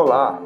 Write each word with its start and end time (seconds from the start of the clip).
Olá, 0.00 0.40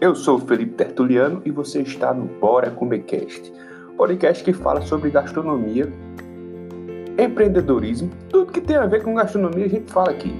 eu 0.00 0.14
sou 0.14 0.38
Felipe 0.38 0.76
Tertuliano 0.76 1.42
e 1.44 1.50
você 1.50 1.82
está 1.82 2.14
no 2.14 2.24
Bora 2.24 2.70
Comecast, 2.70 3.52
podcast 3.98 4.42
que 4.42 4.54
fala 4.54 4.80
sobre 4.80 5.10
gastronomia, 5.10 5.92
empreendedorismo, 7.18 8.10
tudo 8.30 8.50
que 8.50 8.62
tem 8.62 8.76
a 8.76 8.86
ver 8.86 9.02
com 9.02 9.14
gastronomia 9.14 9.66
a 9.66 9.68
gente 9.68 9.92
fala 9.92 10.10
aqui. 10.10 10.34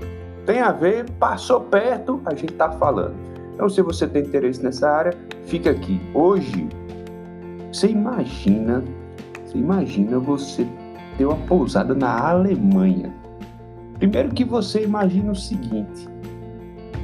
Tem 0.46 0.60
a 0.60 0.72
ver, 0.72 1.04
passou 1.18 1.60
perto, 1.60 2.22
a 2.24 2.34
gente 2.34 2.54
está 2.54 2.70
falando. 2.70 3.14
Então, 3.52 3.68
se 3.68 3.82
você 3.82 4.06
tem 4.06 4.22
interesse 4.22 4.62
nessa 4.62 4.88
área, 4.88 5.12
fica 5.44 5.70
aqui. 5.70 6.00
Hoje, 6.14 6.66
você 7.70 7.88
imagina, 7.88 8.82
você 9.44 9.58
imagina 9.58 10.18
você 10.18 10.66
ter 11.18 11.26
uma 11.26 11.36
pousada 11.46 11.94
na 11.94 12.30
Alemanha. 12.30 13.14
Primeiro 13.98 14.30
que 14.30 14.42
você 14.42 14.84
imagina 14.84 15.32
o 15.32 15.36
seguinte: 15.36 16.13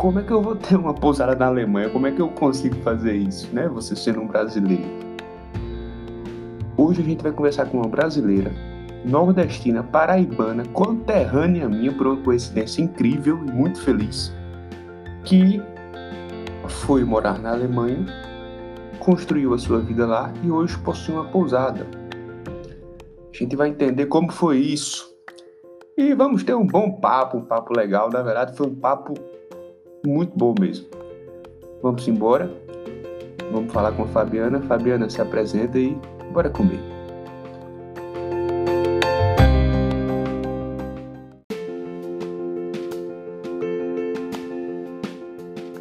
como 0.00 0.18
é 0.18 0.22
que 0.22 0.30
eu 0.30 0.40
vou 0.40 0.56
ter 0.56 0.77
uma 0.77 0.95
pousada 0.95 1.36
na 1.36 1.45
Alemanha? 1.45 1.90
Como 1.90 2.06
é 2.06 2.10
que 2.10 2.22
eu 2.22 2.28
consigo 2.30 2.74
fazer 2.77 3.12
isso, 3.16 3.54
né? 3.54 3.68
Você 3.68 3.95
sendo 3.95 4.23
um 4.23 4.26
brasileiro. 4.26 4.82
Hoje 6.74 7.02
a 7.02 7.04
gente 7.04 7.23
vai 7.23 7.30
conversar 7.30 7.66
com 7.66 7.76
uma 7.76 7.86
brasileira, 7.86 8.50
nordestina, 9.04 9.82
paraibana, 9.82 10.64
conterrânea 10.73 11.68
minha, 11.68 11.92
por 11.92 12.06
uma 12.06 12.16
coincidência 12.16 12.80
incrível 12.80 13.38
e 13.46 13.50
muito 13.50 13.78
feliz, 13.82 14.32
que 15.23 15.62
foi 16.66 17.04
morar 17.04 17.38
na 17.38 17.51
Alemanha, 17.51 18.06
construiu 19.01 19.52
a 19.52 19.59
sua 19.59 19.80
vida 19.80 20.06
lá 20.06 20.32
e 20.42 20.51
hoje 20.51 20.78
possui 20.78 21.12
uma 21.12 21.26
pousada. 21.26 21.87
A 23.34 23.37
gente 23.37 23.54
vai 23.54 23.68
entender 23.68 24.06
como 24.06 24.32
foi 24.32 24.60
isso, 24.60 25.14
e 25.95 26.14
vamos 26.14 26.42
ter 26.42 26.54
um 26.54 26.66
bom 26.66 26.90
papo, 26.90 27.37
um 27.37 27.45
papo 27.45 27.76
legal. 27.76 28.09
Na 28.10 28.23
verdade, 28.23 28.56
foi 28.56 28.66
um 28.66 28.74
papo 28.74 29.12
muito 30.04 30.37
bom 30.37 30.54
mesmo. 30.59 30.87
Vamos 31.82 32.06
embora. 32.06 32.51
Vamos 33.51 33.73
falar 33.73 33.93
com 33.93 34.04
a 34.04 34.09
Fabiana. 34.09 34.60
Fabiana, 34.60 35.09
se 35.09 35.20
apresenta 35.20 35.79
e 35.79 35.96
bora 36.32 36.51
comer. 36.51 36.79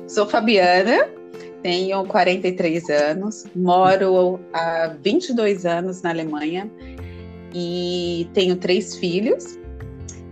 Sou 0.08 0.28
Fabiana, 0.28 1.08
tenho 1.62 2.04
43 2.06 2.90
anos, 2.90 3.46
moro 3.56 4.40
há 4.52 4.94
22 5.02 5.66
anos 5.66 6.02
na 6.02 6.10
Alemanha 6.10 6.70
e 7.54 8.28
tenho 8.34 8.58
três 8.58 8.96
filhos. 8.96 9.58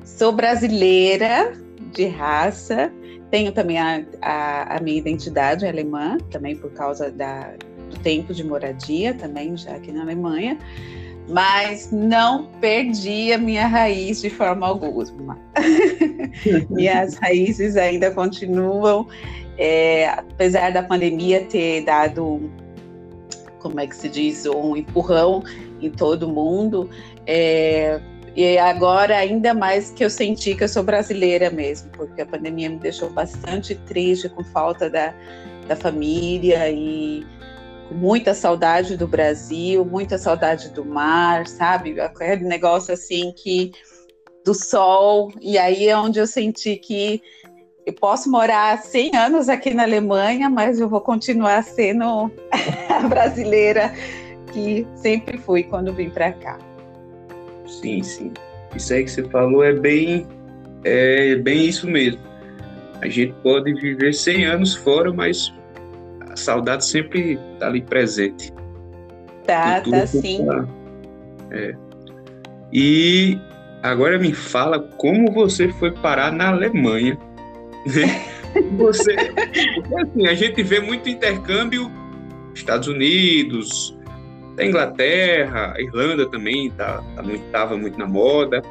Sou 0.03 0.33
brasileira 0.33 1.53
de 1.93 2.05
raça, 2.08 2.91
tenho 3.30 3.52
também 3.52 3.78
a, 3.78 4.03
a, 4.22 4.78
a 4.78 4.80
minha 4.80 4.97
identidade 4.97 5.66
alemã, 5.66 6.17
também 6.31 6.56
por 6.56 6.72
causa 6.72 7.11
da, 7.11 7.53
do 7.89 8.00
tempo 8.00 8.33
de 8.33 8.44
moradia, 8.44 9.14
também 9.14 9.56
já 9.58 9.75
aqui 9.75 9.92
na 9.92 10.02
Alemanha, 10.02 10.58
mas 11.28 11.92
não 11.92 12.45
perdi 12.61 13.33
a 13.33 13.38
minha 13.38 13.67
raiz 13.67 14.22
de 14.22 14.30
forma 14.30 14.66
alguma. 14.66 15.38
Minhas 16.70 17.16
raízes 17.16 17.75
ainda 17.75 18.11
continuam, 18.11 19.08
é, 19.58 20.08
apesar 20.08 20.72
da 20.72 20.83
pandemia 20.83 21.44
ter 21.44 21.83
dado, 21.83 22.50
como 23.59 23.80
é 23.80 23.88
que 23.88 23.95
se 23.95 24.08
diz, 24.08 24.45
um 24.45 24.78
empurrão 24.78 25.44
em 25.81 25.89
todo 25.89 26.30
mundo. 26.30 26.89
É, 27.25 28.00
e 28.38 28.55
agora, 28.59 29.17
ainda 29.17 29.52
mais 29.52 29.89
que 29.89 30.05
eu 30.05 30.11
senti 30.11 30.53
que 30.53 30.63
eu 30.63 30.69
sou 30.69 30.83
brasileira 30.83 31.49
mesmo, 31.49 31.89
porque 31.89 32.21
a 32.21 32.25
pandemia 32.25 32.69
me 32.69 32.77
deixou 32.77 33.09
bastante 33.09 33.73
triste, 33.73 34.30
com 34.30 34.43
falta 34.43 34.88
da, 34.88 35.11
da 35.67 35.75
família 35.75 36.69
e 36.69 37.25
com 37.89 37.95
muita 37.95 38.36
saudade 38.36 38.95
do 38.95 39.08
Brasil, 39.08 39.83
muita 39.83 40.20
saudade 40.20 40.70
do 40.70 40.86
mar, 40.86 41.48
sabe? 41.48 41.99
Aquele 41.99 42.43
negócio 42.43 42.93
assim 42.93 43.33
que 43.36 43.71
do 44.45 44.54
sol. 44.54 45.31
E 45.42 45.58
aí 45.58 45.87
é 45.87 45.98
onde 45.98 46.19
eu 46.19 46.27
senti 46.27 46.75
que 46.75 47.19
eu 47.87 47.93
posso 47.93 48.30
morar 48.30 48.77
100 48.77 49.15
anos 49.15 49.49
aqui 49.49 49.73
na 49.73 49.81
Alemanha, 49.81 50.48
mas 50.48 50.80
eu 50.80 50.87
vou 50.87 51.02
continuar 51.02 51.64
sendo 51.64 52.31
a 52.87 52.99
brasileira 53.08 53.92
que 54.54 54.86
sempre 54.93 55.39
fui 55.39 55.64
quando 55.64 55.92
vim 55.92 56.11
para 56.11 56.33
cá. 56.33 56.67
Sim, 57.67 58.02
sim. 58.02 58.33
Isso 58.76 58.94
aí 58.94 59.04
que 59.04 59.11
você 59.11 59.23
falou 59.26 59.64
é 59.64 59.73
bem, 59.73 60.28
é 60.83 61.36
bem 61.36 61.66
isso 61.66 61.88
mesmo. 61.88 62.22
A 63.02 63.08
gente 63.08 63.33
pode 63.44 63.73
viver 63.73 64.14
100 64.14 64.45
anos 64.45 64.76
fora, 64.76 65.14
mas 65.14 65.54
a 66.30 66.36
saudade 66.36 66.86
sempre 66.86 67.39
está 67.54 67.67
ali 67.67 67.82
presente. 67.82 68.52
Tá, 69.45 69.82
tá 69.82 70.08
sim. 70.08 70.45
É. 71.52 71.76
E 72.73 73.39
agora 73.84 74.17
me 74.17 74.34
fala 74.34 74.80
como 74.80 75.32
você 75.32 75.70
foi 75.70 75.92
parar 75.92 76.32
na 76.32 76.49
Alemanha. 76.49 77.17
Né? 77.86 78.26
Você, 78.78 79.14
assim, 79.14 80.26
a 80.26 80.34
gente 80.34 80.64
vê 80.64 80.80
muito 80.80 81.08
intercâmbio 81.08 81.92
Estados 82.55 82.88
Unidos, 82.88 83.96
da 84.57 84.65
Inglaterra, 84.65 85.73
a 85.75 85.81
Irlanda 85.81 86.25
também 86.25 86.71
tá, 86.71 87.03
tá 87.15 87.21
muito, 87.21 87.43
tava 87.51 87.77
muito 87.77 87.97
na 87.97 88.07
moda. 88.07 88.63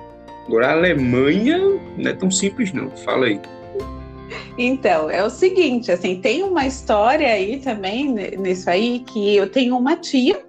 Agora 0.47 0.67
a 0.67 0.73
Alemanha 0.73 1.59
não 1.97 2.11
é 2.11 2.13
tão 2.13 2.29
simples 2.29 2.73
não. 2.73 2.91
Fala 2.91 3.27
aí. 3.27 3.41
Então, 4.59 5.09
é 5.09 5.23
o 5.23 5.31
seguinte, 5.31 5.93
assim, 5.93 6.21
tem 6.21 6.43
uma 6.43 6.67
história 6.67 7.29
aí 7.29 7.59
também 7.59 8.13
nisso 8.13 8.69
aí 8.69 9.01
que 9.01 9.37
eu 9.37 9.49
tenho 9.49 9.77
uma 9.77 9.97
tia 9.97 10.43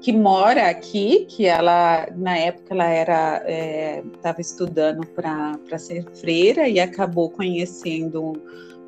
que 0.00 0.12
mora 0.12 0.68
aqui, 0.68 1.26
que 1.26 1.46
ela 1.46 2.08
na 2.16 2.36
época 2.36 2.74
ela 2.74 2.88
era 2.88 3.42
estava 4.16 4.38
é, 4.38 4.40
estudando 4.40 5.06
para 5.06 5.78
ser 5.78 6.04
freira 6.20 6.68
e 6.68 6.80
acabou 6.80 7.30
conhecendo 7.30 8.32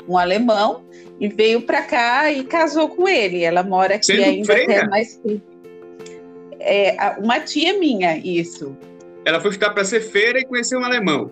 um 0.08 0.16
alemão 0.16 0.84
e 1.18 1.28
veio 1.28 1.62
para 1.62 1.82
cá 1.82 2.30
e 2.30 2.44
casou 2.44 2.88
com 2.88 3.08
ele. 3.08 3.42
Ela 3.42 3.62
mora 3.62 3.96
aqui 3.96 4.06
Sendo 4.06 4.22
ainda 4.22 4.52
freira? 4.52 4.76
até 4.78 4.88
mais 4.88 5.18
é, 6.64 6.96
uma 7.18 7.40
tia 7.40 7.78
minha, 7.78 8.16
isso. 8.16 8.74
Ela 9.24 9.40
foi 9.40 9.50
estudar 9.50 9.70
para 9.70 9.84
ser 9.84 10.00
feira 10.00 10.40
e 10.40 10.44
conheceu 10.44 10.80
um 10.80 10.84
alemão. 10.84 11.30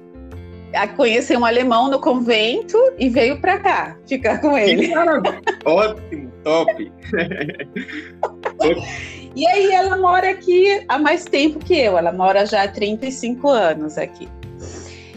A 0.74 0.88
conhecer 0.88 1.36
um 1.36 1.44
alemão 1.44 1.90
no 1.90 2.00
convento 2.00 2.78
e 2.98 3.10
veio 3.10 3.38
para 3.40 3.58
cá 3.58 3.98
ficar 4.06 4.40
com 4.40 4.56
ele. 4.56 4.92
Ótimo, 5.64 6.32
top. 6.42 6.92
e 9.36 9.46
aí 9.46 9.72
ela 9.72 9.98
mora 9.98 10.30
aqui 10.30 10.82
há 10.88 10.98
mais 10.98 11.24
tempo 11.24 11.58
que 11.58 11.78
eu. 11.78 11.98
Ela 11.98 12.12
mora 12.12 12.46
já 12.46 12.62
há 12.62 12.68
35 12.68 13.48
anos 13.48 13.98
aqui. 13.98 14.26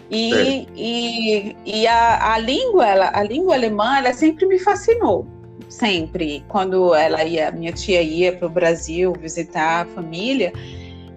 E, 0.09 0.67
e, 0.75 1.55
e 1.65 1.87
a, 1.87 2.33
a, 2.33 2.37
língua, 2.37 2.87
ela, 2.87 3.11
a 3.13 3.23
língua 3.23 3.55
alemã, 3.55 3.97
ela 3.97 4.13
sempre 4.13 4.45
me 4.45 4.59
fascinou, 4.59 5.27
sempre. 5.67 6.43
Quando 6.47 6.93
ela 6.93 7.23
ia, 7.23 7.51
minha 7.51 7.71
tia 7.71 8.01
ia 8.01 8.35
para 8.35 8.45
o 8.45 8.49
Brasil 8.49 9.13
visitar 9.19 9.81
a 9.81 9.85
família, 9.85 10.53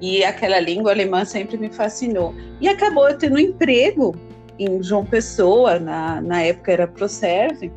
e 0.01 0.25
aquela 0.25 0.61
língua 0.61 0.93
alemã 0.93 1.25
sempre 1.25 1.59
me 1.59 1.69
fascinou. 1.69 2.35
E 2.61 2.69
acabou 2.69 3.09
eu 3.09 3.19
tendo 3.19 3.35
um 3.35 3.39
emprego 3.39 4.15
em 4.59 4.83
João 4.83 5.05
Pessoa, 5.05 5.79
na, 5.79 6.21
na 6.21 6.43
época 6.43 6.73
era 6.73 6.87
ProServe, 6.87 7.71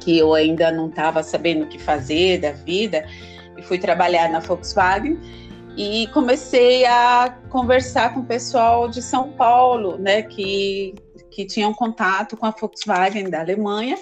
que 0.00 0.18
eu 0.18 0.34
ainda 0.34 0.70
não 0.70 0.88
estava 0.88 1.22
sabendo 1.22 1.64
o 1.64 1.66
que 1.66 1.78
fazer 1.78 2.40
da 2.40 2.52
vida, 2.52 3.06
e 3.56 3.62
fui 3.62 3.78
trabalhar 3.78 4.30
na 4.30 4.40
Volkswagen 4.40 5.18
e 5.76 6.06
comecei 6.08 6.84
a 6.84 7.38
conversar 7.48 8.14
com 8.14 8.20
o 8.20 8.26
pessoal 8.26 8.88
de 8.88 9.00
São 9.00 9.32
Paulo, 9.32 9.96
né, 9.96 10.22
que, 10.22 10.94
que 11.30 11.46
tinham 11.46 11.72
contato 11.72 12.36
com 12.36 12.46
a 12.46 12.50
Volkswagen 12.50 13.30
da 13.30 13.40
Alemanha, 13.40 13.96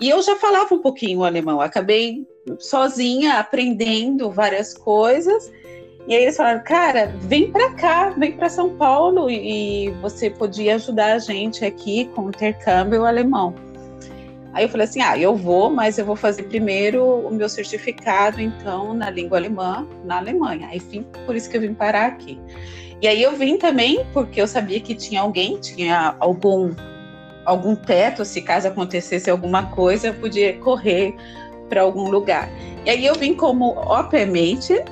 e 0.00 0.10
eu 0.10 0.20
já 0.22 0.36
falava 0.36 0.74
um 0.74 0.80
pouquinho 0.80 1.20
o 1.20 1.24
alemão, 1.24 1.60
acabei 1.60 2.26
sozinha 2.58 3.38
aprendendo 3.38 4.30
várias 4.30 4.74
coisas, 4.74 5.52
e 6.06 6.14
aí 6.14 6.22
eles 6.22 6.36
falaram, 6.36 6.62
cara, 6.62 7.14
vem 7.20 7.50
para 7.50 7.72
cá, 7.74 8.10
vem 8.10 8.32
para 8.32 8.50
São 8.50 8.76
Paulo, 8.76 9.30
e, 9.30 9.90
você 10.02 10.28
podia 10.28 10.74
ajudar 10.74 11.14
a 11.14 11.18
gente 11.18 11.64
aqui 11.64 12.06
com 12.14 12.26
o 12.26 12.28
intercâmbio 12.28 13.06
alemão. 13.06 13.54
Aí 14.54 14.64
eu 14.64 14.68
falei 14.68 14.86
assim: 14.86 15.02
ah, 15.02 15.18
eu 15.18 15.34
vou, 15.34 15.68
mas 15.68 15.98
eu 15.98 16.06
vou 16.06 16.16
fazer 16.16 16.44
primeiro 16.44 17.04
o 17.04 17.30
meu 17.30 17.48
certificado, 17.48 18.40
então, 18.40 18.94
na 18.94 19.10
língua 19.10 19.36
alemã, 19.36 19.86
na 20.04 20.18
Alemanha. 20.18 20.68
Aí, 20.68 20.78
enfim, 20.78 21.04
por 21.26 21.34
isso 21.34 21.50
que 21.50 21.56
eu 21.56 21.60
vim 21.60 21.74
parar 21.74 22.06
aqui. 22.06 22.38
E 23.02 23.08
aí 23.08 23.22
eu 23.22 23.32
vim 23.32 23.58
também 23.58 24.06
porque 24.12 24.40
eu 24.40 24.46
sabia 24.46 24.80
que 24.80 24.94
tinha 24.94 25.20
alguém, 25.20 25.58
tinha 25.58 26.14
algum 26.20 26.72
algum 27.44 27.76
teto, 27.76 28.24
se 28.24 28.40
caso 28.40 28.68
acontecesse 28.68 29.28
alguma 29.28 29.66
coisa, 29.66 30.06
eu 30.06 30.14
podia 30.14 30.54
correr 30.58 31.14
para 31.68 31.82
algum 31.82 32.08
lugar. 32.08 32.48
E 32.86 32.90
aí 32.90 33.04
eu 33.04 33.14
vim 33.14 33.34
como 33.34 33.72
opermate, 33.80 34.82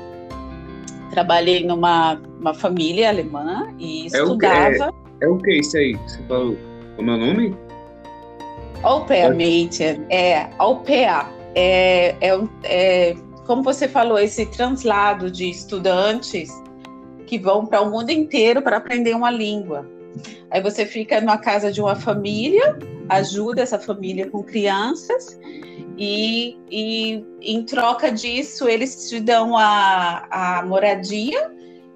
trabalhei 1.11 1.65
numa 1.65 2.21
uma 2.39 2.53
família 2.53 3.09
alemã 3.09 3.73
e 3.79 4.07
estudava. 4.07 4.75
É 4.77 4.89
o 4.89 4.89
que, 4.89 5.25
é, 5.25 5.27
é 5.27 5.29
o 5.29 5.39
que 5.39 5.59
isso 5.61 5.77
aí 5.79 5.95
você 5.95 6.23
falou? 6.25 6.59
Como 6.97 7.11
é 7.11 7.15
o 7.15 7.17
nome? 7.17 7.57
Au 8.83 9.05
pair, 9.07 9.31
mate, 9.31 10.01
é, 10.11 10.51
au 10.59 10.81
pair. 10.81 11.27
É, 11.55 12.17
é, 12.21 12.39
é, 12.65 13.15
como 13.47 13.63
você 13.63 13.87
falou, 13.87 14.19
esse 14.19 14.47
translado 14.47 15.31
de 15.31 15.49
estudantes 15.49 16.51
que 17.27 17.39
vão 17.39 17.65
para 17.67 17.81
o 17.81 17.91
mundo 17.91 18.11
inteiro 18.11 18.61
para 18.61 18.79
aprender 18.79 19.15
uma 19.15 19.31
língua. 19.31 19.89
Aí 20.51 20.61
você 20.61 20.85
fica 20.85 21.21
na 21.21 21.39
casa 21.39 21.71
de 21.71 21.81
uma 21.81 21.95
família, 21.95 22.77
ajuda 23.09 23.63
essa 23.63 23.79
família 23.79 24.29
com 24.31 24.43
crianças, 24.43 25.39
e, 25.97 26.59
e 26.71 27.25
em 27.41 27.65
troca 27.65 28.11
disso 28.11 28.69
eles 28.69 29.09
te 29.09 29.21
dão 29.21 29.57
a, 29.57 30.27
a 30.31 30.67
moradia 30.67 31.51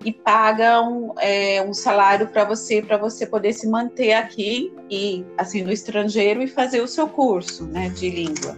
e 0.07 0.13
pagam 0.13 1.13
é, 1.19 1.61
um 1.63 1.75
salário 1.75 2.29
para 2.29 2.45
você 2.45 2.81
para 2.81 2.97
você 2.97 3.27
poder 3.27 3.53
se 3.53 3.69
manter 3.69 4.13
aqui 4.13 4.73
e 4.89 5.25
assim 5.37 5.65
no 5.65 5.73
estrangeiro 5.73 6.41
e 6.41 6.47
fazer 6.47 6.81
o 6.81 6.87
seu 6.87 7.09
curso 7.09 7.65
né 7.65 7.89
de 7.89 8.09
língua. 8.09 8.57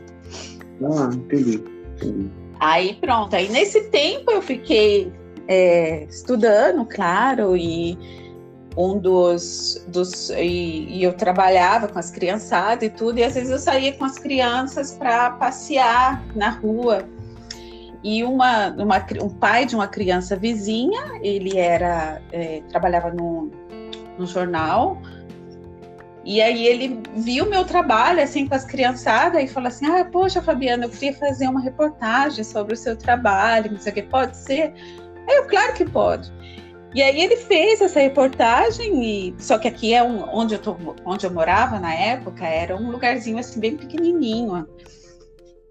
Ah 0.83 1.11
entendi, 1.11 1.65
entendi. 1.97 2.31
aí 2.61 2.95
pronto. 3.01 3.35
Aí 3.35 3.49
nesse 3.49 3.85
tempo 3.85 4.31
eu 4.31 4.43
fiquei 4.43 5.11
é, 5.49 6.05
estudando 6.05 6.85
claro 6.85 7.57
e 7.57 7.99
um 8.77 8.99
dos, 8.99 9.83
dos 9.89 10.29
e, 10.29 10.99
e, 10.99 11.03
eu 11.03 11.15
trabalhava 11.15 11.89
com 11.89 11.99
as 11.99 12.11
criançadas 12.11 12.85
e 12.85 12.91
tudo 12.91 13.19
e 13.19 13.25
às 13.25 13.35
vezes 13.35 13.51
eu 13.51 13.59
saía 13.59 13.95
com 13.95 14.05
as 14.05 14.19
crianças 14.19 14.93
para 14.93 15.31
passear 15.31 16.23
na 16.37 16.51
rua 16.51 17.09
e 18.03 18.23
uma, 18.23 18.69
uma, 18.69 19.07
um 19.23 19.29
pai 19.29 19.67
de 19.67 19.75
uma 19.75 19.89
criança 19.89 20.37
vizinha, 20.37 21.19
ele 21.23 21.59
era 21.59 22.23
é, 22.33 22.63
trabalhava 22.69 23.11
no, 23.11 23.51
no 24.17 24.27
jornal, 24.27 25.01
e 26.25 26.41
aí 26.43 26.67
ele 26.67 27.03
viu 27.17 27.47
meu 27.47 27.65
trabalho 27.65 28.23
assim 28.23 28.47
com 28.47 28.55
as 28.55 28.65
criançadas 28.65 29.43
e 29.43 29.49
falou 29.49 29.69
assim: 29.69 29.87
Ah, 29.87 30.05
poxa, 30.05 30.43
Fabiana, 30.43 30.85
eu 30.85 30.91
queria 30.91 31.15
fazer 31.15 31.49
uma 31.49 31.61
reportagem 31.61 32.45
sobre 32.45 32.75
o 32.75 32.77
seu 32.77 32.97
trabalho, 32.97 33.73
não 33.73 33.79
sei 33.81 33.93
o 33.93 33.95
que, 33.95 34.03
pode 34.03 34.37
ser? 34.37 34.75
Aí 35.29 35.37
eu, 35.37 35.47
claro 35.47 35.75
que 35.75 35.85
pode. 35.85 36.33
E 36.95 37.03
aí 37.03 37.21
ele 37.21 37.37
fez 37.37 37.81
essa 37.81 38.01
reportagem, 38.01 39.05
e 39.05 39.35
só 39.39 39.59
que 39.59 39.69
aqui 39.69 39.93
é 39.93 40.03
um, 40.03 40.25
onde, 40.33 40.55
eu 40.55 40.59
tô, 40.59 40.77
onde 41.05 41.27
eu 41.27 41.31
morava 41.31 41.79
na 41.79 41.93
época, 41.93 42.47
era 42.47 42.75
um 42.75 42.91
lugarzinho 42.91 43.39
assim 43.39 43.61
bem 43.61 43.77
pequenininho 43.77 44.67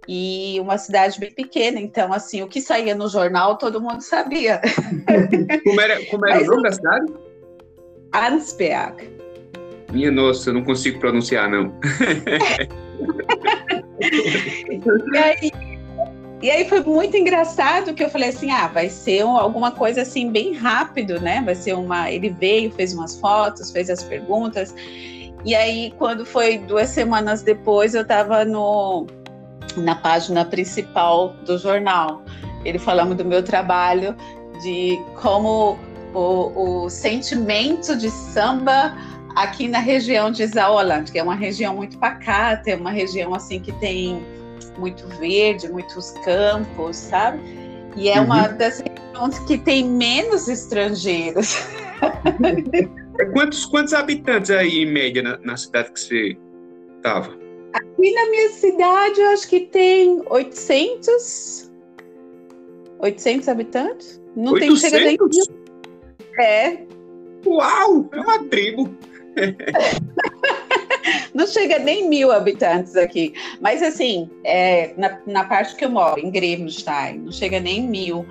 e 0.08 0.58
uma 0.62 0.78
cidade 0.78 1.20
bem 1.20 1.32
pequena, 1.32 1.80
então 1.80 2.14
assim, 2.14 2.42
o 2.42 2.48
que 2.48 2.62
saía 2.62 2.96
no 2.96 3.10
jornal 3.10 3.58
todo 3.58 3.82
mundo 3.82 4.02
sabia. 4.02 4.62
Como 5.66 5.82
era, 5.82 6.06
como 6.06 6.26
era 6.26 6.36
Mas, 6.36 6.48
o 6.48 6.52
nome 6.52 6.64
da 6.64 6.72
cidade? 6.72 7.14
Ansberg. 8.14 9.10
Minha 9.92 10.12
nossa, 10.12 10.50
eu 10.50 10.54
não 10.54 10.64
consigo 10.64 11.00
pronunciar, 11.00 11.50
não. 11.50 11.74
e, 15.14 15.18
aí, 15.18 15.52
e 16.42 16.52
aí 16.52 16.68
foi 16.68 16.82
muito 16.82 17.16
engraçado 17.16 17.94
que 17.94 18.04
eu 18.04 18.10
falei 18.10 18.30
assim, 18.30 18.52
ah, 18.52 18.68
vai 18.68 18.90
ser 18.90 19.26
um, 19.26 19.38
alguma 19.38 19.72
coisa 19.72 20.02
assim 20.02 20.32
bem 20.32 20.54
rápido, 20.54 21.20
né? 21.22 21.42
Vai 21.44 21.56
ser 21.56 21.74
uma. 21.74 22.12
Ele 22.12 22.30
veio, 22.30 22.72
fez 22.72 22.94
umas 22.94 23.20
fotos, 23.20 23.72
fez 23.72 23.90
as 23.90 24.04
perguntas. 24.04 24.74
E 25.46 25.56
aí, 25.56 25.94
quando 25.98 26.26
foi 26.26 26.58
duas 26.58 26.90
semanas 26.90 27.42
depois, 27.42 27.96
eu 27.96 28.02
estava 28.02 28.44
no 28.44 29.08
na 29.76 29.96
página 29.96 30.46
principal 30.46 31.36
do 31.46 31.58
jornal. 31.58 32.24
Ele 32.64 32.80
falando 32.80 33.16
do 33.16 33.26
meu 33.26 33.44
trabalho, 33.44 34.16
de 34.62 35.00
como 35.22 35.78
o, 36.14 36.86
o 36.86 36.90
sentimento 36.90 37.96
de 37.96 38.10
samba 38.10 38.96
aqui 39.36 39.68
na 39.68 39.80
região 39.80 40.32
de 40.32 40.46
Zaoland, 40.48 41.12
que 41.12 41.20
é 41.20 41.24
uma 41.24 41.36
região 41.36 41.76
muito 41.76 41.98
pacata, 41.98 42.72
é 42.72 42.76
uma 42.76 42.92
região 42.92 43.34
assim 43.34 43.60
que 43.60 43.72
tem 43.74 44.26
muito 44.78 45.08
verde, 45.20 45.70
muitos 45.70 46.12
campos, 46.24 46.96
sabe? 46.96 47.40
E 47.96 48.10
é 48.10 48.20
uhum. 48.20 48.26
uma 48.26 48.48
das 48.48 48.82
regiões 48.82 49.40
que 49.40 49.58
tem 49.58 49.88
menos 49.88 50.48
estrangeiros. 50.48 51.56
quantos, 53.34 53.66
quantos 53.66 53.94
habitantes 53.94 54.52
aí, 54.52 54.84
em 54.84 54.92
média, 54.92 55.22
na, 55.22 55.38
na 55.40 55.58
cidade 55.58 55.92
que 55.92 56.00
você 56.00 56.38
estava? 56.98 57.47
Aqui 57.74 58.12
na 58.14 58.30
minha 58.30 58.50
cidade, 58.50 59.20
eu 59.20 59.28
acho 59.30 59.48
que 59.48 59.62
tem 59.62 60.22
800, 60.30 61.72
800 63.00 63.48
habitantes. 63.48 64.22
Não 64.36 64.54
800? 64.54 64.82
tem 64.82 64.90
chega 64.90 65.06
nem 65.06 65.18
É. 66.40 66.78
Uau, 67.46 68.10
é 68.12 68.20
uma 68.20 68.44
tribo. 68.46 68.96
não 71.34 71.48
chega 71.48 71.80
nem 71.80 72.10
mil 72.10 72.32
habitantes 72.32 72.96
aqui. 72.96 73.34
Mas 73.62 73.82
assim, 73.84 74.30
é, 74.44 74.94
na, 74.98 75.20
na 75.26 75.44
parte 75.46 75.76
que 75.76 75.86
eu 75.86 75.90
moro, 75.90 76.20
em 76.20 76.32
Grevenstein, 76.32 77.20
não 77.20 77.32
chega 77.32 77.60
nem 77.60 77.82
mil. 77.82 78.26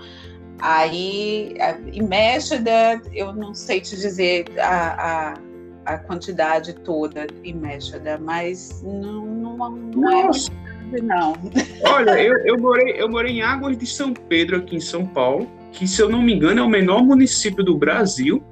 Aí, 0.58 1.54
em 1.92 2.02
Méxida, 2.02 3.00
eu 3.12 3.32
não 3.32 3.54
sei 3.54 3.80
te 3.80 3.94
dizer 3.94 4.46
a, 4.58 5.32
a 5.32 5.45
a 5.86 5.96
quantidade 5.96 6.74
toda 6.74 7.26
em 7.44 7.54
Méxida, 7.54 8.18
mas 8.18 8.82
não, 8.82 9.24
não, 9.24 9.56
não 9.56 10.10
é 10.10 10.24
muito 10.24 10.66
não. 11.02 11.34
Olha, 11.86 12.22
eu, 12.22 12.36
eu, 12.44 12.58
morei, 12.58 12.94
eu 13.00 13.08
morei 13.08 13.38
em 13.38 13.42
Águas 13.42 13.78
de 13.78 13.86
São 13.86 14.12
Pedro, 14.12 14.56
aqui 14.56 14.76
em 14.76 14.80
São 14.80 15.06
Paulo, 15.06 15.48
que, 15.72 15.86
se 15.86 16.00
eu 16.00 16.08
não 16.08 16.22
me 16.22 16.34
engano, 16.34 16.60
é 16.60 16.62
o 16.62 16.68
menor 16.68 17.02
município 17.02 17.64
do 17.64 17.76
Brasil. 17.76 18.42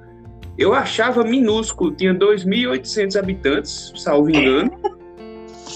Eu 0.57 0.73
achava 0.73 1.23
minúsculo, 1.23 1.91
tinha 1.91 2.13
2.800 2.13 3.17
habitantes, 3.17 3.93
salvo 3.95 4.29
engano. 4.29 4.71
Uhum. 4.83 4.95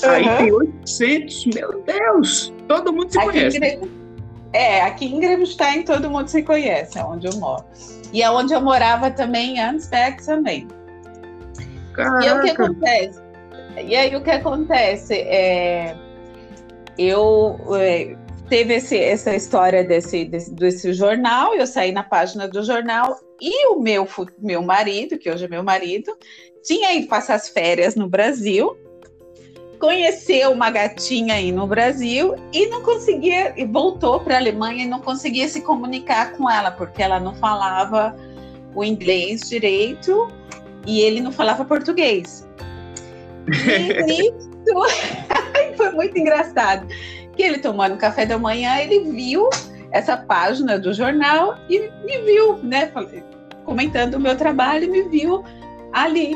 Aí 0.03 0.38
tem 0.38 0.51
800, 0.51 1.45
meu 1.47 1.83
Deus! 1.85 2.53
Todo 2.67 2.94
mundo 2.94 3.11
se 3.11 3.19
aqui 3.19 3.27
conhece. 3.27 3.59
É, 4.53 4.81
aqui 4.81 5.06
em 5.06 5.19
Grevenstein 5.19 5.83
todo 5.83 6.09
mundo 6.09 6.27
se 6.27 6.41
conhece, 6.41 6.97
é 6.97 7.03
onde 7.03 7.27
eu 7.27 7.35
moro. 7.35 7.63
E 8.11 8.23
é 8.23 8.31
onde 8.31 8.53
eu 8.53 8.61
morava 8.61 9.11
também 9.11 9.57
em 9.57 9.59
Ansbeck 9.59 10.25
também. 10.25 10.67
Caraca. 11.94 12.25
E 12.25 12.31
o 12.31 12.41
que 12.41 12.50
acontece? 12.50 13.21
E 13.86 13.95
aí 13.95 14.15
o 14.15 14.21
que 14.21 14.31
acontece? 14.31 15.13
É, 15.15 15.95
eu 16.97 17.57
é, 17.75 18.15
teve 18.50 18.75
esse, 18.75 18.97
essa 18.97 19.36
história 19.36 19.83
desse, 19.83 20.25
desse, 20.25 20.53
desse 20.53 20.94
jornal, 20.94 21.53
eu 21.56 21.68
saí 21.68 21.91
na 21.91 22.03
página 22.03 22.47
do 22.47 22.63
jornal 22.63 23.19
e 23.39 23.68
o 23.68 23.80
meu, 23.80 24.07
meu 24.38 24.62
marido, 24.62 25.18
que 25.18 25.30
hoje 25.30 25.45
é 25.45 25.47
meu 25.47 25.63
marido, 25.63 26.18
tinha 26.63 26.94
ido 26.94 27.07
passar 27.07 27.36
as 27.36 27.47
férias 27.47 27.95
no 27.95 28.09
Brasil, 28.09 28.75
conheceu 29.80 30.52
uma 30.52 30.69
gatinha 30.69 31.35
aí 31.35 31.52
no 31.52 31.66
Brasil 31.66 32.35
e 32.52 32.68
não 32.68 32.81
conseguia, 32.81 33.54
e 33.56 33.66
voltou 33.66 34.19
para 34.19 34.35
a 34.35 34.40
Alemanha 34.40 34.83
e 34.83 34.87
não 34.87 34.99
conseguia 34.99 35.47
se 35.47 35.61
comunicar 35.61 36.33
com 36.33 36.49
ela, 36.49 36.71
porque 36.71 37.02
ela 37.02 37.19
não 37.19 37.33
falava 37.35 38.13
o 38.75 38.83
inglês 38.83 39.47
direito 39.47 40.28
e 40.86 41.02
ele 41.02 41.21
não 41.21 41.31
falava 41.31 41.66
português. 41.66 42.48
E 44.07 44.33
foi 45.78 45.92
muito 45.92 46.18
engraçado. 46.18 46.88
Que 47.36 47.44
ele 47.44 47.59
tomando 47.59 47.98
café 47.98 48.26
da 48.26 48.38
manhã, 48.38 48.78
ele 48.78 49.12
viu 49.12 49.50
essa 49.92 50.18
página 50.18 50.78
do 50.78 50.94
jornal 50.94 51.57
e 51.69 51.80
me 52.06 52.18
viu, 52.26 52.57
né? 52.57 52.92
Comentando 53.64 54.16
o 54.16 54.19
meu 54.19 54.36
trabalho 54.36 54.86
e 54.86 54.88
me 54.88 55.04
viu 55.04 55.44
ali. 55.94 56.36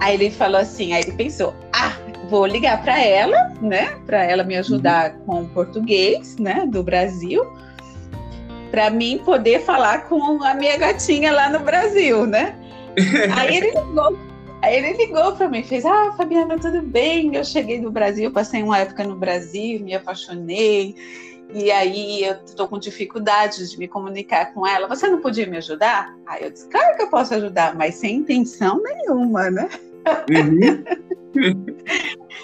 Aí 0.00 0.14
ele 0.14 0.30
falou 0.30 0.60
assim, 0.60 0.92
aí 0.94 1.02
ele 1.02 1.12
pensou, 1.12 1.54
ah, 1.74 1.92
vou 2.28 2.46
ligar 2.46 2.82
para 2.82 2.98
ela, 2.98 3.52
né? 3.60 3.96
Para 4.06 4.24
ela 4.24 4.42
me 4.42 4.56
ajudar 4.56 5.12
uhum. 5.12 5.26
com 5.26 5.48
português, 5.48 6.36
né? 6.38 6.66
Do 6.66 6.82
Brasil, 6.82 7.44
para 8.70 8.88
mim 8.88 9.20
poder 9.24 9.60
falar 9.62 10.08
com 10.08 10.42
a 10.42 10.54
minha 10.54 10.78
gatinha 10.78 11.32
lá 11.32 11.50
no 11.50 11.60
Brasil, 11.60 12.26
né? 12.26 12.54
Aí 13.36 13.56
ele 13.56 13.70
ligou, 13.70 14.18
aí 14.62 14.76
ele 14.76 14.92
ligou 14.96 15.32
para 15.32 15.48
mim, 15.48 15.62
fez: 15.62 15.84
Ah, 15.84 16.12
Fabiana, 16.16 16.58
tudo 16.58 16.82
bem? 16.82 17.34
Eu 17.34 17.44
cheguei 17.44 17.80
no 17.80 17.90
Brasil, 17.90 18.30
passei 18.30 18.62
uma 18.62 18.78
época 18.78 19.04
no 19.04 19.16
Brasil, 19.16 19.80
me 19.80 19.94
apaixonei, 19.94 20.94
e 21.52 21.70
aí 21.70 22.24
eu 22.24 22.36
estou 22.44 22.68
com 22.68 22.78
dificuldades 22.78 23.70
de 23.70 23.78
me 23.78 23.88
comunicar 23.88 24.52
com 24.52 24.66
ela. 24.66 24.88
Você 24.88 25.08
não 25.08 25.20
podia 25.20 25.46
me 25.46 25.56
ajudar? 25.56 26.14
Aí 26.26 26.44
eu 26.44 26.50
disse: 26.50 26.68
Claro 26.68 26.96
que 26.96 27.02
eu 27.02 27.10
posso 27.10 27.34
ajudar, 27.34 27.74
mas 27.74 27.96
sem 27.96 28.16
intenção 28.16 28.82
nenhuma, 28.82 29.50
né? 29.50 29.68
Uhum. 30.30 30.84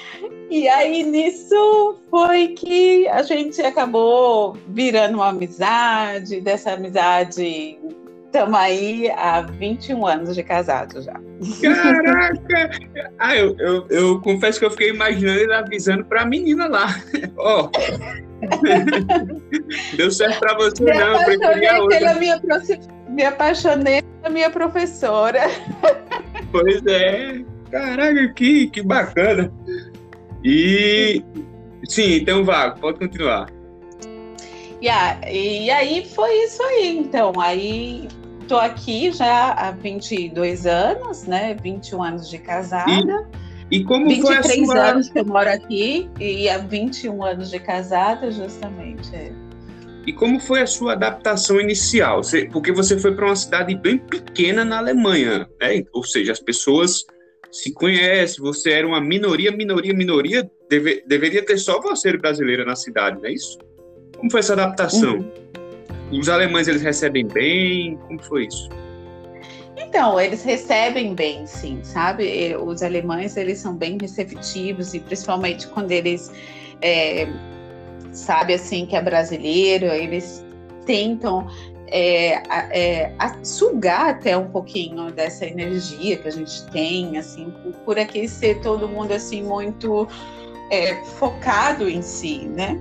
E 0.49 0.69
aí 0.69 1.03
nisso 1.03 1.99
foi 2.09 2.49
que 2.49 3.09
a 3.09 3.23
gente 3.23 3.61
acabou 3.63 4.57
virando 4.69 5.17
uma 5.17 5.29
amizade, 5.29 6.41
dessa 6.41 6.73
amizade 6.73 7.77
Estamos 8.37 8.59
aí 8.59 9.11
há 9.13 9.41
21 9.41 10.07
anos 10.07 10.35
de 10.35 10.43
casado 10.43 11.01
já. 11.01 11.15
Caraca! 11.63 12.71
Ah, 13.19 13.35
eu, 13.35 13.57
eu, 13.59 13.87
eu 13.89 14.21
confesso 14.21 14.59
que 14.59 14.67
eu 14.67 14.71
fiquei 14.71 14.91
imaginando 14.91 15.41
ele 15.41 15.55
avisando 15.55 16.05
para 16.05 16.21
a 16.21 16.27
menina 16.27 16.69
lá. 16.69 16.87
Ó. 17.39 17.65
oh. 17.65 17.71
Deu 19.97 20.11
certo 20.11 20.39
para 20.39 20.55
você, 20.59 20.85
me 20.85 20.93
não. 20.93 21.23
Eu 21.23 21.89
pela 21.89 22.15
minha, 22.15 22.39
me 23.09 23.25
apaixonei 23.25 24.03
pela 24.03 24.31
minha 24.31 24.51
professora. 24.51 25.41
Pois 26.53 26.85
é. 26.87 27.43
Caraca, 27.71 28.35
que, 28.35 28.67
que 28.69 28.83
bacana. 28.83 29.51
E 30.45 31.25
sim, 31.89 32.17
então 32.17 32.45
vá, 32.45 32.73
pode 32.73 32.99
continuar. 32.99 33.47
Yeah, 34.83 35.19
e 35.31 35.71
aí 35.71 36.05
foi 36.05 36.35
isso 36.45 36.63
aí. 36.63 36.99
Então, 36.99 37.33
aí 37.41 38.09
tô 38.47 38.57
aqui 38.57 39.11
já 39.13 39.53
há 39.53 39.71
22 39.71 40.67
anos, 40.67 41.25
né? 41.25 41.57
21 41.63 42.03
anos 42.03 42.31
de 42.31 42.39
casada. 42.39 43.29
E, 43.71 43.79
e 43.79 43.85
como 43.85 44.09
23 44.09 44.47
foi 44.47 44.63
a 44.63 44.67
sua... 44.67 44.91
anos 44.91 45.09
que 45.09 45.19
eu 45.19 45.25
moro 45.25 45.49
aqui 45.49 46.09
e 46.21 46.49
há 46.49 46.59
21 46.59 47.25
anos 47.25 47.51
de 47.51 47.59
casada, 47.59 48.31
justamente. 48.31 49.11
E 50.07 50.13
como 50.13 50.39
foi 50.39 50.63
a 50.63 50.67
sua 50.67 50.93
adaptação 50.93 51.61
inicial? 51.61 52.23
Você, 52.23 52.49
porque 52.53 52.71
você 52.71 52.97
foi 52.97 53.15
para 53.15 53.27
uma 53.27 53.37
cidade 53.37 53.75
bem 53.75 53.99
pequena 53.99 54.65
na 54.65 54.79
Alemanha, 54.79 55.49
né? 55.61 55.83
Ou 55.93 56.05
seja, 56.05 56.31
as 56.31 56.41
pessoas 56.41 57.05
se 57.51 57.73
conhecem, 57.73 58.43
você 58.43 58.71
era 58.71 58.87
uma 58.87 59.01
minoria, 59.01 59.51
minoria, 59.51 59.93
minoria, 59.93 60.49
deve, 60.71 61.03
deveria 61.07 61.45
ter 61.45 61.59
só 61.59 61.81
você 61.81 62.17
brasileira 62.17 62.65
na 62.65 62.77
cidade, 62.77 63.19
não 63.19 63.27
é 63.27 63.33
isso? 63.33 63.59
Como 64.17 64.31
foi 64.31 64.41
essa 64.41 64.53
adaptação? 64.53 65.17
Uhum. 65.17 65.33
Os 66.11 66.29
alemães, 66.29 66.69
eles 66.69 66.83
recebem 66.83 67.27
bem? 67.27 67.97
Como 68.07 68.23
foi 68.23 68.47
isso? 68.47 68.69
Então, 69.77 70.19
eles 70.21 70.43
recebem 70.43 71.15
bem, 71.15 71.47
sim, 71.47 71.81
sabe? 71.83 72.57
Os 72.57 72.83
alemães, 72.83 73.37
eles 73.37 73.59
são 73.59 73.75
bem 73.77 73.99
receptivos 74.01 74.95
e 74.95 75.01
principalmente 75.01 75.67
quando 75.69 75.91
eles 75.91 76.33
é, 76.81 77.29
sabe 78.13 78.55
assim 78.55 78.87
que 78.87 78.97
é 78.97 79.03
brasileiro, 79.03 79.87
eles 79.87 80.45
tentam 80.87 81.47
é, 81.89 82.43
é, 82.71 83.13
sugar 83.43 84.11
até 84.11 84.37
um 84.37 84.49
pouquinho 84.49 85.11
dessa 85.11 85.45
energia 85.45 86.17
que 86.17 86.29
a 86.29 86.33
gente 86.33 86.65
tem, 86.71 87.19
assim, 87.19 87.51
por, 87.63 87.73
por 87.85 87.99
aqui 87.99 88.29
ser 88.29 88.61
todo 88.61 88.89
mundo 88.89 89.13
assim 89.13 89.43
muito 89.43 90.09
é, 90.71 90.95
focado 91.19 91.89
em 91.89 92.03
si, 92.03 92.47
né? 92.47 92.81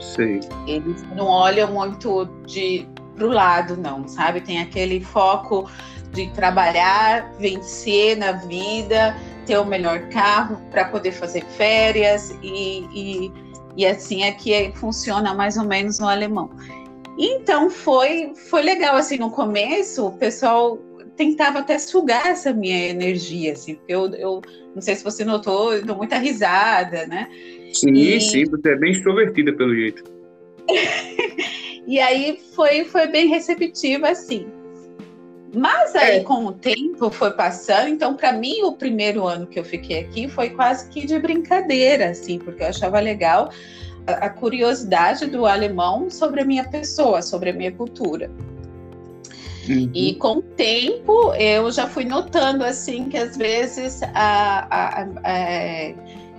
Sim. 0.00 0.40
Eles 0.66 1.02
não 1.14 1.26
olham 1.26 1.72
muito 1.72 2.24
de 2.46 2.86
pro 3.14 3.28
lado, 3.28 3.76
não, 3.76 4.08
sabe? 4.08 4.40
Tem 4.40 4.60
aquele 4.60 5.00
foco 5.00 5.70
de 6.12 6.28
trabalhar, 6.30 7.30
vencer 7.38 8.16
na 8.16 8.32
vida, 8.32 9.14
ter 9.46 9.58
o 9.58 9.64
melhor 9.64 10.08
carro 10.08 10.60
para 10.70 10.86
poder 10.86 11.12
fazer 11.12 11.44
férias 11.44 12.34
e, 12.42 12.86
e, 12.92 13.32
e 13.76 13.86
assim 13.86 14.24
é 14.24 14.32
que 14.32 14.72
funciona 14.74 15.34
mais 15.34 15.56
ou 15.56 15.64
menos 15.64 15.98
no 15.98 16.08
alemão. 16.08 16.50
Então 17.18 17.68
foi 17.68 18.32
foi 18.48 18.62
legal 18.62 18.96
assim 18.96 19.18
no 19.18 19.30
começo 19.30 20.06
o 20.06 20.12
pessoal 20.12 20.78
tentava 21.20 21.58
até 21.58 21.78
sugar 21.78 22.26
essa 22.28 22.50
minha 22.50 22.88
energia 22.88 23.52
assim 23.52 23.74
porque 23.74 23.92
eu, 23.92 24.06
eu 24.14 24.40
não 24.74 24.80
sei 24.80 24.94
se 24.94 25.04
você 25.04 25.22
notou 25.22 25.74
eu 25.74 25.84
dou 25.84 25.94
muita 25.94 26.16
risada 26.16 27.06
né 27.06 27.28
sim 27.74 27.92
e... 27.92 28.18
sim 28.18 28.44
você 28.46 28.70
é 28.70 28.76
bem 28.76 28.92
extrovertida 28.92 29.52
pelo 29.52 29.74
jeito 29.74 30.02
e 31.86 32.00
aí 32.00 32.40
foi 32.54 32.86
foi 32.86 33.06
bem 33.06 33.28
receptiva 33.28 34.08
assim 34.08 34.46
mas 35.52 35.96
aí, 35.96 36.18
é. 36.18 36.22
com 36.22 36.46
o 36.46 36.52
tempo, 36.52 37.10
foi 37.10 37.32
passando. 37.32 37.88
Então, 37.88 38.14
para 38.14 38.32
mim, 38.32 38.62
o 38.62 38.72
primeiro 38.72 39.26
ano 39.26 39.48
que 39.48 39.58
eu 39.58 39.64
fiquei 39.64 39.98
aqui 39.98 40.28
foi 40.28 40.50
quase 40.50 40.88
que 40.90 41.04
de 41.04 41.18
brincadeira, 41.18 42.10
assim, 42.10 42.38
porque 42.38 42.62
eu 42.62 42.68
achava 42.68 43.00
legal 43.00 43.50
a, 44.06 44.12
a 44.26 44.30
curiosidade 44.30 45.26
do 45.26 45.46
alemão 45.46 46.08
sobre 46.08 46.42
a 46.42 46.44
minha 46.44 46.62
pessoa, 46.62 47.20
sobre 47.20 47.50
a 47.50 47.52
minha 47.52 47.72
cultura. 47.72 48.30
Uhum. 49.68 49.90
E 49.94 50.14
com 50.14 50.38
o 50.38 50.42
tempo, 50.42 51.34
eu 51.34 51.70
já 51.70 51.86
fui 51.86 52.04
notando, 52.04 52.64
assim, 52.64 53.08
que 53.08 53.16
às 53.16 53.36
vezes 53.36 54.02
a, 54.14 54.66
a, 54.70 55.02
a, 55.02 55.94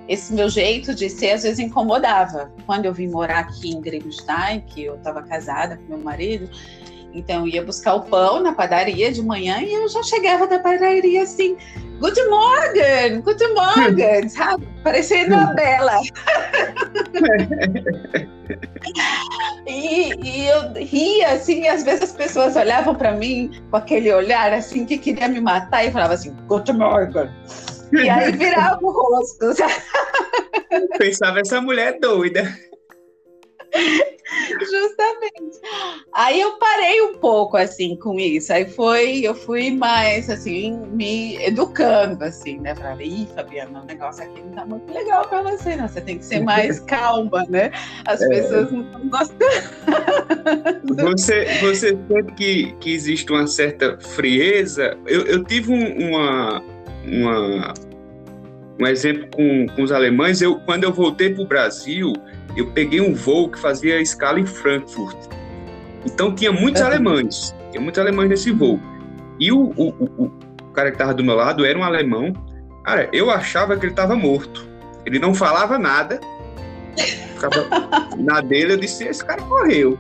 esse 0.08 0.34
meu 0.34 0.50
jeito 0.50 0.94
de 0.94 1.10
ser 1.10 1.32
às 1.32 1.44
vezes 1.44 1.60
incomodava. 1.60 2.52
Quando 2.66 2.86
eu 2.86 2.94
vim 2.94 3.08
morar 3.08 3.40
aqui 3.40 3.70
em 3.70 3.80
Grebenstein, 3.80 4.62
que 4.62 4.86
eu 4.86 4.96
estava 4.96 5.22
casada 5.22 5.78
com 5.78 5.96
meu 5.96 6.00
marido, 6.00 6.50
então 7.14 7.42
eu 7.42 7.48
ia 7.48 7.64
buscar 7.64 7.96
o 7.96 8.02
pão 8.02 8.42
na 8.42 8.54
padaria 8.54 9.12
de 9.12 9.22
manhã 9.22 9.62
e 9.62 9.74
eu 9.74 9.88
já 9.88 10.04
chegava 10.04 10.48
da 10.48 10.60
padaria 10.60 11.24
assim, 11.24 11.58
Good 12.02 12.20
morning, 12.30 13.22
good 13.22 13.48
morning, 13.54 14.28
sabe? 14.34 14.68
Parecendo 14.84 15.36
uma 15.36 15.54
bela. 15.54 16.02
e, 19.68 20.10
e, 20.16 20.48
eu 20.48 20.74
ria 20.74 21.34
assim, 21.34 21.62
e 21.62 21.68
às 21.68 21.84
vezes 21.84 22.02
as 22.02 22.12
pessoas 22.14 22.56
olhavam 22.56 22.96
para 22.96 23.12
mim 23.12 23.52
com 23.70 23.78
aquele 23.78 24.12
olhar 24.12 24.52
assim 24.52 24.84
que 24.84 24.98
queria 24.98 25.28
me 25.28 25.40
matar 25.40 25.86
e 25.86 25.92
falava 25.92 26.16
assim, 26.16 26.36
good 26.48 26.74
morning. 26.74 27.30
E 27.94 28.10
aí 28.10 28.32
virava 28.32 28.84
o 28.84 28.90
rosto. 28.90 29.54
Sabe? 29.54 29.76
Pensava 30.98 31.40
essa 31.40 31.62
mulher 31.62 31.94
é 31.94 32.00
doida. 32.00 32.52
Justamente. 34.60 35.60
Aí 36.14 36.40
eu 36.40 36.58
parei 36.58 37.02
um 37.02 37.18
pouco 37.18 37.58
assim 37.58 37.96
com 37.96 38.20
isso. 38.20 38.52
Aí 38.54 38.66
foi, 38.66 39.22
eu 39.22 39.36
fui 39.36 39.72
mais 39.72 40.30
assim, 40.30 40.78
me 40.92 41.36
educando, 41.44 42.24
assim, 42.24 42.60
né? 42.60 42.76
Falei, 42.76 43.08
ih, 43.08 43.28
Fabiana, 43.36 43.82
o 43.82 43.86
negócio 43.86 44.24
aqui 44.24 44.42
não 44.42 44.52
tá 44.52 44.66
muito 44.66 44.94
legal 44.94 45.28
pra 45.28 45.42
você, 45.42 45.76
não. 45.76 45.88
Você 45.88 46.02
tem 46.02 46.18
que 46.18 46.26
ser 46.26 46.42
mais 46.42 46.80
calma, 46.86 47.46
né? 47.50 47.72
As 48.06 48.22
é. 48.22 48.28
pessoas 48.28 48.72
não 48.72 48.82
estão 48.82 49.10
gostando. 49.10 49.42
Você, 51.12 51.46
você 51.62 51.90
sente 51.90 52.34
que, 52.36 52.74
que 52.80 52.94
existe 52.94 53.32
uma 53.32 53.48
certa 53.48 53.98
frieza. 54.00 54.98
Eu, 55.06 55.26
eu 55.26 55.44
tive 55.44 55.72
um, 55.72 56.10
uma, 56.10 56.64
uma, 57.06 57.74
um 58.80 58.88
exemplo 58.88 59.28
com, 59.34 59.68
com 59.76 59.84
os 59.84 59.92
alemães. 59.92 60.42
Eu, 60.42 60.60
quando 60.60 60.84
eu 60.84 60.94
voltei 60.94 61.34
para 61.34 61.44
o 61.44 61.48
Brasil, 61.48 62.14
eu 62.56 62.68
peguei 62.72 63.02
um 63.02 63.14
voo 63.14 63.50
que 63.50 63.60
fazia 63.60 64.02
escala 64.02 64.40
em 64.40 64.46
Frankfurt. 64.46 65.18
Então 66.06 66.34
tinha 66.34 66.52
muitos 66.52 66.82
alemães, 66.82 67.56
tinha 67.70 67.82
muitos 67.82 68.00
alemães 68.00 68.30
nesse 68.30 68.52
voo. 68.52 68.80
E 69.40 69.52
o, 69.52 69.72
o, 69.76 69.90
o, 69.90 70.26
o 70.62 70.74
cara 70.74 70.90
que 70.90 70.96
estava 70.96 71.14
do 71.14 71.24
meu 71.24 71.36
lado 71.36 71.66
era 71.66 71.78
um 71.78 71.84
alemão. 71.84 72.34
Cara, 72.84 73.10
eu 73.14 73.30
achava 73.30 73.78
que 73.78 73.86
ele 73.86 73.94
estava 73.94 74.16
morto. 74.16 74.68
Ele 75.06 75.20
não 75.20 75.34
falava 75.34 75.78
nada. 75.78 76.20
Ficava 77.34 77.68
na 78.18 78.42
dele, 78.42 78.74
eu 78.74 78.78
disse: 78.78 79.08
esse 79.08 79.24
cara 79.24 79.42
morreu. 79.44 79.98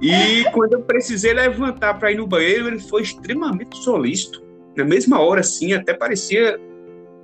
E 0.00 0.44
quando 0.52 0.74
eu 0.74 0.82
precisei 0.82 1.32
levantar 1.32 1.94
para 1.94 2.12
ir 2.12 2.16
no 2.16 2.26
banheiro, 2.26 2.68
ele 2.68 2.78
foi 2.78 3.02
extremamente 3.02 3.78
solícito. 3.78 4.42
Na 4.76 4.84
mesma 4.84 5.20
hora, 5.20 5.40
assim, 5.40 5.72
até 5.72 5.94
parecia 5.94 6.60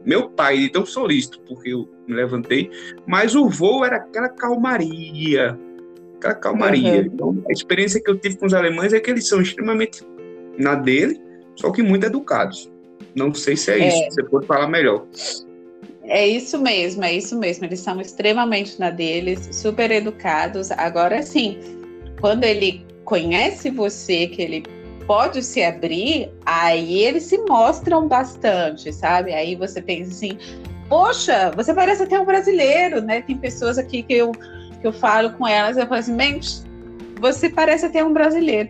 meu 0.04 0.28
pai, 0.30 0.58
de 0.58 0.68
tão 0.70 0.84
solícito, 0.84 1.40
porque 1.46 1.70
eu 1.70 1.88
me 2.06 2.14
levantei, 2.14 2.70
mas 3.06 3.34
o 3.34 3.48
voo 3.48 3.84
era 3.84 3.96
aquela 3.96 4.28
calmaria, 4.28 5.58
aquela 6.16 6.34
calmaria. 6.34 7.00
Uhum. 7.00 7.06
Então, 7.06 7.44
a 7.48 7.52
experiência 7.52 8.02
que 8.02 8.10
eu 8.10 8.18
tive 8.18 8.36
com 8.36 8.46
os 8.46 8.54
alemães 8.54 8.92
é 8.92 9.00
que 9.00 9.10
eles 9.10 9.28
são 9.28 9.40
extremamente 9.40 10.02
na 10.58 10.74
dele, 10.74 11.20
só 11.56 11.70
que 11.70 11.82
muito 11.82 12.04
educados. 12.04 12.70
Não 13.14 13.32
sei 13.32 13.56
se 13.56 13.70
é, 13.70 13.78
é. 13.78 13.88
isso, 13.88 14.14
você 14.14 14.22
pode 14.24 14.46
falar 14.46 14.68
melhor. 14.68 15.06
É 16.04 16.26
isso 16.26 16.58
mesmo, 16.58 17.04
é 17.04 17.14
isso 17.14 17.38
mesmo. 17.38 17.64
Eles 17.64 17.80
são 17.80 18.00
extremamente 18.00 18.78
na 18.78 18.90
deles, 18.90 19.48
super 19.52 19.90
educados. 19.90 20.70
Agora 20.72 21.22
sim, 21.22 21.58
quando 22.20 22.44
ele 22.44 22.84
conhece 23.04 23.70
você, 23.70 24.26
que 24.26 24.42
ele 24.42 24.62
pode 25.06 25.42
se 25.42 25.62
abrir, 25.62 26.30
aí 26.44 27.02
eles 27.02 27.24
se 27.24 27.38
mostram 27.38 28.08
bastante, 28.08 28.92
sabe? 28.92 29.32
Aí 29.32 29.54
você 29.54 29.80
pensa 29.80 30.10
assim, 30.10 30.38
poxa, 30.88 31.50
você 31.54 31.72
parece 31.72 32.02
até 32.02 32.18
um 32.18 32.24
brasileiro, 32.24 33.00
né? 33.00 33.22
Tem 33.22 33.36
pessoas 33.36 33.78
aqui 33.78 34.02
que 34.02 34.14
eu, 34.14 34.32
que 34.32 34.86
eu 34.86 34.92
falo 34.92 35.30
com 35.32 35.46
elas, 35.46 35.76
eu 35.76 35.86
falo 35.86 36.00
assim, 36.00 36.14
mente, 36.14 36.62
você 37.20 37.48
parece 37.48 37.86
até 37.86 38.04
um 38.04 38.12
brasileiro. 38.12 38.68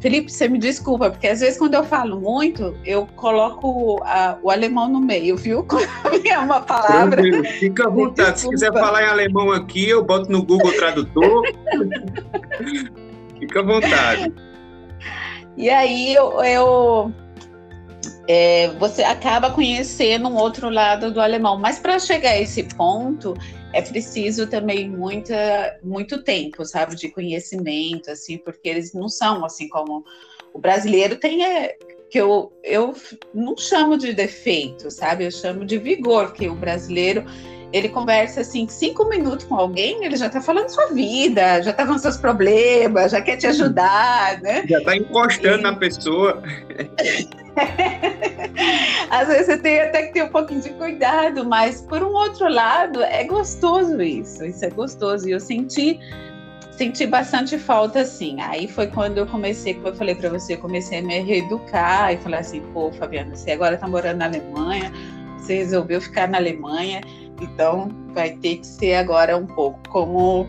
Felipe, 0.00 0.30
você 0.30 0.48
me 0.48 0.58
desculpa, 0.58 1.10
porque 1.10 1.26
às 1.26 1.40
vezes 1.40 1.58
quando 1.58 1.72
eu 1.72 1.82
falo 1.82 2.20
muito, 2.20 2.76
eu 2.84 3.06
coloco 3.16 4.02
a, 4.04 4.36
o 4.42 4.50
alemão 4.50 4.86
no 4.86 5.00
meio, 5.00 5.34
viu? 5.36 5.66
É 6.28 6.38
uma 6.38 6.60
palavra. 6.60 7.22
Tranquilo, 7.22 7.44
fica 7.44 7.86
à 7.86 7.88
vontade. 7.88 8.40
Se 8.40 8.48
quiser 8.48 8.72
falar 8.72 9.02
em 9.02 9.06
alemão 9.06 9.52
aqui, 9.52 9.88
eu 9.88 10.04
boto 10.04 10.30
no 10.30 10.42
Google 10.44 10.72
Tradutor. 10.72 11.42
fica 13.38 13.60
à 13.60 13.62
vontade. 13.62 14.32
E 15.56 15.70
aí 15.70 16.14
eu, 16.14 16.42
eu 16.42 17.14
é, 18.26 18.68
você 18.78 19.02
acaba 19.02 19.50
conhecendo 19.50 20.28
um 20.28 20.36
outro 20.36 20.68
lado 20.68 21.12
do 21.12 21.20
alemão. 21.20 21.58
Mas 21.58 21.78
para 21.78 21.98
chegar 21.98 22.30
a 22.30 22.40
esse 22.40 22.62
ponto, 22.62 23.34
é 23.72 23.82
preciso 23.82 24.46
também 24.46 24.88
muita, 24.88 25.78
muito 25.82 26.22
tempo, 26.22 26.64
sabe, 26.64 26.96
de 26.96 27.08
conhecimento, 27.08 28.10
assim, 28.10 28.38
porque 28.38 28.68
eles 28.68 28.92
não 28.92 29.08
são 29.08 29.44
assim 29.44 29.68
como 29.68 30.04
o 30.52 30.58
brasileiro 30.58 31.16
tem 31.16 31.44
é, 31.44 31.76
que 32.08 32.18
eu, 32.20 32.52
eu 32.62 32.94
não 33.34 33.56
chamo 33.56 33.98
de 33.98 34.12
defeito, 34.12 34.90
sabe? 34.90 35.24
Eu 35.24 35.30
chamo 35.30 35.64
de 35.64 35.78
vigor, 35.78 36.32
que 36.32 36.48
o 36.48 36.54
brasileiro 36.54 37.24
ele 37.74 37.88
conversa 37.88 38.42
assim, 38.42 38.68
cinco 38.68 39.08
minutos 39.08 39.46
com 39.46 39.56
alguém, 39.56 40.04
ele 40.04 40.16
já 40.16 40.28
está 40.28 40.40
falando 40.40 40.68
sua 40.68 40.92
vida, 40.92 41.60
já 41.60 41.72
está 41.72 41.84
com 41.84 41.98
seus 41.98 42.16
problemas, 42.16 43.10
já 43.10 43.20
quer 43.20 43.36
te 43.36 43.48
ajudar, 43.48 44.40
né? 44.40 44.64
Já 44.68 44.78
está 44.78 44.96
encostando 44.96 45.58
e... 45.58 45.62
na 45.62 45.74
pessoa. 45.74 46.40
Às 49.10 49.26
vezes 49.26 49.46
você 49.46 49.58
tem 49.58 49.80
até 49.80 50.04
que 50.04 50.12
ter 50.12 50.22
um 50.22 50.28
pouquinho 50.28 50.60
de 50.60 50.70
cuidado, 50.70 51.44
mas 51.44 51.80
por 51.80 52.00
um 52.00 52.12
outro 52.12 52.48
lado, 52.48 53.02
é 53.02 53.24
gostoso 53.24 54.00
isso, 54.00 54.44
isso 54.44 54.64
é 54.64 54.70
gostoso. 54.70 55.28
E 55.28 55.32
eu 55.32 55.40
senti 55.40 55.98
senti 56.70 57.06
bastante 57.06 57.58
falta 57.58 58.02
assim. 58.02 58.40
Aí 58.40 58.68
foi 58.68 58.86
quando 58.86 59.18
eu 59.18 59.26
comecei, 59.26 59.74
como 59.74 59.88
eu 59.88 59.96
falei 59.96 60.14
para 60.14 60.28
você, 60.28 60.54
eu 60.54 60.58
comecei 60.58 60.98
a 60.98 61.02
me 61.02 61.18
reeducar 61.18 62.12
e 62.12 62.18
falar 62.18 62.38
assim, 62.38 62.60
pô, 62.72 62.92
Fabiana, 62.92 63.34
você 63.34 63.50
agora 63.50 63.76
tá 63.76 63.88
morando 63.88 64.18
na 64.18 64.26
Alemanha, 64.26 64.92
você 65.38 65.56
resolveu 65.56 66.00
ficar 66.00 66.28
na 66.28 66.38
Alemanha, 66.38 67.00
então 67.40 67.88
vai 68.12 68.30
ter 68.30 68.56
que 68.56 68.66
ser 68.66 68.94
agora 68.94 69.36
um 69.36 69.46
pouco 69.46 69.80
como 69.88 70.46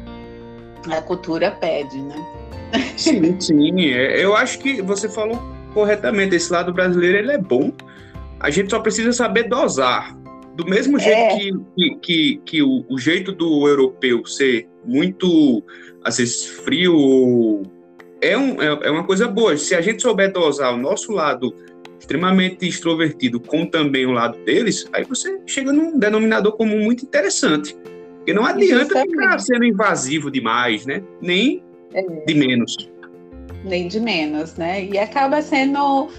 a 0.91 1.01
cultura 1.01 1.51
pede, 1.51 2.01
né? 2.01 2.15
Sim, 2.97 3.39
sim. 3.39 3.91
É, 3.91 4.23
eu 4.23 4.35
acho 4.35 4.59
que 4.59 4.81
você 4.81 5.09
falou 5.09 5.39
corretamente. 5.73 6.35
Esse 6.35 6.51
lado 6.51 6.73
brasileiro 6.73 7.17
ele 7.17 7.31
é 7.31 7.37
bom. 7.37 7.71
A 8.39 8.49
gente 8.49 8.69
só 8.69 8.79
precisa 8.79 9.11
saber 9.11 9.43
dosar. 9.43 10.15
Do 10.55 10.65
mesmo 10.65 10.97
jeito 10.97 11.17
é. 11.17 11.37
que, 11.37 11.51
que, 11.75 11.95
que, 11.97 12.41
que 12.45 12.63
o, 12.63 12.85
o, 12.89 12.97
jeito 12.97 13.33
do 13.33 13.67
europeu 13.67 14.25
ser 14.25 14.69
muito, 14.85 15.61
às 16.01 16.17
vezes, 16.17 16.45
frio, 16.45 17.63
é, 18.21 18.37
um, 18.37 18.61
é, 18.61 18.87
é 18.87 18.91
uma 18.91 19.03
coisa 19.03 19.27
boa. 19.27 19.57
Se 19.57 19.75
a 19.75 19.81
gente 19.81 20.01
souber 20.01 20.31
dosar 20.31 20.73
o 20.73 20.77
nosso 20.77 21.11
lado 21.11 21.53
extremamente 22.05 22.67
extrovertido 22.67 23.39
com 23.39 23.65
também 23.65 24.05
o 24.05 24.11
lado 24.11 24.37
deles, 24.45 24.87
aí 24.93 25.03
você 25.03 25.39
chega 25.47 25.73
num 25.73 25.97
denominador 25.97 26.53
comum 26.53 26.83
muito 26.83 27.03
interessante. 27.03 27.75
Porque 28.17 28.33
não 28.33 28.45
adianta 28.45 29.01
ficar 29.01 29.39
sendo 29.39 29.65
invasivo 29.65 30.29
demais, 30.29 30.85
né? 30.85 31.01
Nem 31.19 31.63
é. 31.93 32.01
de 32.01 32.33
menos. 32.35 32.89
Nem 33.63 33.87
de 33.87 33.99
menos, 33.99 34.55
né? 34.55 34.85
E 34.85 34.97
acaba 34.97 35.41
sendo 35.41 36.09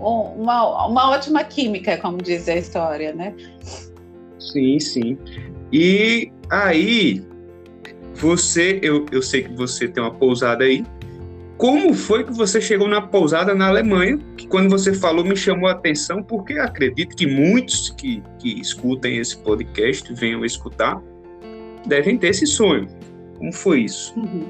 uma, 0.00 0.86
uma 0.86 1.10
ótima 1.10 1.44
química, 1.44 1.96
como 1.96 2.18
diz 2.18 2.48
a 2.48 2.56
história, 2.56 3.12
né? 3.12 3.32
Sim, 4.38 4.78
sim. 4.80 5.18
E 5.72 6.30
aí, 6.50 7.22
você, 8.14 8.80
eu, 8.82 9.06
eu 9.12 9.22
sei 9.22 9.44
que 9.44 9.54
você 9.54 9.86
tem 9.88 10.02
uma 10.02 10.12
pousada 10.12 10.64
aí, 10.64 10.84
como 11.56 11.94
foi 11.94 12.24
que 12.24 12.32
você 12.32 12.60
chegou 12.60 12.86
na 12.86 13.00
pousada 13.00 13.54
na 13.54 13.68
Alemanha? 13.68 14.18
Que 14.36 14.46
quando 14.46 14.68
você 14.68 14.92
falou 14.92 15.24
me 15.24 15.36
chamou 15.36 15.68
a 15.68 15.72
atenção, 15.72 16.22
porque 16.22 16.54
acredito 16.54 17.16
que 17.16 17.26
muitos 17.26 17.90
que, 17.90 18.22
que 18.38 18.60
escutem 18.60 19.18
esse 19.18 19.38
podcast, 19.38 20.12
venham 20.12 20.44
escutar, 20.44 21.00
devem 21.86 22.18
ter 22.18 22.28
esse 22.28 22.46
sonho. 22.46 22.86
Como 23.38 23.52
foi 23.52 23.80
isso? 23.82 24.12
Uhum. 24.18 24.46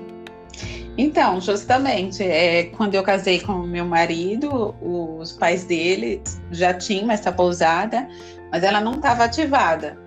Então, 0.99 1.41
justamente, 1.41 2.23
é, 2.23 2.65
quando 2.65 2.95
eu 2.95 3.03
casei 3.03 3.41
com 3.41 3.59
meu 3.59 3.85
marido, 3.85 4.75
os 4.81 5.33
pais 5.33 5.65
dele 5.65 6.23
já 6.51 6.73
tinham 6.73 7.11
essa 7.11 7.31
pousada, 7.31 8.09
mas 8.51 8.63
ela 8.63 8.81
não 8.81 8.95
estava 8.95 9.25
ativada. 9.25 9.99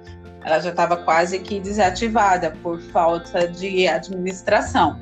Ela 0.44 0.60
já 0.60 0.72
estava 0.72 0.98
quase 0.98 1.40
que 1.40 1.60
desativada 1.60 2.52
por 2.64 2.82
falta 2.82 3.48
de 3.48 3.88
administração. 3.88 5.00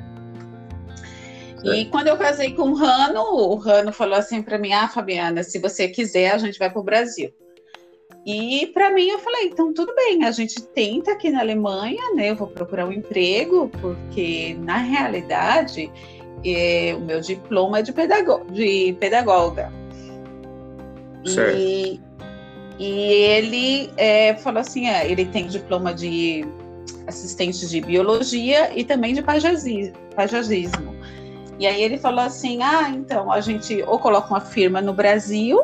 E 1.64 1.86
quando 1.86 2.08
eu 2.08 2.16
casei 2.16 2.52
com 2.54 2.70
o 2.70 2.74
Rano, 2.74 3.20
o 3.20 3.54
Rano 3.56 3.92
falou 3.92 4.16
assim 4.16 4.42
para 4.42 4.58
mim: 4.58 4.72
Ah, 4.72 4.88
Fabiana, 4.88 5.42
se 5.42 5.58
você 5.58 5.88
quiser, 5.88 6.32
a 6.32 6.38
gente 6.38 6.58
vai 6.58 6.70
para 6.70 6.80
o 6.80 6.84
Brasil. 6.84 7.32
E 8.26 8.66
para 8.74 8.90
mim 8.90 9.08
eu 9.08 9.18
falei, 9.20 9.46
então 9.46 9.72
tudo 9.72 9.94
bem, 9.94 10.24
a 10.24 10.30
gente 10.30 10.60
tenta 10.60 11.12
aqui 11.12 11.30
na 11.30 11.40
Alemanha, 11.40 12.14
né? 12.14 12.30
Eu 12.30 12.36
vou 12.36 12.48
procurar 12.48 12.86
um 12.86 12.92
emprego, 12.92 13.70
porque 13.80 14.54
na 14.60 14.76
realidade 14.76 15.90
é, 16.44 16.94
o 16.94 17.00
meu 17.00 17.20
diploma 17.20 17.78
é 17.78 17.82
de, 17.82 17.92
pedago 17.92 18.44
de 18.52 18.94
pedagoga. 19.00 19.72
Certo. 21.24 21.56
E, 21.58 22.00
e 22.78 22.92
ele 23.12 23.90
é, 23.96 24.36
falou 24.36 24.60
assim: 24.60 24.86
é, 24.86 25.10
ele 25.10 25.24
tem 25.24 25.46
diploma 25.46 25.94
de 25.94 26.44
assistente 27.06 27.66
de 27.66 27.80
biologia 27.80 28.78
e 28.78 28.84
também 28.84 29.14
de 29.14 29.22
pajagismo. 29.22 30.94
E 31.58 31.66
aí 31.66 31.82
ele 31.82 31.98
falou 31.98 32.20
assim: 32.20 32.62
ah, 32.62 32.88
então 32.90 33.32
a 33.32 33.40
gente 33.40 33.82
ou 33.86 33.98
coloca 33.98 34.28
uma 34.28 34.40
firma 34.40 34.80
no 34.80 34.92
Brasil, 34.92 35.62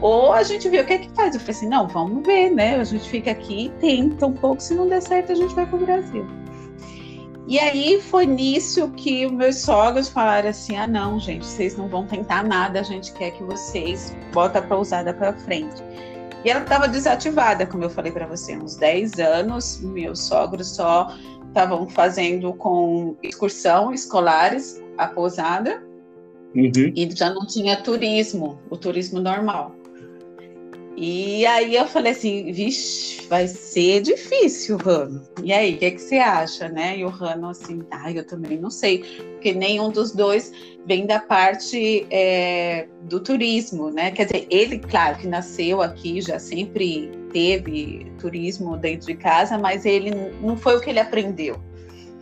ou 0.00 0.32
a 0.32 0.42
gente 0.42 0.68
vê 0.68 0.80
o 0.80 0.86
que 0.86 0.92
é 0.92 0.98
que 0.98 1.10
faz. 1.10 1.34
Eu 1.34 1.40
falei 1.40 1.56
assim: 1.56 1.68
não, 1.68 1.88
vamos 1.88 2.26
ver, 2.26 2.50
né? 2.50 2.76
A 2.76 2.84
gente 2.84 3.08
fica 3.08 3.30
aqui 3.30 3.66
e 3.66 3.68
tenta 3.80 4.26
um 4.26 4.32
pouco, 4.32 4.62
se 4.62 4.74
não 4.74 4.88
der 4.88 5.02
certo, 5.02 5.32
a 5.32 5.34
gente 5.34 5.54
vai 5.54 5.66
para 5.66 5.76
o 5.76 5.84
Brasil. 5.84 6.26
E 7.46 7.58
aí 7.58 7.98
foi 8.02 8.26
nisso 8.26 8.90
que 8.90 9.26
meus 9.26 9.62
sogros 9.62 10.10
falaram 10.10 10.50
assim: 10.50 10.76
ah, 10.76 10.86
não, 10.86 11.18
gente, 11.18 11.46
vocês 11.46 11.76
não 11.76 11.88
vão 11.88 12.06
tentar 12.06 12.44
nada, 12.44 12.80
a 12.80 12.82
gente 12.82 13.12
quer 13.14 13.30
que 13.30 13.42
vocês 13.42 14.14
botem 14.32 14.60
a 14.60 14.64
pousada 14.64 15.14
para 15.14 15.32
frente. 15.32 15.82
E 16.44 16.50
ela 16.50 16.60
estava 16.60 16.86
desativada, 16.86 17.66
como 17.66 17.84
eu 17.84 17.90
falei 17.90 18.12
para 18.12 18.26
você, 18.26 18.56
uns 18.56 18.76
10 18.76 19.18
anos. 19.18 19.80
Meus 19.80 20.20
sogros 20.22 20.68
só 20.68 21.08
estavam 21.58 21.88
fazendo 21.88 22.52
com 22.52 23.16
excursão 23.20 23.92
escolares 23.92 24.80
a 24.96 25.08
pousada 25.08 25.82
uhum. 26.54 26.92
e 26.94 27.08
já 27.10 27.30
não 27.30 27.44
tinha 27.44 27.76
turismo, 27.76 28.60
o 28.70 28.76
turismo 28.76 29.18
normal. 29.18 29.74
E 30.96 31.46
aí 31.46 31.76
eu 31.76 31.86
falei 31.86 32.10
assim, 32.10 32.50
vixe, 32.52 33.24
vai 33.28 33.46
ser 33.46 34.02
difícil, 34.02 34.76
Rano. 34.76 35.22
E 35.44 35.52
aí, 35.52 35.74
o 35.74 35.78
que, 35.78 35.92
que, 35.92 36.00
você 36.00 36.16
acha, 36.16 36.68
né? 36.68 36.98
E 36.98 37.04
o 37.04 37.08
Rano 37.08 37.50
assim, 37.50 37.82
ah, 37.90 38.10
eu 38.10 38.26
também 38.26 38.58
não 38.58 38.70
sei, 38.70 39.04
porque 39.34 39.52
nenhum 39.52 39.90
dos 39.90 40.10
dois 40.10 40.52
vem 40.86 41.06
da 41.06 41.20
parte 41.20 42.04
é, 42.10 42.88
do 43.02 43.20
turismo, 43.20 43.90
né? 43.90 44.10
Quer 44.10 44.24
dizer, 44.24 44.46
ele, 44.50 44.80
claro, 44.80 45.18
que 45.18 45.28
nasceu 45.28 45.80
aqui, 45.80 46.20
já 46.20 46.40
sempre 46.40 47.12
teve 47.32 48.12
turismo 48.18 48.76
dentro 48.76 49.06
de 49.06 49.14
casa, 49.14 49.58
mas 49.58 49.84
ele 49.84 50.10
não 50.40 50.56
foi 50.56 50.76
o 50.76 50.80
que 50.80 50.90
ele 50.90 51.00
aprendeu. 51.00 51.56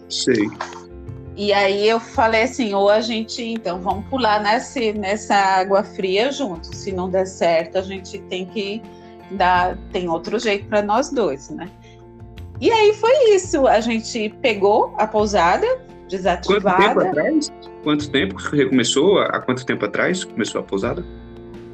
Sei. 0.09 0.49
E 1.37 1.53
aí 1.53 1.87
eu 1.87 2.01
falei 2.01 2.45
assim, 2.45 2.73
ou 2.73 2.89
a 2.89 3.01
gente, 3.01 3.43
então, 3.43 3.81
vamos 3.81 4.07
pular 4.07 4.43
nessa, 4.43 4.81
nessa 4.93 5.35
água 5.35 5.85
fria 5.85 6.33
juntos. 6.33 6.71
Se 6.79 6.93
não 6.93 7.11
der 7.11 7.27
certo, 7.27 7.77
a 7.77 7.83
gente 7.83 8.19
tem 8.23 8.47
que 8.47 8.83
dar, 9.33 9.77
tem 9.93 10.09
outro 10.09 10.39
jeito 10.39 10.67
para 10.67 10.81
nós 10.81 11.11
dois, 11.11 11.51
né? 11.51 11.69
E 12.59 12.71
aí 12.71 12.95
foi 12.95 13.35
isso. 13.35 13.67
A 13.67 13.81
gente 13.81 14.35
pegou 14.41 14.95
a 14.97 15.07
pousada 15.07 15.67
desativada. 16.09 16.77
Quanto 16.77 16.89
tempo 16.89 17.01
atrás? 17.01 17.53
Quanto 17.83 18.11
tempo 18.11 18.37
que 18.37 18.57
recomeçou? 18.57 19.19
Há 19.19 19.41
quanto 19.41 19.67
tempo 19.67 19.85
atrás 19.85 20.25
começou 20.25 20.63
a 20.63 20.65
pousada? 20.65 21.05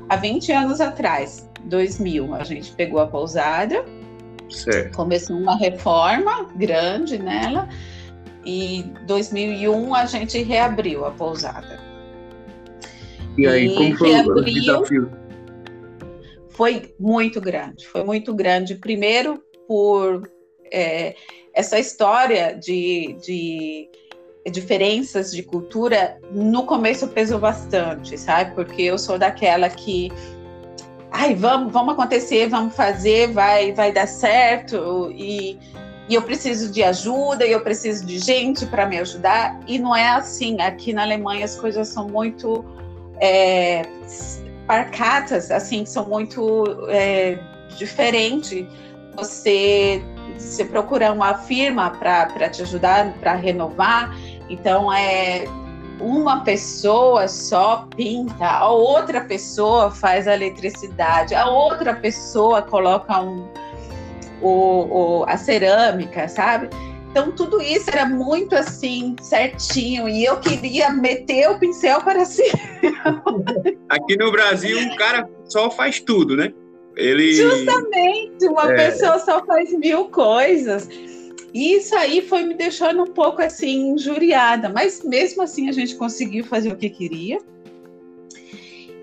Há 0.08 0.16
20 0.16 0.52
anos 0.52 0.80
atrás, 0.80 1.48
2000, 1.64 2.34
a 2.34 2.44
gente 2.44 2.72
pegou 2.72 3.00
a 3.00 3.06
pousada. 3.06 3.84
Certo. 4.50 4.96
Começou 4.96 5.36
uma 5.36 5.56
reforma 5.56 6.44
grande 6.56 7.18
nela 7.18 7.68
e 8.44 8.84
2001 9.06 9.94
a 9.94 10.04
gente 10.04 10.42
reabriu 10.42 11.04
a 11.04 11.10
pousada. 11.10 11.80
E 13.38 13.46
aí, 13.46 13.66
e 13.66 13.74
como 13.74 13.96
foi 13.96 14.20
o 14.20 14.44
desafio? 14.44 15.10
Foi 16.50 16.94
muito 17.00 17.40
grande, 17.40 17.86
foi 17.86 18.04
muito 18.04 18.34
grande. 18.34 18.74
Primeiro, 18.74 19.42
por 19.66 20.28
é, 20.70 21.14
essa 21.54 21.78
história 21.78 22.54
de, 22.54 23.16
de 23.24 23.88
diferenças 24.50 25.32
de 25.32 25.42
cultura, 25.42 26.18
no 26.30 26.64
começo 26.66 27.08
pesou 27.08 27.38
bastante, 27.38 28.18
sabe? 28.18 28.54
Porque 28.54 28.82
eu 28.82 28.98
sou 28.98 29.18
daquela 29.18 29.68
que 29.70 30.10
ai, 31.12 31.34
vamos, 31.34 31.72
vamos 31.72 31.94
acontecer, 31.94 32.48
vamos 32.48 32.74
fazer, 32.74 33.32
vai, 33.32 33.72
vai 33.72 33.92
dar 33.92 34.06
certo. 34.06 35.10
E 35.12 35.58
e 36.08 36.14
eu 36.14 36.22
preciso 36.22 36.70
de 36.70 36.82
ajuda, 36.82 37.46
e 37.46 37.52
eu 37.52 37.60
preciso 37.60 38.04
de 38.04 38.18
gente 38.18 38.66
para 38.66 38.86
me 38.86 38.98
ajudar. 38.98 39.58
E 39.66 39.78
não 39.78 39.94
é 39.94 40.10
assim. 40.10 40.60
Aqui 40.60 40.92
na 40.92 41.02
Alemanha 41.02 41.44
as 41.44 41.56
coisas 41.56 41.88
são 41.88 42.08
muito 42.08 42.64
é, 43.20 43.82
parcatas, 44.66 45.50
assim, 45.50 45.86
são 45.86 46.06
muito 46.08 46.64
é, 46.88 47.38
diferentes. 47.78 48.66
Você, 49.16 50.02
você 50.36 50.64
procura 50.64 51.12
uma 51.12 51.34
firma 51.34 51.90
para 51.90 52.48
te 52.50 52.62
ajudar, 52.62 53.14
para 53.14 53.34
renovar. 53.34 54.14
Então, 54.50 54.92
é 54.92 55.44
uma 56.02 56.40
pessoa 56.40 57.28
só 57.28 57.86
pinta, 57.96 58.44
a 58.44 58.68
outra 58.68 59.20
pessoa 59.20 59.90
faz 59.90 60.26
a 60.26 60.34
eletricidade, 60.34 61.34
a 61.34 61.48
outra 61.48 61.94
pessoa 61.94 62.60
coloca 62.60 63.22
um, 63.22 63.48
o, 64.42 65.20
o, 65.20 65.24
a 65.28 65.36
cerâmica, 65.36 66.26
sabe? 66.26 66.68
Então, 67.10 67.30
tudo 67.30 67.60
isso 67.60 67.90
era 67.90 68.06
muito 68.06 68.56
assim, 68.56 69.14
certinho, 69.20 70.08
e 70.08 70.24
eu 70.24 70.40
queria 70.40 70.90
meter 70.90 71.50
o 71.50 71.58
pincel 71.58 72.00
para 72.00 72.24
cima. 72.26 72.58
Aqui 73.88 74.16
no 74.16 74.32
Brasil, 74.32 74.78
um 74.78 74.96
cara 74.96 75.28
só 75.44 75.70
faz 75.70 76.00
tudo, 76.00 76.36
né? 76.36 76.52
Ele... 76.96 77.34
Justamente, 77.34 78.46
uma 78.46 78.72
é... 78.72 78.74
pessoa 78.74 79.18
só 79.18 79.44
faz 79.44 79.72
mil 79.78 80.06
coisas. 80.06 80.88
E 81.52 81.74
isso 81.74 81.94
aí 81.94 82.22
foi 82.22 82.44
me 82.44 82.54
deixando 82.54 83.02
um 83.02 83.12
pouco 83.12 83.42
assim, 83.42 83.90
injuriada, 83.90 84.68
mas 84.68 85.02
mesmo 85.04 85.42
assim 85.42 85.68
a 85.68 85.72
gente 85.72 85.94
conseguiu 85.96 86.44
fazer 86.44 86.72
o 86.72 86.76
que 86.76 86.88
queria. 86.88 87.38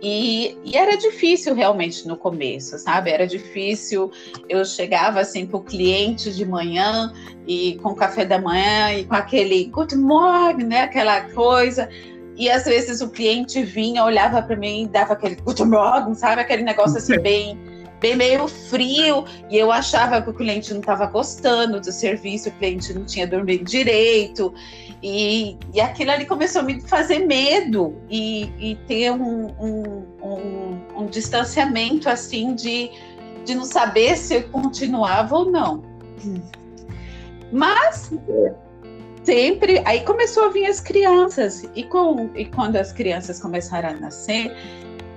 E, 0.01 0.57
e, 0.63 0.77
era 0.77 0.95
difícil 0.95 1.53
realmente 1.53 2.07
no 2.07 2.15
começo, 2.15 2.77
sabe? 2.79 3.12
Era 3.12 3.27
difícil. 3.27 4.09
Eu 4.47 4.63
chegava 4.63 5.19
assim 5.19 5.45
para 5.45 5.57
o 5.57 5.63
cliente 5.63 6.33
de 6.33 6.45
manhã 6.45 7.13
e 7.45 7.77
com 7.83 7.93
café 7.93 8.23
da 8.23 8.39
manhã 8.39 8.93
e 8.93 9.03
com 9.03 9.15
aquele 9.15 9.65
good 9.65 9.95
morning, 9.97 10.63
né? 10.63 10.81
Aquela 10.83 11.21
coisa. 11.31 11.89
E 12.38 12.49
às 12.49 12.63
vezes 12.63 13.01
o 13.01 13.09
cliente 13.09 13.62
vinha, 13.62 14.05
olhava 14.05 14.41
para 14.41 14.55
mim 14.55 14.83
e 14.83 14.88
dava 14.88 15.13
aquele 15.13 15.35
good 15.35 15.62
morning, 15.65 16.13
sabe? 16.13 16.41
Aquele 16.41 16.63
negócio 16.63 16.97
assim 16.97 17.19
bem 17.19 17.59
bem 17.99 18.15
meio 18.15 18.47
frio, 18.47 19.25
e 19.49 19.57
eu 19.57 19.71
achava 19.71 20.21
que 20.21 20.29
o 20.29 20.33
cliente 20.33 20.71
não 20.73 20.79
estava 20.79 21.05
gostando 21.05 21.79
do 21.79 21.91
serviço, 21.91 22.49
o 22.49 22.51
cliente 22.53 22.93
não 22.93 23.05
tinha 23.05 23.27
dormido 23.27 23.65
direito, 23.65 24.53
e, 25.01 25.57
e 25.73 25.81
aquilo 25.81 26.12
ali 26.12 26.25
começou 26.25 26.62
a 26.62 26.63
me 26.63 26.81
fazer 26.81 27.19
medo 27.19 27.95
e, 28.09 28.51
e 28.59 28.75
ter 28.88 29.12
um, 29.12 29.47
um, 29.59 30.05
um, 30.21 30.79
um, 30.97 31.05
distanciamento 31.05 32.09
assim 32.09 32.53
de, 32.53 32.91
de 33.45 33.55
não 33.55 33.63
saber 33.63 34.17
se 34.17 34.35
eu 34.35 34.43
continuava 34.49 35.38
ou 35.38 35.51
não. 35.51 35.83
Mas 37.51 38.12
sempre 39.23 39.81
aí 39.85 40.01
começou 40.01 40.45
a 40.45 40.49
vir 40.49 40.65
as 40.65 40.79
crianças 40.79 41.67
e, 41.75 41.83
com, 41.83 42.29
e 42.35 42.45
quando 42.45 42.75
as 42.75 42.91
crianças 42.91 43.39
começaram 43.39 43.89
a 43.89 43.93
nascer 43.93 44.53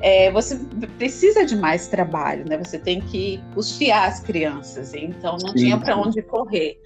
é, 0.03 0.31
você 0.33 0.59
precisa 0.99 1.47
de 1.47 1.55
mais 1.55 1.87
trabalho, 1.87 2.45
né? 2.49 2.59
Você 2.59 2.79
tem 2.79 3.01
que 3.01 3.41
custear 3.55 4.09
as 4.09 4.19
crianças, 4.19 4.93
então 4.95 5.39
não 5.41 5.51
Sim. 5.51 5.55
tinha 5.55 5.79
para 5.79 5.97
onde 5.97 6.21
correr. 6.21 6.81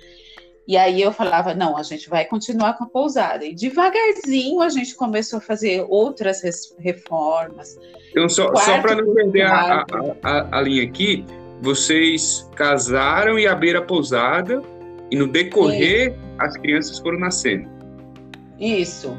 E 0.68 0.76
aí 0.76 1.00
eu 1.00 1.12
falava, 1.12 1.55
não, 1.55 1.76
a 1.76 1.83
gente 1.83 2.11
vai 2.11 2.24
continuar 2.24 2.74
com 2.74 2.85
a 2.85 2.88
pousada. 2.88 3.44
E 3.44 3.55
devagarzinho 3.55 4.61
a 4.61 4.68
gente 4.68 4.94
começou 4.96 5.38
a 5.38 5.40
fazer 5.40 5.87
outras 5.88 6.42
reformas. 6.79 7.79
Então, 8.11 8.29
só, 8.29 8.55
só 8.55 8.81
para 8.83 8.96
não 8.96 9.14
perder 9.14 9.42
a, 9.42 9.87
a, 10.22 10.59
a, 10.59 10.61
linha 10.61 10.83
aqui, 10.83 11.24
vocês 11.62 12.50
casaram 12.57 13.38
e 13.38 13.46
abriram 13.46 13.81
a 13.81 13.85
pousada, 13.85 14.61
e 15.11 15.16
no 15.16 15.29
decorrer 15.29 16.12
Sim. 16.12 16.18
as 16.38 16.57
crianças 16.57 16.98
foram 16.98 17.20
nascendo. 17.20 17.70
Isso. 18.59 19.16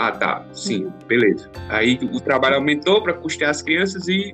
Ah, 0.00 0.12
tá. 0.12 0.46
Sim, 0.54 0.90
beleza. 1.06 1.50
Aí 1.68 1.98
o 2.10 2.18
trabalho 2.20 2.54
aumentou 2.54 3.02
para 3.02 3.12
custear 3.12 3.50
as 3.50 3.60
crianças 3.60 4.08
e 4.08 4.32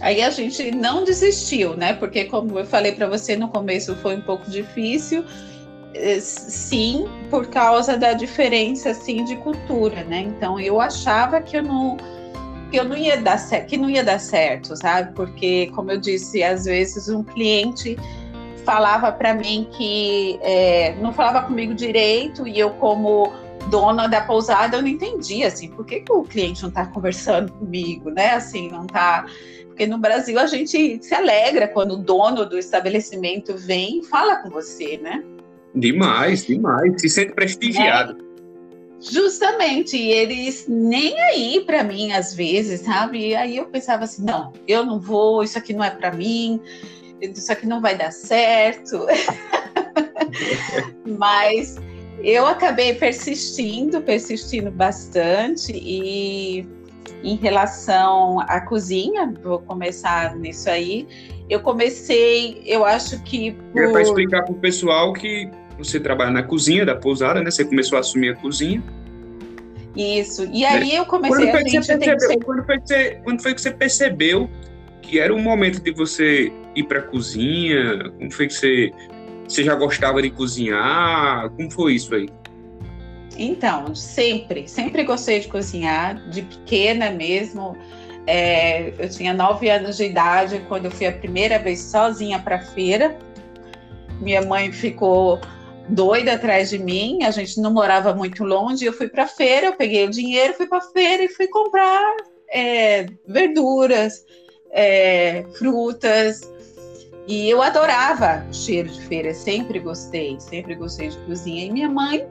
Aí 0.00 0.22
a 0.22 0.30
gente 0.30 0.70
não 0.70 1.02
desistiu, 1.04 1.76
né? 1.76 1.92
Porque 1.94 2.24
como 2.26 2.56
eu 2.60 2.64
falei 2.64 2.92
para 2.92 3.08
você 3.08 3.36
no 3.36 3.48
começo, 3.48 3.96
foi 3.96 4.16
um 4.16 4.20
pouco 4.20 4.48
difícil. 4.48 5.24
Eh, 5.92 6.20
sim, 6.20 7.04
por 7.28 7.48
causa 7.48 7.98
da 7.98 8.12
diferença 8.12 8.90
assim 8.90 9.24
de 9.24 9.34
cultura, 9.36 10.04
né? 10.04 10.20
Então 10.20 10.58
eu 10.60 10.80
achava 10.80 11.40
que 11.40 11.56
eu 11.56 11.62
não 11.64 11.96
que 12.70 12.78
eu 12.78 12.84
não 12.84 12.96
ia 12.96 13.20
dar 13.20 13.38
certo, 13.38 13.66
que 13.66 13.76
não 13.76 13.90
ia 13.90 14.04
dar 14.04 14.20
certo, 14.20 14.76
sabe? 14.76 15.12
Porque 15.16 15.66
como 15.74 15.90
eu 15.90 15.98
disse, 15.98 16.44
às 16.44 16.64
vezes 16.64 17.08
um 17.08 17.24
cliente 17.24 17.98
falava 18.64 19.10
para 19.10 19.34
mim 19.34 19.68
que 19.72 20.38
é, 20.42 20.94
não 21.00 21.12
falava 21.12 21.42
comigo 21.42 21.74
direito 21.74 22.46
e 22.46 22.56
eu 22.56 22.70
como 22.70 23.32
dona 23.70 24.06
da 24.06 24.20
pousada 24.20 24.76
eu 24.76 24.82
não 24.82 24.88
entendia 24.88 25.46
assim, 25.46 25.68
por 25.68 25.86
que, 25.86 26.00
que 26.00 26.12
o 26.12 26.22
cliente 26.24 26.62
não 26.62 26.68
está 26.68 26.86
conversando 26.86 27.52
comigo, 27.52 28.10
né? 28.10 28.34
Assim, 28.34 28.68
não 28.70 28.82
está 28.82 29.26
porque 29.80 29.86
no 29.86 29.96
Brasil 29.96 30.38
a 30.38 30.46
gente 30.46 31.02
se 31.02 31.14
alegra 31.14 31.66
quando 31.66 31.92
o 31.92 31.96
dono 31.96 32.44
do 32.44 32.58
estabelecimento 32.58 33.56
vem 33.56 34.00
e 34.00 34.04
fala 34.04 34.36
com 34.36 34.50
você, 34.50 34.98
né? 34.98 35.24
Demais, 35.74 36.44
demais. 36.44 37.00
Se 37.00 37.08
sente 37.08 37.32
prestigiado. 37.32 38.18
É, 38.20 39.10
justamente, 39.10 39.96
e 39.96 40.12
eles 40.12 40.66
nem 40.68 41.18
aí 41.22 41.62
para 41.64 41.82
mim 41.82 42.12
às 42.12 42.34
vezes, 42.34 42.80
sabe? 42.80 43.28
E 43.28 43.34
aí 43.34 43.56
eu 43.56 43.68
pensava 43.68 44.04
assim, 44.04 44.22
não, 44.22 44.52
eu 44.68 44.84
não 44.84 45.00
vou, 45.00 45.42
isso 45.42 45.56
aqui 45.56 45.72
não 45.72 45.82
é 45.82 45.90
para 45.90 46.12
mim, 46.12 46.60
isso 47.22 47.50
aqui 47.50 47.66
não 47.66 47.80
vai 47.80 47.96
dar 47.96 48.12
certo. 48.12 49.06
Mas 51.18 51.76
eu 52.22 52.46
acabei 52.46 52.94
persistindo, 52.94 54.00
persistindo 54.00 54.70
bastante 54.70 55.72
e 55.72 56.66
em 57.22 57.36
relação 57.36 58.40
à 58.40 58.60
cozinha, 58.60 59.32
vou 59.42 59.58
começar 59.60 60.36
nisso 60.36 60.70
aí. 60.70 61.06
Eu 61.48 61.60
comecei, 61.60 62.62
eu 62.64 62.84
acho 62.84 63.22
que. 63.24 63.52
Por... 63.72 63.82
É 63.82 63.92
para 63.92 64.02
explicar 64.02 64.42
para 64.44 64.52
o 64.52 64.58
pessoal 64.58 65.12
que 65.12 65.50
você 65.76 65.98
trabalha 65.98 66.30
na 66.30 66.42
cozinha 66.42 66.84
da 66.84 66.94
pousada, 66.94 67.42
né? 67.42 67.50
Você 67.50 67.64
começou 67.64 67.96
a 67.96 68.00
assumir 68.00 68.30
a 68.30 68.36
cozinha. 68.36 68.82
Isso. 69.96 70.48
E 70.52 70.64
aí 70.64 70.94
eu 70.94 71.04
comecei 71.04 71.50
quando 71.50 71.64
que 71.64 71.82
você 71.82 71.98
percebeu, 71.98 72.20
ser... 72.20 72.44
quando, 72.44 72.64
foi 72.64 72.78
que 72.78 72.88
você, 72.88 73.20
quando 73.24 73.42
foi 73.42 73.54
que 73.54 73.60
você 73.60 73.70
percebeu 73.72 74.50
que 75.02 75.18
era 75.18 75.34
o 75.34 75.38
momento 75.38 75.82
de 75.82 75.90
você 75.92 76.52
ir 76.76 76.84
para 76.84 77.00
a 77.00 77.02
cozinha? 77.02 78.10
Como 78.16 78.30
foi 78.30 78.46
que 78.46 78.54
você, 78.54 78.90
você 79.50 79.64
já 79.64 79.74
gostava 79.74 80.22
de 80.22 80.30
cozinhar? 80.30 81.50
Como 81.50 81.70
foi 81.70 81.94
isso 81.94 82.14
aí? 82.14 82.28
Então, 83.36 83.94
sempre, 83.94 84.68
sempre 84.68 85.02
gostei 85.02 85.40
de 85.40 85.48
cozinhar, 85.48 86.28
de 86.30 86.42
pequena 86.42 87.10
mesmo. 87.10 87.76
É, 88.26 88.92
eu 88.96 89.08
tinha 89.08 89.34
nove 89.34 89.68
anos 89.68 89.96
de 89.96 90.04
idade 90.04 90.64
quando 90.68 90.84
eu 90.84 90.90
fui 90.90 91.06
a 91.06 91.12
primeira 91.12 91.58
vez 91.58 91.80
sozinha 91.80 92.38
para 92.38 92.56
a 92.56 92.60
feira. 92.60 93.18
Minha 94.20 94.42
mãe 94.42 94.70
ficou 94.70 95.40
doida 95.88 96.34
atrás 96.34 96.70
de 96.70 96.78
mim, 96.78 97.24
a 97.24 97.32
gente 97.32 97.60
não 97.60 97.72
morava 97.72 98.14
muito 98.14 98.44
longe. 98.44 98.84
Eu 98.84 98.92
fui 98.92 99.08
para 99.08 99.24
a 99.24 99.28
feira, 99.28 99.66
eu 99.66 99.72
peguei 99.72 100.06
o 100.06 100.10
dinheiro, 100.10 100.54
fui 100.54 100.66
para 100.66 100.78
a 100.78 100.92
feira 100.92 101.24
e 101.24 101.28
fui 101.28 101.48
comprar 101.48 102.16
é, 102.52 103.06
verduras, 103.26 104.24
é, 104.70 105.44
frutas. 105.58 106.40
E 107.30 107.48
eu 107.48 107.62
adorava 107.62 108.44
o 108.50 108.52
cheiro 108.52 108.88
de 108.88 109.00
feira, 109.02 109.32
sempre 109.32 109.78
gostei, 109.78 110.34
sempre 110.40 110.74
gostei 110.74 111.10
de 111.10 111.18
cozinha. 111.18 111.64
E 111.64 111.70
minha 111.70 111.88
mãe 111.88 112.26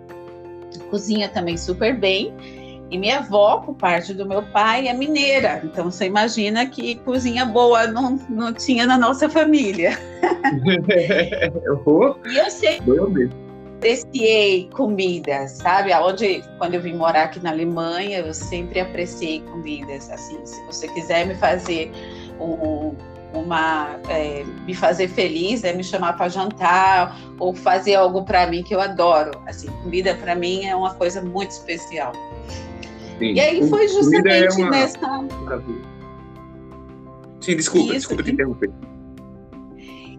cozinha 0.92 1.30
também 1.30 1.56
super 1.56 1.98
bem. 1.98 2.34
E 2.92 2.98
minha 2.98 3.20
avó, 3.20 3.60
por 3.60 3.76
parte 3.76 4.14
do 4.14 4.26
meu 4.26 4.44
pai, 4.44 4.90
é 4.90 4.94
mineira. 4.94 5.62
Então 5.64 5.90
você 5.90 6.06
imagina 6.06 6.66
que 6.66 6.96
cozinha 6.96 7.46
boa 7.46 7.88
não, 7.88 8.20
não 8.30 8.52
tinha 8.52 8.86
na 8.86 8.98
nossa 8.98 9.30
família. 9.30 9.98
e 12.30 12.38
eu 12.38 12.52
sempre 12.52 13.00
apreciei 13.78 14.70
comidas, 14.74 15.52
sabe? 15.52 15.94
Aonde, 15.94 16.44
quando 16.58 16.74
eu 16.74 16.82
vim 16.82 16.96
morar 16.96 17.24
aqui 17.24 17.40
na 17.40 17.52
Alemanha, 17.52 18.20
eu 18.20 18.34
sempre 18.34 18.82
apreciei 18.82 19.40
comidas. 19.44 20.10
Assim, 20.10 20.46
se 20.46 20.62
você 20.66 20.90
quiser 20.90 21.26
me 21.26 21.36
fazer 21.36 21.90
um, 22.38 22.94
uma 23.34 24.00
é, 24.10 24.44
me 24.66 24.74
fazer 24.74 25.08
feliz, 25.08 25.64
é 25.64 25.74
me 25.74 25.84
chamar 25.84 26.14
para 26.14 26.30
jantar 26.30 27.20
ou 27.40 27.54
fazer 27.54 27.96
algo 27.96 28.24
para 28.24 28.48
mim 28.48 28.64
que 28.64 28.74
eu 28.74 28.82
adoro. 28.82 29.32
Assim, 29.46 29.68
comida 29.84 30.16
para 30.16 30.36
mim 30.36 30.66
é 30.66 30.76
uma 30.76 30.94
coisa 30.96 31.22
muito 31.22 31.52
especial. 31.52 32.14
Sim. 33.20 33.34
E 33.34 33.40
aí 33.40 33.70
foi 33.70 33.86
é 33.86 33.88
justamente 33.88 34.62
é 34.62 34.64
uma... 34.64 34.72
nessa. 34.72 35.00
Sim, 37.42 37.56
desculpa, 37.56 37.86
Isso. 37.86 37.94
desculpa 37.94 38.24
te 38.24 38.32
interromper. 38.32 38.72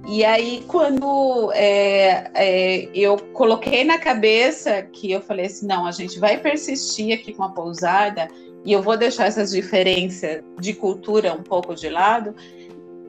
E 0.09 0.25
aí, 0.25 0.65
quando 0.67 1.53
é, 1.55 2.31
é, 2.35 2.89
eu 2.95 3.17
coloquei 3.33 3.85
na 3.85 3.99
cabeça 3.99 4.83
que 4.83 5.13
eu 5.13 5.21
falei 5.21 5.47
assim: 5.47 5.67
não, 5.67 5.87
a 5.87 5.93
gente 5.93 6.19
vai 6.19 6.39
persistir 6.39 7.15
aqui 7.15 7.33
com 7.33 7.45
a 7.45 7.51
pousada 7.51 8.29
e 8.65 8.73
eu 8.73 8.83
vou 8.83 8.97
deixar 8.97 9.27
essas 9.27 9.51
diferenças 9.51 10.43
de 10.59 10.75
cultura 10.75 11.33
um 11.33 11.43
pouco 11.43 11.75
de 11.75 11.89
lado, 11.89 12.35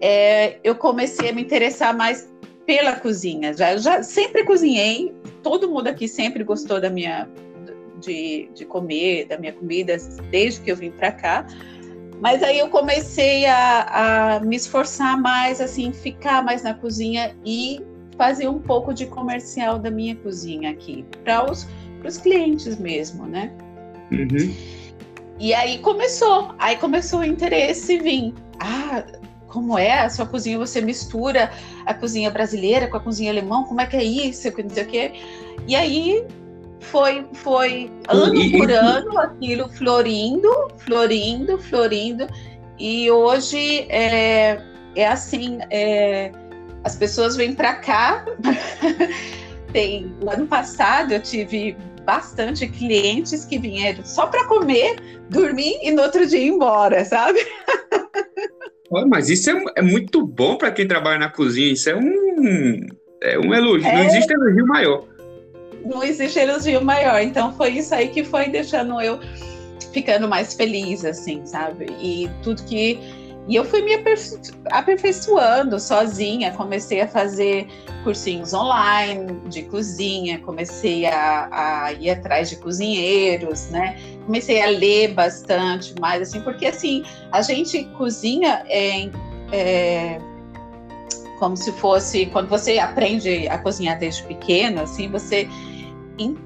é, 0.01 0.59
eu 0.63 0.75
comecei 0.75 1.29
a 1.29 1.33
me 1.33 1.41
interessar 1.41 1.95
mais 1.95 2.27
pela 2.65 2.95
cozinha. 2.95 3.53
Já, 3.53 3.77
já 3.77 4.03
sempre 4.03 4.43
cozinhei, 4.43 5.13
todo 5.43 5.69
mundo 5.69 5.87
aqui 5.87 6.07
sempre 6.07 6.43
gostou 6.43 6.81
da 6.81 6.89
minha 6.89 7.29
de, 8.01 8.49
de 8.55 8.65
comer, 8.65 9.27
da 9.27 9.37
minha 9.37 9.53
comida 9.53 9.95
desde 10.29 10.61
que 10.61 10.71
eu 10.71 10.75
vim 10.75 10.91
para 10.91 11.11
cá. 11.11 11.45
Mas 12.19 12.43
aí 12.43 12.59
eu 12.59 12.69
comecei 12.69 13.45
a, 13.45 14.35
a, 14.35 14.39
me 14.41 14.55
esforçar 14.55 15.19
mais, 15.19 15.59
assim, 15.59 15.91
ficar 15.91 16.43
mais 16.43 16.61
na 16.63 16.73
cozinha 16.73 17.35
e 17.43 17.81
fazer 18.15 18.47
um 18.47 18.59
pouco 18.59 18.93
de 18.93 19.07
comercial 19.07 19.79
da 19.79 19.89
minha 19.89 20.15
cozinha 20.15 20.69
aqui, 20.69 21.03
para 21.23 21.49
os, 21.49 21.67
clientes 22.21 22.77
mesmo, 22.77 23.25
né? 23.25 23.51
Uhum. 24.11 24.53
E 25.39 25.53
aí 25.53 25.79
começou, 25.79 26.53
aí 26.59 26.77
começou 26.77 27.21
o 27.21 27.25
interesse 27.25 27.97
vir. 27.97 28.33
Ah, 28.59 29.03
como 29.51 29.77
é 29.77 29.99
a 29.99 30.09
sua 30.09 30.25
cozinha? 30.25 30.57
Você 30.57 30.81
mistura 30.81 31.51
a 31.85 31.93
cozinha 31.93 32.31
brasileira 32.31 32.87
com 32.87 32.97
a 32.97 32.99
cozinha 32.99 33.31
alemã? 33.31 33.63
Como 33.63 33.81
é 33.81 33.85
que 33.85 33.97
é 33.97 34.03
isso? 34.03 34.51
Não 34.57 34.69
sei 34.69 34.83
o 34.83 34.87
quê. 34.87 35.11
E 35.67 35.75
aí 35.75 36.25
foi, 36.79 37.25
foi 37.33 37.91
ano 38.07 38.35
e, 38.35 38.57
por 38.57 38.71
ano 38.71 39.17
aquilo 39.19 39.69
florindo, 39.69 40.49
florindo, 40.79 41.57
florindo. 41.59 42.27
E 42.79 43.11
hoje 43.11 43.85
é, 43.89 44.59
é 44.95 45.07
assim, 45.07 45.59
é, 45.69 46.31
as 46.83 46.95
pessoas 46.95 47.35
vêm 47.35 47.53
para 47.53 47.75
cá. 47.75 48.25
Tem, 49.71 50.13
o 50.21 50.29
ano 50.29 50.47
passado 50.47 51.13
eu 51.13 51.21
tive 51.21 51.77
bastante 52.05 52.67
clientes 52.67 53.45
que 53.45 53.57
vieram 53.57 54.05
só 54.05 54.27
para 54.27 54.45
comer, 54.45 54.95
dormir 55.29 55.77
e 55.81 55.91
no 55.91 56.01
outro 56.01 56.25
dia 56.25 56.39
ir 56.39 56.47
embora, 56.47 57.05
sabe? 57.05 57.39
mas 59.07 59.29
isso 59.29 59.49
é, 59.49 59.63
é 59.77 59.81
muito 59.81 60.25
bom 60.25 60.57
para 60.57 60.71
quem 60.71 60.87
trabalha 60.87 61.19
na 61.19 61.29
cozinha. 61.29 61.71
Isso 61.71 61.89
é 61.89 61.95
um, 61.95 62.85
é 63.21 63.39
um 63.39 63.53
elogio. 63.53 63.87
É... 63.87 63.95
Não 63.95 64.03
existe 64.05 64.33
elogio 64.33 64.67
maior. 64.67 65.07
Não 65.85 66.03
existe 66.03 66.39
elogio 66.39 66.83
maior. 66.83 67.21
Então 67.21 67.53
foi 67.55 67.69
isso 67.69 67.95
aí 67.95 68.09
que 68.09 68.23
foi 68.23 68.49
deixando 68.49 68.99
eu 69.01 69.19
ficando 69.93 70.27
mais 70.27 70.53
feliz, 70.53 71.03
assim, 71.05 71.45
sabe? 71.45 71.87
E 71.99 72.29
tudo 72.43 72.63
que 72.63 72.99
e 73.47 73.55
eu 73.55 73.65
fui 73.65 73.81
me 73.81 73.95
aperfeiçoando 74.71 75.79
sozinha, 75.79 76.53
comecei 76.53 77.01
a 77.01 77.07
fazer 77.07 77.67
cursinhos 78.03 78.53
online 78.53 79.41
de 79.49 79.63
cozinha, 79.63 80.37
comecei 80.39 81.07
a, 81.07 81.49
a, 81.51 81.91
ir 81.93 82.11
atrás 82.11 82.49
de 82.49 82.57
cozinheiros, 82.57 83.69
né? 83.69 83.97
Comecei 84.25 84.61
a 84.61 84.67
ler 84.67 85.13
bastante 85.13 85.95
mais, 85.99 86.21
assim, 86.21 86.41
porque 86.41 86.67
assim, 86.67 87.03
a 87.31 87.41
gente 87.41 87.83
cozinha 87.97 88.63
é, 88.67 89.09
é 89.51 90.21
como 91.39 91.57
se 91.57 91.71
fosse, 91.73 92.27
quando 92.27 92.47
você 92.47 92.77
aprende 92.77 93.47
a 93.47 93.57
cozinhar 93.57 93.97
desde 93.97 94.21
pequeno, 94.23 94.81
assim, 94.81 95.09
você 95.09 95.49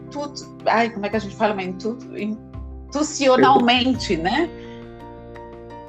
tudo, 0.09 0.33
ai, 0.65 0.89
como 0.89 1.05
é 1.05 1.09
que 1.09 1.17
a 1.17 1.19
gente 1.19 1.35
fala, 1.35 1.61
intuicionalmente, 1.61 4.15
né? 4.15 4.49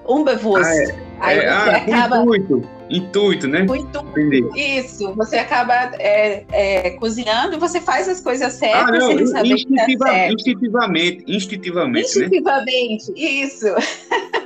Unbewusst. 0.08 0.64
Ah, 0.64 0.74
é. 0.74 1.06
Aí 1.18 1.38
é, 1.38 1.42
você 1.42 1.48
ah, 1.48 1.76
acaba. 1.76 2.18
Intuito, 2.18 2.68
intuito, 2.90 3.48
né? 3.48 3.62
Intuito, 3.62 4.56
isso. 4.56 5.14
Você 5.14 5.38
acaba 5.38 5.74
é, 5.98 6.44
é, 6.52 6.90
cozinhando 6.92 7.56
e 7.56 7.58
você 7.58 7.80
faz 7.80 8.08
as 8.08 8.20
coisas 8.20 8.52
certas 8.52 8.82
ah, 8.82 8.92
não, 8.92 9.16
sem 9.16 9.26
saber 9.26 9.54
instintiva, 9.54 10.04
que 10.04 10.10
é 10.10 10.32
instintivamente, 10.32 11.24
instintivamente. 11.26 12.06
Instintivamente, 12.06 13.12
né? 13.12 13.18
isso. 13.18 13.66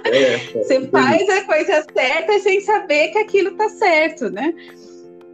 É, 0.04 0.36
você 0.54 0.86
faz 0.88 1.28
a 1.28 1.44
coisa 1.44 1.84
certa 1.92 2.38
sem 2.38 2.60
saber 2.60 3.08
que 3.08 3.18
aquilo 3.18 3.52
tá 3.52 3.68
certo, 3.68 4.30
né? 4.30 4.54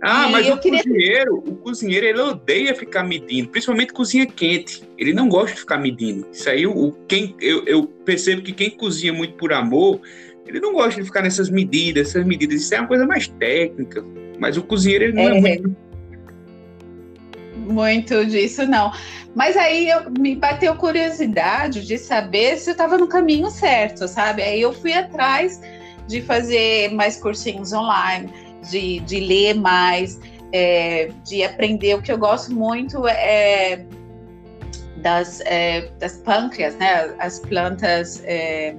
Ah, 0.03 0.29
e 0.29 0.33
mas 0.33 0.49
o 0.49 0.59
queria... 0.59 0.83
cozinheiro, 0.83 1.39
o 1.39 1.57
cozinheiro, 1.57 2.07
ele 2.07 2.21
odeia 2.21 2.75
ficar 2.75 3.03
medindo, 3.03 3.49
principalmente 3.49 3.93
cozinha 3.93 4.27
quente. 4.27 4.83
Ele 4.99 5.13
não 5.13 5.29
gosta 5.29 5.55
de 5.55 5.61
ficar 5.61 5.79
medindo. 5.79 6.27
Isso 6.31 6.49
aí, 6.49 6.67
o, 6.67 6.93
quem, 7.09 7.35
eu, 7.41 7.65
eu 7.65 7.87
percebo 7.87 8.43
que 8.43 8.53
quem 8.53 8.71
cozinha 8.71 9.13
muito 9.13 9.35
por 9.35 9.53
amor, 9.53 10.01
ele 10.47 10.61
não 10.61 10.73
gosta 10.73 11.01
de 11.01 11.07
ficar 11.07 11.23
nessas 11.23 11.49
medidas, 11.49 12.09
essas 12.09 12.25
medidas. 12.25 12.61
Isso 12.61 12.75
é 12.75 12.81
uma 12.81 12.89
coisa 12.89 13.07
mais 13.07 13.27
técnica. 13.27 14.05
Mas 14.39 14.57
o 14.57 14.63
cozinheiro, 14.63 15.05
ele 15.05 15.13
não 15.15 15.23
é, 15.23 15.39
é 15.39 15.41
muito. 15.41 15.77
Muito 17.57 18.25
disso, 18.27 18.67
não. 18.67 18.93
Mas 19.35 19.57
aí 19.57 19.89
eu, 19.89 20.11
me 20.19 20.37
bateu 20.37 20.75
curiosidade 20.77 21.85
de 21.87 21.99
saber 21.99 22.59
se 22.59 22.71
eu 22.71 22.73
estava 22.73 22.97
no 22.97 23.09
caminho 23.09 23.51
certo, 23.51 24.07
sabe? 24.07 24.43
Aí 24.43 24.61
eu 24.61 24.73
fui 24.73 24.93
atrás 24.93 25.61
de 26.07 26.23
fazer 26.23 26.93
mais 26.95 27.17
cursinhos 27.17 27.73
online, 27.73 28.33
de, 28.71 29.01
de 29.01 29.21
ler 29.21 29.55
mais, 29.55 30.21
é, 30.53 31.11
de 31.25 31.43
aprender. 31.45 31.95
O 31.95 32.03
que 32.03 32.13
eu 32.13 32.19
gosto 32.19 32.53
muito 32.53 33.07
é 33.07 33.85
das, 34.99 35.41
é, 35.41 35.89
das 35.99 36.19
pâncreas, 36.19 36.75
né? 36.77 37.15
As 37.19 37.39
plantas. 37.41 38.23
É, 38.25 38.75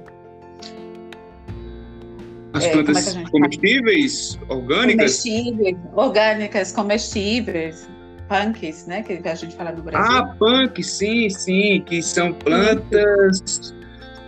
as 2.52 2.64
é, 2.64 2.72
plantas 2.72 3.16
é, 3.16 3.24
comestíveis, 3.30 4.38
orgânicas? 4.48 5.22
Comestíveis, 5.22 5.76
orgânicas, 5.94 6.72
comestíveis, 6.72 7.88
punks, 8.28 8.86
né? 8.86 9.02
Que 9.02 9.20
a 9.26 9.34
gente 9.34 9.54
fala 9.54 9.72
no 9.72 9.82
Brasil. 9.82 10.16
Ah, 10.16 10.34
punk, 10.38 10.82
sim, 10.82 11.30
sim, 11.30 11.82
que 11.86 12.02
são 12.02 12.32
plantas. 12.32 13.74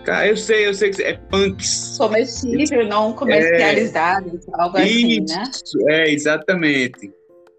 Cara, 0.04 0.26
eu 0.26 0.36
sei, 0.36 0.66
eu 0.66 0.74
sei 0.74 0.90
que 0.90 1.02
é 1.02 1.14
punks. 1.14 1.96
Comestível, 1.98 2.86
não 2.86 3.12
comercializado, 3.12 4.28
é, 4.28 4.62
algo 4.62 4.78
assim, 4.78 5.20
né? 5.28 5.44
É, 5.88 6.10
exatamente. 6.10 7.12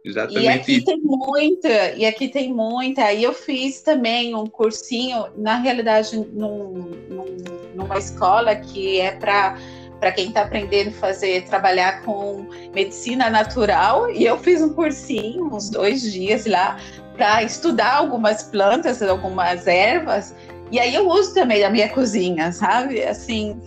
Exatamente. 0.04 0.46
E 0.46 0.50
aqui 0.50 0.84
tem 0.84 1.00
muita, 1.02 1.92
e 1.92 2.06
aqui 2.06 2.28
tem 2.28 2.54
muita. 2.54 3.14
E 3.14 3.24
eu 3.24 3.34
fiz 3.34 3.82
também 3.82 4.34
um 4.34 4.48
cursinho, 4.48 5.28
na 5.38 5.58
realidade, 5.58 6.18
num, 6.18 6.96
num, 7.08 7.38
numa 7.76 7.98
escola 7.98 8.56
que 8.56 9.00
é 9.00 9.12
para 9.12 9.58
para 10.00 10.12
quem 10.12 10.30
está 10.30 10.42
aprendendo 10.42 10.90
a 10.90 10.94
fazer, 10.94 11.44
trabalhar 11.44 12.02
com 12.02 12.48
medicina 12.74 13.30
natural. 13.30 14.10
E 14.10 14.26
eu 14.26 14.36
fiz 14.40 14.60
um 14.60 14.74
cursinho, 14.74 15.46
uns 15.54 15.70
dois 15.70 16.02
dias 16.02 16.48
lá, 16.48 16.80
para 17.16 17.44
estudar 17.44 17.98
algumas 17.98 18.42
plantas, 18.42 19.00
algumas 19.04 19.68
ervas. 19.68 20.36
E 20.72 20.80
aí 20.80 20.96
eu 20.96 21.08
uso 21.08 21.34
também 21.34 21.62
na 21.62 21.70
minha 21.70 21.90
cozinha, 21.90 22.52
sabe? 22.52 23.04
Assim, 23.04 23.62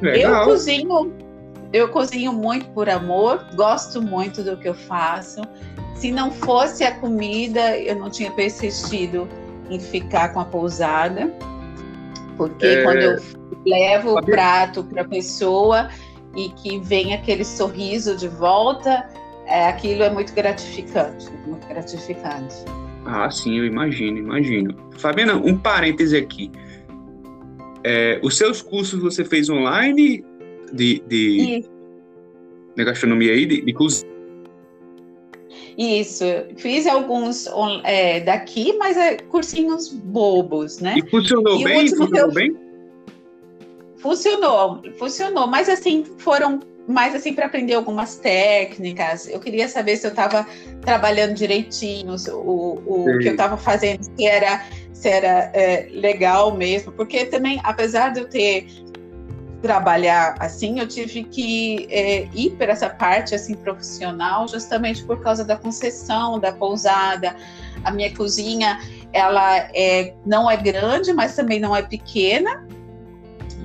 Legal. 0.00 0.42
eu 0.42 0.44
cozinho, 0.44 1.12
eu 1.72 1.88
cozinho 1.88 2.32
muito 2.32 2.66
por 2.70 2.88
amor, 2.88 3.44
gosto 3.54 4.00
muito 4.00 4.42
do 4.42 4.56
que 4.56 4.68
eu 4.68 4.74
faço. 4.74 5.42
Se 5.96 6.12
não 6.12 6.30
fosse 6.30 6.84
a 6.84 6.94
comida, 7.00 7.76
eu 7.76 7.96
não 7.96 8.08
tinha 8.08 8.30
persistido 8.30 9.28
em 9.68 9.80
ficar 9.80 10.32
com 10.32 10.40
a 10.40 10.44
pousada, 10.44 11.32
porque 12.36 12.66
é... 12.66 12.82
quando 12.84 12.98
eu 12.98 13.16
levo 13.66 14.18
o 14.18 14.24
prato 14.24 14.84
para 14.84 15.02
a 15.02 15.08
pessoa 15.08 15.88
e 16.36 16.48
que 16.50 16.78
vem 16.80 17.14
aquele 17.14 17.44
sorriso 17.44 18.16
de 18.16 18.28
volta, 18.28 19.08
é, 19.46 19.66
aquilo 19.66 20.02
é 20.02 20.10
muito 20.10 20.32
gratificante, 20.32 21.28
muito 21.46 21.66
gratificante. 21.66 22.56
Ah, 23.04 23.30
sim, 23.30 23.58
eu 23.58 23.66
imagino, 23.66 24.18
imagino. 24.18 24.74
Fabiana, 24.98 25.34
um 25.34 25.56
parêntese 25.56 26.16
aqui. 26.16 26.50
É, 27.82 28.18
os 28.22 28.36
seus 28.36 28.62
cursos 28.62 29.00
você 29.00 29.24
fez 29.24 29.50
online 29.50 30.24
de, 30.72 31.02
de, 31.06 31.64
de 32.74 32.84
gastronomia 32.84 33.32
aí, 33.32 33.44
de, 33.44 33.60
de 33.60 33.72
cozinha? 33.72 34.14
Isso, 35.76 36.24
fiz 36.56 36.86
alguns 36.86 37.48
é, 37.82 38.20
daqui, 38.20 38.76
mas 38.78 38.96
é 38.96 39.16
cursinhos 39.16 39.88
bobos, 39.88 40.78
né? 40.78 40.94
E 40.96 41.10
funcionou 41.10 41.60
e 41.60 41.64
bem? 41.64 41.88
Funcionou 41.88 42.20
eu... 42.20 42.32
bem? 42.32 42.56
Funcionou, 43.96 44.82
funcionou, 44.98 45.46
mas 45.46 45.68
assim, 45.68 46.04
foram 46.18 46.60
mais 46.86 47.14
assim 47.14 47.32
para 47.34 47.46
aprender 47.46 47.74
algumas 47.74 48.16
técnicas. 48.16 49.28
Eu 49.28 49.40
queria 49.40 49.68
saber 49.68 49.96
se 49.96 50.06
eu 50.06 50.10
estava 50.10 50.46
trabalhando 50.82 51.34
direitinho, 51.34 52.14
o, 52.32 52.82
o 52.86 53.18
que 53.18 53.28
eu 53.28 53.32
estava 53.32 53.56
fazendo, 53.56 54.04
se 54.04 54.26
era, 54.26 54.64
se 54.92 55.08
era 55.08 55.50
é, 55.54 55.88
legal 55.90 56.54
mesmo, 56.54 56.92
porque 56.92 57.24
também, 57.26 57.60
apesar 57.64 58.10
de 58.10 58.20
eu 58.20 58.28
ter 58.28 58.66
trabalhar 59.62 60.34
assim, 60.40 60.78
eu 60.78 60.86
tive 60.86 61.24
que 61.24 61.86
é, 61.90 62.28
ir 62.34 62.50
para 62.50 62.72
essa 62.72 62.90
parte 62.90 63.34
assim 63.34 63.54
profissional, 63.54 64.46
justamente 64.46 65.02
por 65.04 65.22
causa 65.22 65.42
da 65.42 65.56
concessão 65.56 66.38
da 66.38 66.52
pousada. 66.52 67.34
A 67.82 67.90
minha 67.90 68.14
cozinha, 68.14 68.78
ela 69.10 69.56
é, 69.74 70.12
não 70.26 70.50
é 70.50 70.56
grande, 70.58 71.14
mas 71.14 71.34
também 71.34 71.60
não 71.60 71.74
é 71.74 71.80
pequena 71.80 72.66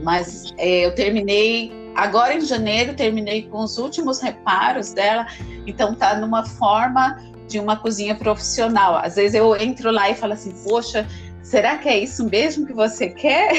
mas 0.03 0.53
é, 0.57 0.85
eu 0.85 0.95
terminei 0.95 1.71
agora 1.99 2.33
em 2.33 2.41
janeiro, 2.41 2.93
terminei 2.93 3.43
com 3.43 3.59
os 3.59 3.77
últimos 3.77 4.19
reparos 4.19 4.93
dela, 4.93 5.27
então 5.67 5.93
tá 5.93 6.15
numa 6.17 6.45
forma 6.45 7.17
de 7.47 7.59
uma 7.59 7.75
cozinha 7.75 8.15
profissional. 8.15 8.95
Às 8.97 9.15
vezes 9.15 9.33
eu 9.33 9.55
entro 9.55 9.91
lá 9.91 10.09
e 10.09 10.15
falo 10.15 10.33
assim, 10.33 10.53
poxa, 10.63 11.05
será 11.43 11.77
que 11.77 11.89
é 11.89 11.99
isso 11.99 12.29
mesmo 12.29 12.65
que 12.65 12.73
você 12.73 13.09
quer? 13.09 13.51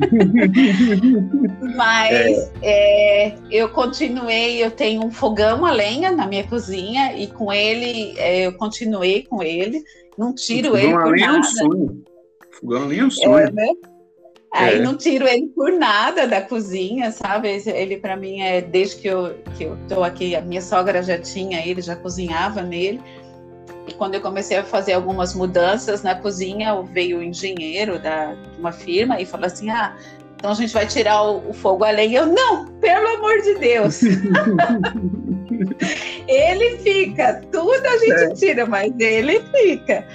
Mas 1.76 2.50
é. 2.62 3.28
É, 3.28 3.34
eu 3.50 3.68
continuei, 3.68 4.64
eu 4.64 4.70
tenho 4.70 5.04
um 5.04 5.10
fogão 5.10 5.64
a 5.64 5.70
lenha 5.70 6.10
na 6.10 6.26
minha 6.26 6.44
cozinha 6.44 7.16
e 7.16 7.26
com 7.28 7.52
ele 7.52 8.14
é, 8.18 8.46
eu 8.46 8.54
continuei 8.54 9.22
com 9.22 9.42
ele, 9.42 9.84
não 10.18 10.34
tiro 10.34 10.76
ele 10.76 10.92
por 10.92 11.16
nada. 11.16 11.36
É 11.36 11.38
um 11.38 11.42
sonho. 11.42 12.04
Fogão 12.50 12.82
a 12.82 12.86
lenha 12.86 13.02
é 13.02 13.04
um 13.04 13.10
sonho. 13.10 13.38
É, 13.38 13.52
né? 13.52 13.68
Aí 14.56 14.76
é. 14.76 14.78
não 14.78 14.96
tiro 14.96 15.28
ele 15.28 15.48
por 15.48 15.70
nada 15.70 16.26
da 16.26 16.40
cozinha, 16.40 17.12
sabe? 17.12 17.62
Ele 17.66 17.98
para 17.98 18.16
mim 18.16 18.40
é 18.40 18.62
desde 18.62 18.96
que 18.96 19.08
eu 19.08 19.34
que 19.56 19.64
eu 19.64 19.76
tô 19.86 20.02
aqui, 20.02 20.34
a 20.34 20.40
minha 20.40 20.62
sogra 20.62 21.02
já 21.02 21.18
tinha 21.18 21.64
ele, 21.64 21.82
já 21.82 21.94
cozinhava 21.94 22.62
nele. 22.62 23.00
E 23.86 23.92
quando 23.92 24.14
eu 24.14 24.20
comecei 24.20 24.56
a 24.56 24.64
fazer 24.64 24.94
algumas 24.94 25.34
mudanças 25.34 26.02
na 26.02 26.14
cozinha, 26.14 26.74
veio 26.92 27.18
o 27.18 27.22
engenheiro 27.22 27.98
da 27.98 28.34
de 28.34 28.58
uma 28.58 28.72
firma 28.72 29.20
e 29.20 29.26
falou 29.26 29.46
assim: 29.46 29.68
"Ah, 29.68 29.94
Então 30.36 30.50
a 30.50 30.54
gente 30.54 30.72
vai 30.72 30.86
tirar 30.86 31.22
o, 31.22 31.50
o 31.50 31.52
fogo 31.52 31.84
a 31.84 31.90
lenha. 31.90 32.20
Eu, 32.20 32.26
não, 32.26 32.66
pelo 32.80 33.08
amor 33.08 33.42
de 33.42 33.58
Deus. 33.58 34.00
ele 36.28 36.78
fica, 36.78 37.42
tudo 37.52 37.86
a 37.86 37.98
gente 37.98 38.22
é. 38.22 38.34
tira, 38.34 38.66
mas 38.66 38.92
ele 38.98 39.40
fica. 39.52 40.06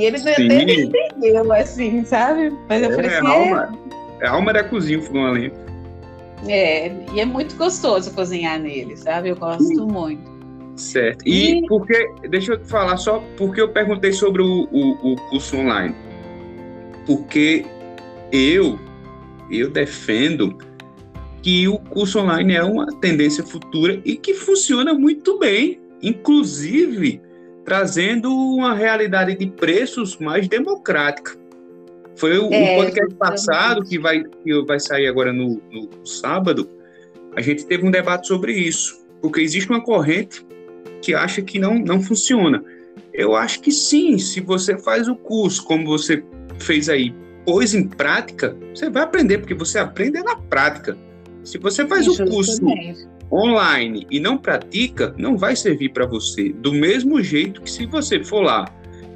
E 0.00 0.04
ele 0.04 0.18
Sim. 0.18 0.30
até 0.30 0.62
entendeu, 0.62 1.52
assim, 1.52 2.02
sabe? 2.06 2.50
Mas 2.70 2.82
eu 2.82 2.90
é, 2.90 2.94
falei 2.94 3.10
assim. 3.10 3.26
É 3.26 3.28
a, 3.28 3.32
alma, 3.32 3.78
é 4.22 4.26
alma 4.28 4.52
da 4.54 4.64
cozinha 4.64 4.98
o 4.98 5.02
fogão 5.02 5.26
a 5.26 5.30
lenha. 5.32 5.52
É, 6.48 6.90
e 7.12 7.20
é 7.20 7.24
muito 7.26 7.54
gostoso 7.54 8.10
cozinhar 8.14 8.58
nele, 8.58 8.96
sabe? 8.96 9.28
Eu 9.28 9.36
gosto 9.36 9.62
Sim. 9.62 9.84
muito. 9.84 10.22
Certo. 10.74 11.22
E, 11.28 11.58
e 11.58 11.66
porque, 11.66 12.10
deixa 12.30 12.54
eu 12.54 12.64
falar 12.64 12.96
só, 12.96 13.22
porque 13.36 13.60
eu 13.60 13.68
perguntei 13.68 14.10
sobre 14.14 14.40
o, 14.40 14.66
o, 14.72 15.12
o 15.12 15.16
curso 15.28 15.58
online. 15.58 15.94
Porque 17.04 17.66
eu, 18.32 18.78
eu 19.50 19.68
defendo 19.68 20.56
que 21.42 21.68
o 21.68 21.78
curso 21.78 22.20
online 22.20 22.54
é 22.54 22.64
uma 22.64 22.86
tendência 23.00 23.44
futura 23.44 24.00
e 24.02 24.16
que 24.16 24.32
funciona 24.32 24.94
muito 24.94 25.38
bem, 25.38 25.78
inclusive 26.02 27.20
trazendo 27.70 28.34
uma 28.34 28.74
realidade 28.74 29.36
de 29.36 29.46
preços 29.46 30.18
mais 30.18 30.48
democrática. 30.48 31.36
Foi 32.16 32.36
o, 32.36 32.52
é, 32.52 32.74
o 32.74 32.82
podcast 32.82 33.14
passado, 33.14 33.84
que 33.84 33.96
vai, 33.96 34.24
que 34.24 34.62
vai 34.62 34.80
sair 34.80 35.06
agora 35.06 35.32
no, 35.32 35.62
no 35.70 36.04
sábado, 36.04 36.68
a 37.36 37.40
gente 37.40 37.64
teve 37.64 37.86
um 37.86 37.90
debate 37.92 38.26
sobre 38.26 38.54
isso, 38.54 39.06
porque 39.22 39.40
existe 39.40 39.70
uma 39.70 39.80
corrente 39.80 40.44
que 41.00 41.14
acha 41.14 41.40
que 41.42 41.60
não, 41.60 41.78
não 41.78 42.02
funciona. 42.02 42.60
Eu 43.14 43.36
acho 43.36 43.60
que 43.60 43.70
sim, 43.70 44.18
se 44.18 44.40
você 44.40 44.76
faz 44.76 45.06
o 45.06 45.14
curso 45.14 45.64
como 45.64 45.86
você 45.86 46.24
fez 46.58 46.88
aí, 46.88 47.14
pôs 47.44 47.72
em 47.72 47.86
prática, 47.86 48.56
você 48.74 48.90
vai 48.90 49.04
aprender, 49.04 49.38
porque 49.38 49.54
você 49.54 49.78
aprende 49.78 50.20
na 50.24 50.34
prática. 50.34 50.98
Se 51.44 51.56
você 51.56 51.86
faz 51.86 52.08
o 52.08 52.16
curso 52.24 52.60
online 53.32 54.06
e 54.10 54.18
não 54.18 54.36
pratica, 54.36 55.14
não 55.16 55.36
vai 55.36 55.54
servir 55.54 55.90
para 55.90 56.06
você. 56.06 56.52
Do 56.52 56.72
mesmo 56.72 57.22
jeito 57.22 57.62
que 57.62 57.70
se 57.70 57.86
você 57.86 58.22
for 58.22 58.42
lá. 58.42 58.66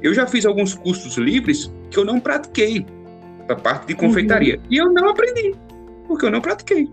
Eu 0.01 0.13
já 0.13 0.27
fiz 0.27 0.45
alguns 0.45 0.75
cursos 0.75 1.17
livres 1.17 1.73
que 1.89 1.97
eu 1.97 2.05
não 2.05 2.19
pratiquei 2.19 2.85
a 3.49 3.55
parte 3.55 3.87
de 3.87 3.93
uhum. 3.93 3.99
confeitaria. 3.99 4.55
Uhum. 4.55 4.63
E 4.69 4.77
eu 4.77 4.91
não 4.91 5.09
aprendi, 5.09 5.55
porque 6.07 6.25
eu 6.25 6.31
não 6.31 6.41
pratiquei. 6.41 6.87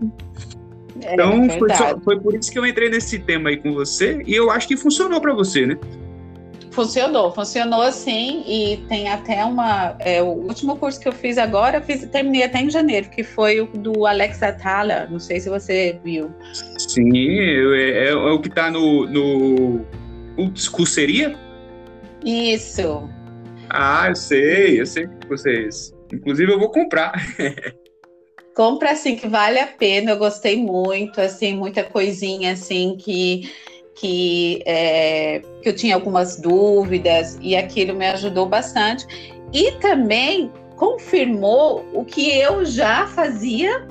É, 1.01 1.13
então, 1.13 1.49
foi, 1.57 1.73
só, 1.73 1.99
foi, 1.99 2.19
por 2.19 2.35
isso 2.35 2.51
que 2.51 2.59
eu 2.59 2.65
entrei 2.65 2.89
nesse 2.89 3.19
tema 3.19 3.49
aí 3.49 3.57
com 3.57 3.73
você 3.73 4.21
e 4.25 4.33
eu 4.33 4.51
acho 4.51 4.67
que 4.67 4.77
funcionou 4.77 5.19
para 5.19 5.33
você, 5.33 5.65
né? 5.65 5.77
Funcionou, 6.73 7.31
funcionou 7.31 7.83
assim 7.83 8.43
e 8.47 8.77
tem 8.89 9.07
até 9.07 9.45
uma. 9.45 9.95
É, 9.99 10.23
o 10.23 10.29
último 10.29 10.75
curso 10.75 10.99
que 10.99 11.07
eu 11.07 11.11
fiz 11.11 11.37
agora, 11.37 11.79
fiz, 11.79 12.03
terminei 12.07 12.43
até 12.43 12.61
em 12.61 12.69
janeiro, 12.69 13.09
que 13.11 13.23
foi 13.23 13.61
o 13.61 13.67
do 13.67 14.07
Alex 14.07 14.41
Atala. 14.41 15.07
Não 15.07 15.19
sei 15.19 15.39
se 15.39 15.49
você 15.49 15.99
viu. 16.03 16.33
Sim, 16.79 17.15
é, 17.15 18.05
é, 18.05 18.09
é 18.09 18.15
o 18.15 18.39
que 18.39 18.49
está 18.49 18.71
no, 18.71 19.05
no. 19.05 19.85
Curseria? 20.71 21.35
Isso. 22.25 23.07
Ah, 23.69 24.07
eu 24.09 24.15
sei, 24.15 24.81
eu 24.81 24.85
sei 24.87 25.07
que 25.07 25.27
vocês. 25.27 25.93
Inclusive, 26.11 26.53
eu 26.53 26.59
vou 26.59 26.71
comprar. 26.71 27.13
Compra 28.55 28.91
assim 28.91 29.15
que 29.15 29.27
vale 29.27 29.59
a 29.59 29.65
pena, 29.65 30.11
eu 30.11 30.17
gostei 30.17 30.57
muito, 30.57 31.19
assim, 31.19 31.55
muita 31.55 31.83
coisinha 31.83 32.53
assim 32.53 32.95
que 32.95 33.51
que, 33.95 34.61
é, 34.65 35.41
que 35.61 35.69
eu 35.69 35.75
tinha 35.75 35.95
algumas 35.95 36.37
dúvidas 36.39 37.37
e 37.41 37.55
aquilo 37.55 37.93
me 37.95 38.07
ajudou 38.07 38.45
bastante. 38.45 39.05
E 39.51 39.71
também 39.73 40.51
confirmou 40.75 41.85
o 41.93 42.03
que 42.03 42.29
eu 42.37 42.65
já 42.65 43.07
fazia, 43.07 43.87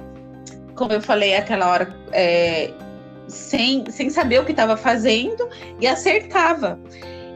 como 0.75 0.93
eu 0.93 1.01
falei 1.01 1.37
aquela 1.37 1.71
hora, 1.71 1.97
é, 2.13 2.71
sem, 3.29 3.89
sem 3.91 4.11
saber 4.11 4.41
o 4.41 4.45
que 4.45 4.51
estava 4.51 4.77
fazendo 4.77 5.49
e 5.81 5.87
acertava. 5.87 6.79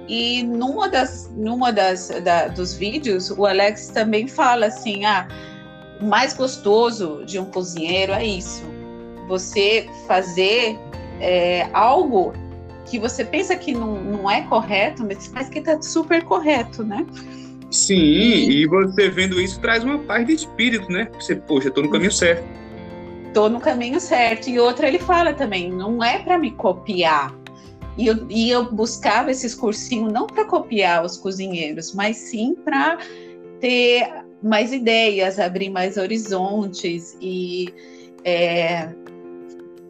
E 0.08 0.42
numa 0.44 0.88
das, 0.88 1.30
numa 1.36 1.72
das 1.72 2.08
da, 2.22 2.48
dos 2.48 2.74
vídeos, 2.74 3.30
o 3.30 3.44
Alex 3.44 3.88
também 3.88 4.28
fala 4.28 4.66
assim: 4.66 5.04
ah, 5.04 5.26
o 6.00 6.04
mais 6.04 6.32
gostoso 6.32 7.24
de 7.24 7.38
um 7.38 7.46
cozinheiro 7.46 8.12
é 8.12 8.24
isso. 8.24 8.62
Você 9.28 9.88
fazer 10.06 10.78
é, 11.20 11.68
algo 11.72 12.32
que 12.86 12.98
você 12.98 13.24
pensa 13.24 13.56
que 13.56 13.72
não, 13.72 14.02
não 14.02 14.30
é 14.30 14.42
correto, 14.42 15.06
mas 15.34 15.48
que 15.48 15.58
está 15.58 15.80
super 15.82 16.22
correto, 16.24 16.82
né? 16.84 17.04
Sim, 17.70 17.94
e... 17.94 18.62
e 18.62 18.66
você 18.66 19.08
vendo 19.08 19.40
isso 19.40 19.60
traz 19.60 19.84
uma 19.84 19.98
paz 19.98 20.26
de 20.26 20.34
espírito, 20.34 20.90
né? 20.90 21.08
Você, 21.14 21.34
poxa, 21.34 21.68
estou 21.68 21.82
no 21.84 21.90
caminho 21.90 22.12
certo. 22.12 22.44
Estou 23.26 23.50
no 23.50 23.60
caminho 23.60 24.00
certo. 24.00 24.48
E 24.48 24.58
outra, 24.58 24.88
ele 24.88 24.98
fala 24.98 25.34
também, 25.34 25.70
não 25.70 26.02
é 26.02 26.18
para 26.18 26.38
me 26.38 26.52
copiar. 26.52 27.34
E 27.98 28.06
eu, 28.06 28.26
e 28.30 28.50
eu 28.50 28.70
buscava 28.72 29.30
esses 29.30 29.54
cursinhos 29.54 30.12
não 30.12 30.26
para 30.26 30.44
copiar 30.44 31.04
os 31.04 31.16
cozinheiros, 31.16 31.94
mas 31.94 32.16
sim 32.16 32.54
para 32.64 32.98
ter 33.60 34.08
mais 34.42 34.72
ideias, 34.72 35.38
abrir 35.38 35.70
mais 35.70 35.96
horizontes 35.96 37.16
e 37.20 37.72
é, 38.22 38.88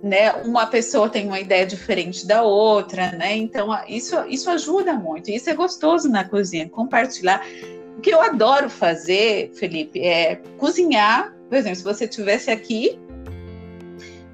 né, 0.02 0.32
uma 0.44 0.66
pessoa 0.66 1.08
tem 1.08 1.26
uma 1.26 1.40
ideia 1.40 1.66
diferente 1.66 2.26
da 2.26 2.42
outra, 2.42 3.12
né? 3.12 3.36
Então 3.36 3.68
isso, 3.88 4.16
isso 4.28 4.50
ajuda 4.50 4.92
muito. 4.94 5.30
Isso 5.30 5.50
é 5.50 5.54
gostoso 5.54 6.08
na 6.08 6.24
cozinha, 6.24 6.68
compartilhar. 6.68 7.44
O 7.96 8.00
que 8.00 8.10
eu 8.10 8.20
adoro 8.20 8.68
fazer, 8.68 9.50
Felipe, 9.54 10.00
é 10.00 10.36
cozinhar. 10.58 11.34
Por 11.48 11.56
exemplo, 11.56 11.76
se 11.76 11.84
você 11.84 12.04
estivesse 12.04 12.50
aqui, 12.50 12.98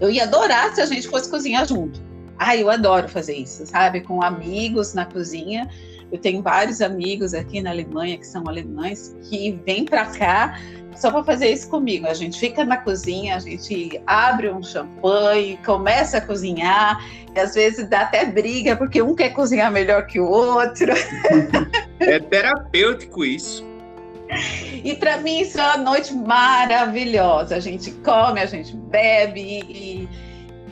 eu 0.00 0.10
ia 0.10 0.24
adorar 0.24 0.74
se 0.74 0.80
a 0.80 0.86
gente 0.86 1.06
fosse 1.06 1.30
cozinhar 1.30 1.66
junto. 1.66 2.02
Ah, 2.38 2.56
eu 2.56 2.68
adoro 2.68 3.08
fazer 3.08 3.36
isso, 3.36 3.64
sabe? 3.66 4.00
Com 4.00 4.20
amigos 4.20 4.94
na 4.94 5.06
cozinha. 5.06 5.70
Eu 6.12 6.18
tenho 6.18 6.42
vários 6.42 6.82
amigos 6.82 7.32
aqui 7.32 7.62
na 7.62 7.70
Alemanha 7.70 8.18
que 8.18 8.26
são 8.26 8.46
alemães 8.46 9.16
que 9.22 9.58
vêm 9.64 9.86
para 9.86 10.04
cá 10.06 10.60
só 10.94 11.10
para 11.10 11.24
fazer 11.24 11.50
isso 11.50 11.68
comigo. 11.70 12.06
A 12.06 12.14
gente 12.14 12.38
fica 12.38 12.64
na 12.64 12.76
cozinha, 12.76 13.36
a 13.36 13.38
gente 13.38 14.00
abre 14.06 14.50
um 14.50 14.62
champanhe, 14.62 15.58
começa 15.64 16.18
a 16.18 16.20
cozinhar, 16.20 17.02
e 17.34 17.40
às 17.40 17.54
vezes 17.54 17.88
dá 17.88 18.02
até 18.02 18.26
briga, 18.26 18.76
porque 18.76 19.00
um 19.00 19.14
quer 19.14 19.30
cozinhar 19.30 19.72
melhor 19.72 20.06
que 20.06 20.20
o 20.20 20.28
outro. 20.28 20.92
É 22.00 22.18
terapêutico 22.18 23.24
isso. 23.24 23.64
E 24.82 24.96
para 24.96 25.18
mim 25.18 25.42
isso 25.42 25.60
é 25.60 25.62
uma 25.62 25.76
noite 25.76 26.12
maravilhosa. 26.12 27.54
A 27.54 27.60
gente 27.60 27.92
come, 27.92 28.40
a 28.40 28.46
gente 28.46 28.74
bebe 28.74 29.40
e, 29.68 30.08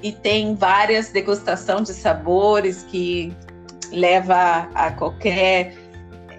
e 0.02 0.10
tem 0.10 0.56
várias 0.56 1.10
degustações 1.10 1.86
de 1.86 1.94
sabores 1.94 2.82
que 2.82 3.32
leva 3.92 4.68
a 4.74 4.90
qualquer 4.92 5.74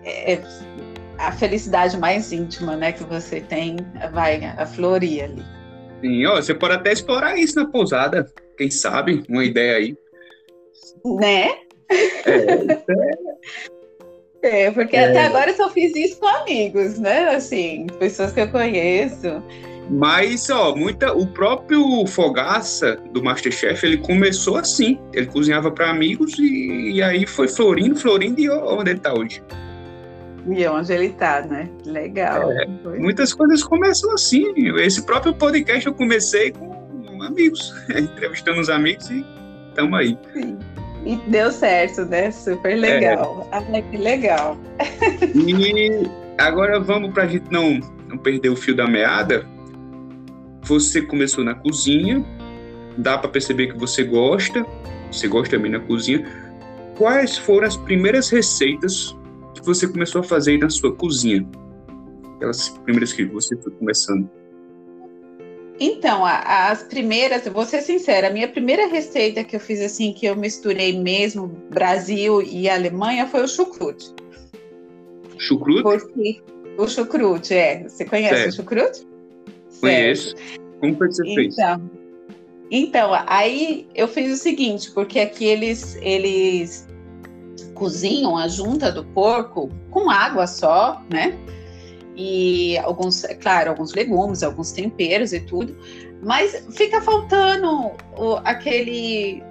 é, 0.03 0.39
a 1.17 1.31
felicidade 1.31 1.97
mais 1.97 2.31
íntima, 2.31 2.75
né, 2.75 2.91
que 2.91 3.03
você 3.03 3.41
tem, 3.41 3.77
vai 4.11 4.43
aflorir 4.57 5.25
ali. 5.25 5.43
Sim, 6.01 6.25
ó, 6.25 6.35
você 6.35 6.53
pode 6.53 6.73
até 6.73 6.91
explorar 6.91 7.37
isso 7.37 7.55
na 7.55 7.67
pousada, 7.67 8.27
quem 8.57 8.71
sabe, 8.71 9.23
uma 9.29 9.45
ideia 9.45 9.77
aí. 9.77 9.95
Né? 11.05 11.51
É, 12.25 12.33
é... 14.41 14.65
é 14.67 14.71
porque 14.71 14.95
é... 14.95 15.09
até 15.09 15.25
agora 15.25 15.51
eu 15.51 15.55
só 15.55 15.69
fiz 15.69 15.95
isso 15.95 16.19
com 16.19 16.27
amigos, 16.27 16.97
né? 16.97 17.35
Assim, 17.35 17.85
pessoas 17.99 18.31
que 18.31 18.41
eu 18.41 18.49
conheço. 18.49 19.43
Mas, 19.93 20.49
ó, 20.49 20.73
muita, 20.73 21.11
o 21.11 21.27
próprio 21.27 22.07
Fogaça 22.07 22.95
do 23.11 23.21
Masterchef, 23.21 23.85
ele 23.85 23.97
começou 23.97 24.55
assim. 24.55 24.97
Ele 25.13 25.25
cozinhava 25.25 25.69
para 25.69 25.89
amigos 25.89 26.39
e, 26.39 26.93
e, 26.93 27.03
aí 27.03 27.27
foi 27.27 27.49
florindo, 27.49 27.97
florindo 27.97 28.39
e 28.39 28.49
onde 28.49 28.91
ele 28.91 28.99
tá 28.99 29.13
hoje. 29.13 29.43
E 30.49 30.65
onde 30.65 30.93
ele 30.93 31.07
está, 31.07 31.41
né? 31.41 31.69
Legal. 31.85 32.49
É, 32.53 32.65
muitas 32.99 33.33
coisas 33.33 33.61
começam 33.63 34.13
assim. 34.13 34.53
Esse 34.77 35.05
próprio 35.05 35.33
podcast 35.33 35.85
eu 35.85 35.93
comecei 35.93 36.51
com 36.51 37.21
amigos, 37.21 37.73
entrevistando 37.93 38.61
os 38.61 38.69
amigos 38.69 39.09
e 39.09 39.25
estamos 39.69 39.99
aí. 39.99 40.17
Sim. 40.33 40.57
E 41.05 41.17
deu 41.29 41.51
certo, 41.51 42.05
né? 42.05 42.31
Super 42.31 42.75
legal. 42.75 43.47
É. 43.51 43.57
Ah, 43.57 43.81
que 43.81 43.97
legal. 43.97 44.57
E 45.35 46.07
agora 46.37 46.79
vamos 46.79 47.11
para 47.11 47.23
a 47.23 47.27
gente 47.27 47.51
não, 47.51 47.79
não 48.07 48.17
perder 48.17 48.49
o 48.49 48.55
fio 48.55 48.75
da 48.75 48.87
meada. 48.87 49.45
Você 50.63 51.01
começou 51.01 51.43
na 51.43 51.55
cozinha, 51.55 52.23
dá 52.97 53.17
para 53.17 53.29
perceber 53.29 53.67
que 53.67 53.77
você 53.77 54.03
gosta, 54.03 54.65
você 55.11 55.27
gosta 55.27 55.55
também 55.55 55.71
na 55.71 55.79
cozinha. 55.79 56.25
Quais 56.97 57.37
foram 57.37 57.67
as 57.67 57.77
primeiras 57.77 58.29
receitas 58.29 59.15
que 59.55 59.65
você 59.65 59.87
começou 59.87 60.21
a 60.21 60.23
fazer 60.23 60.57
na 60.57 60.69
sua 60.69 60.95
cozinha? 60.95 61.47
Aquelas 62.35 62.69
primeiras 62.69 63.11
que 63.13 63.25
você 63.25 63.55
foi 63.57 63.71
começando. 63.73 64.29
Então, 65.79 66.23
as 66.23 66.83
primeiras, 66.83 67.47
vou 67.47 67.65
ser 67.65 67.81
sincera, 67.81 68.27
a 68.27 68.29
minha 68.29 68.47
primeira 68.47 68.85
receita 68.85 69.43
que 69.43 69.55
eu 69.55 69.59
fiz 69.59 69.81
assim, 69.81 70.13
que 70.13 70.27
eu 70.27 70.35
misturei 70.35 70.99
mesmo 70.99 71.47
Brasil 71.71 72.39
e 72.39 72.69
Alemanha, 72.69 73.25
foi 73.25 73.43
o 73.43 73.47
chucrute. 73.47 74.13
Chucrute? 75.39 76.43
o 76.77 76.87
chucrute, 76.87 77.55
é. 77.55 77.83
Você 77.89 78.05
conhece 78.05 78.35
certo. 78.35 78.49
o 78.49 78.55
chucrute? 78.57 79.07
Conheço. 79.79 80.35
Como 80.81 80.97
foi 80.97 81.07
que 81.07 81.13
você 81.13 81.23
fez? 81.35 81.53
Então, 81.53 81.89
então, 82.71 83.11
aí 83.27 83.87
eu 83.93 84.07
fiz 84.07 84.33
o 84.33 84.41
seguinte, 84.41 84.91
porque 84.91 85.19
aqui 85.19 85.45
eles, 85.45 85.97
eles 86.01 86.87
cozinham 87.75 88.35
a 88.35 88.47
junta 88.47 88.91
do 88.91 89.03
porco 89.03 89.69
com 89.89 90.09
água 90.09 90.47
só, 90.47 91.01
né? 91.09 91.37
E 92.15 92.77
alguns, 92.79 93.23
é 93.23 93.35
claro, 93.35 93.69
alguns 93.69 93.93
legumes, 93.93 94.41
alguns 94.41 94.71
temperos 94.71 95.33
e 95.33 95.39
tudo, 95.41 95.77
mas 96.23 96.65
fica 96.71 97.01
faltando 97.01 97.91
o, 98.17 98.35
aquele 98.43 99.43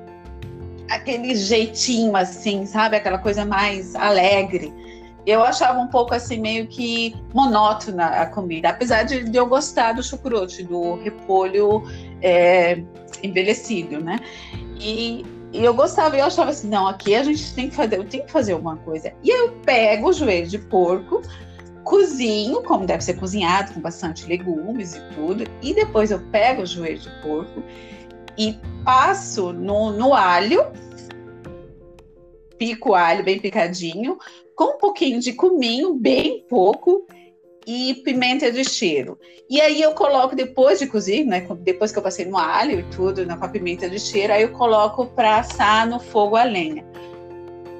aquele 0.90 1.36
jeitinho 1.36 2.16
assim, 2.16 2.66
sabe? 2.66 2.96
Aquela 2.96 3.18
coisa 3.18 3.44
mais 3.44 3.94
alegre. 3.94 4.72
Eu 5.26 5.42
achava 5.44 5.78
um 5.78 5.86
pouco 5.86 6.14
assim, 6.14 6.38
meio 6.38 6.66
que 6.66 7.14
monótona 7.34 8.06
a 8.06 8.26
comida, 8.26 8.70
apesar 8.70 9.02
de, 9.02 9.24
de 9.24 9.36
eu 9.36 9.46
gostar 9.46 9.92
do 9.92 10.02
chucrute, 10.02 10.62
do 10.62 10.94
repolho 10.96 11.82
é, 12.22 12.82
envelhecido, 13.22 14.00
né? 14.00 14.18
E, 14.80 15.24
e, 15.52 15.64
eu 15.64 15.74
gostava, 15.74 16.16
eu 16.16 16.24
achava 16.24 16.50
assim, 16.50 16.68
não, 16.68 16.86
aqui 16.86 17.14
a 17.14 17.22
gente 17.22 17.54
tem 17.54 17.68
que 17.68 17.76
fazer, 17.76 17.96
eu 17.96 18.04
tenho 18.04 18.24
que 18.24 18.32
fazer 18.32 18.52
alguma 18.52 18.76
coisa. 18.76 19.12
E 19.22 19.30
eu 19.30 19.52
pego 19.64 20.08
o 20.08 20.12
joelho 20.12 20.46
de 20.46 20.58
porco, 20.58 21.22
cozinho, 21.84 22.62
como 22.62 22.86
deve 22.86 23.02
ser 23.02 23.14
cozinhado, 23.14 23.74
com 23.74 23.80
bastante 23.80 24.26
legumes 24.26 24.96
e 24.96 25.00
tudo, 25.14 25.44
e 25.60 25.74
depois 25.74 26.10
eu 26.10 26.20
pego 26.30 26.62
o 26.62 26.66
joelho 26.66 26.98
de 26.98 27.10
porco 27.22 27.62
e 28.38 28.58
passo 28.84 29.52
no, 29.52 29.92
no 29.92 30.14
alho, 30.14 30.64
pico 32.56 32.90
o 32.90 32.94
alho 32.94 33.24
bem 33.24 33.38
picadinho, 33.38 34.18
com 34.60 34.74
um 34.74 34.76
pouquinho 34.76 35.18
de 35.18 35.32
cominho, 35.32 35.94
bem 35.94 36.44
pouco, 36.46 37.06
e 37.66 37.94
pimenta 38.04 38.52
de 38.52 38.62
cheiro. 38.62 39.18
E 39.48 39.58
aí 39.58 39.80
eu 39.80 39.92
coloco 39.92 40.36
depois 40.36 40.78
de 40.78 40.86
cozinhar, 40.86 41.26
né? 41.26 41.46
Depois 41.62 41.90
que 41.90 41.98
eu 41.98 42.02
passei 42.02 42.26
no 42.26 42.36
alho 42.36 42.80
e 42.80 42.82
tudo, 42.94 43.24
na 43.24 43.38
pimenta 43.48 43.88
de 43.88 43.98
cheiro, 43.98 44.34
aí 44.34 44.42
eu 44.42 44.50
coloco 44.50 45.06
para 45.06 45.38
assar 45.38 45.88
no 45.88 45.98
fogo 45.98 46.36
a 46.36 46.44
lenha. 46.44 46.84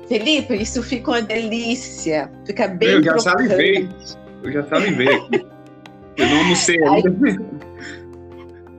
Felipe, 0.08 0.54
isso 0.54 0.82
fica 0.82 1.10
uma 1.10 1.20
delícia. 1.20 2.32
Fica 2.46 2.66
bem 2.66 2.88
Eu 2.88 3.02
já 3.02 3.18
salivei. 3.18 3.86
Eu 4.42 4.50
já 4.50 4.66
salivei 4.66 5.06
eu 6.16 6.28
não 6.28 6.38
almocei 6.38 6.82
ainda. 6.82 7.10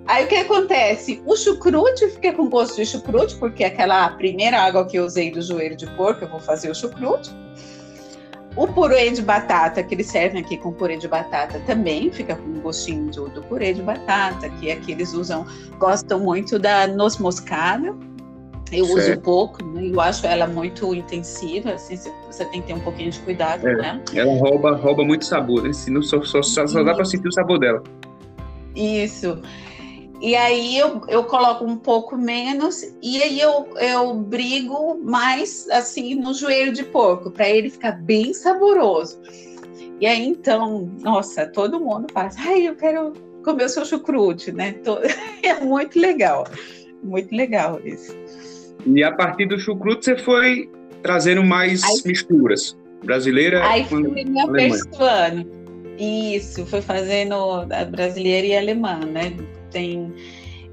Aí 0.07 0.25
o 0.25 0.27
que 0.27 0.35
acontece? 0.37 1.21
O 1.23 1.35
chucrute 1.35 2.09
fica 2.09 2.33
com 2.33 2.49
gosto 2.49 2.77
de 2.77 2.85
chucrute, 2.87 3.35
porque 3.35 3.63
aquela 3.63 4.09
primeira 4.09 4.59
água 4.59 4.87
que 4.87 4.97
eu 4.97 5.05
usei 5.05 5.29
do 5.29 5.39
joelho 5.39 5.77
de 5.77 5.85
porco, 5.95 6.25
eu 6.25 6.29
vou 6.29 6.39
fazer 6.39 6.71
o 6.71 6.75
chucrute. 6.75 7.29
O 8.55 8.67
purê 8.67 9.09
de 9.11 9.21
batata, 9.21 9.81
que 9.81 9.95
eles 9.95 10.07
servem 10.07 10.41
aqui 10.41 10.57
com 10.57 10.73
purê 10.73 10.97
de 10.97 11.07
batata, 11.07 11.59
também 11.65 12.11
fica 12.11 12.35
com 12.35 12.59
gostinho 12.59 13.09
do, 13.11 13.29
do 13.29 13.41
purê 13.43 13.73
de 13.73 13.81
batata, 13.81 14.49
que 14.49 14.69
aqui 14.69 14.91
eles 14.91 15.13
usam, 15.13 15.45
gostam 15.79 16.19
muito 16.19 16.59
da 16.59 16.85
noz 16.87 17.17
moscada. 17.17 17.95
Eu 18.71 18.85
certo. 18.85 18.99
uso 18.99 19.21
pouco, 19.21 19.65
né? 19.65 19.89
eu 19.93 19.99
acho 19.99 20.25
ela 20.25 20.47
muito 20.47 20.93
intensiva, 20.95 21.73
assim, 21.73 21.97
você 22.29 22.45
tem 22.45 22.61
que 22.61 22.67
ter 22.67 22.73
um 22.73 22.79
pouquinho 22.79 23.11
de 23.11 23.19
cuidado, 23.19 23.67
é, 23.67 23.75
né? 23.75 24.01
Ela 24.13 24.33
rouba, 24.37 24.75
rouba 24.75 25.03
muito 25.03 25.25
sabor, 25.25 25.63
né? 25.63 25.73
Só, 25.73 26.23
só, 26.23 26.41
só, 26.41 26.67
só 26.67 26.83
dá 26.83 26.93
para 26.93 27.03
sentir 27.03 27.27
o 27.27 27.33
sabor 27.33 27.59
dela. 27.59 27.83
Isso. 28.73 29.41
E 30.21 30.35
aí 30.35 30.77
eu, 30.77 31.01
eu 31.07 31.23
coloco 31.23 31.65
um 31.65 31.75
pouco 31.75 32.15
menos 32.15 32.83
e 33.01 33.21
aí 33.23 33.41
eu, 33.41 33.67
eu 33.77 34.13
brigo 34.13 34.99
mais 35.03 35.67
assim 35.71 36.13
no 36.13 36.31
joelho 36.31 36.71
de 36.71 36.83
porco 36.83 37.31
para 37.31 37.49
ele 37.49 37.71
ficar 37.71 37.93
bem 37.93 38.31
saboroso. 38.31 39.19
E 39.99 40.05
aí 40.05 40.23
então, 40.23 40.91
nossa, 41.01 41.47
todo 41.47 41.79
mundo 41.79 42.05
faz, 42.13 42.35
ai, 42.37 42.67
eu 42.67 42.75
quero 42.75 43.13
comer 43.43 43.65
o 43.65 43.69
seu 43.69 43.83
chucrute, 43.83 44.51
né? 44.51 44.75
É 45.41 45.59
muito 45.59 45.99
legal, 45.99 46.45
muito 47.03 47.35
legal 47.35 47.81
isso. 47.83 48.15
E 48.85 49.03
a 49.03 49.11
partir 49.11 49.47
do 49.47 49.59
chucrute 49.59 50.05
você 50.05 50.17
foi 50.17 50.69
trazendo 51.01 51.43
mais 51.43 51.83
aí, 51.83 51.99
misturas, 52.05 52.77
brasileira 53.03 53.67
Aí 53.67 53.85
fui 53.85 54.03
me 54.03 54.39
aperfeiçoando. 54.39 55.60
Isso, 56.03 56.65
foi 56.65 56.81
fazendo 56.81 57.35
a 57.71 57.85
brasileira 57.85 58.47
e 58.47 58.55
a 58.55 58.59
alemã, 58.59 58.99
né? 58.99 59.33
tem. 59.71 60.13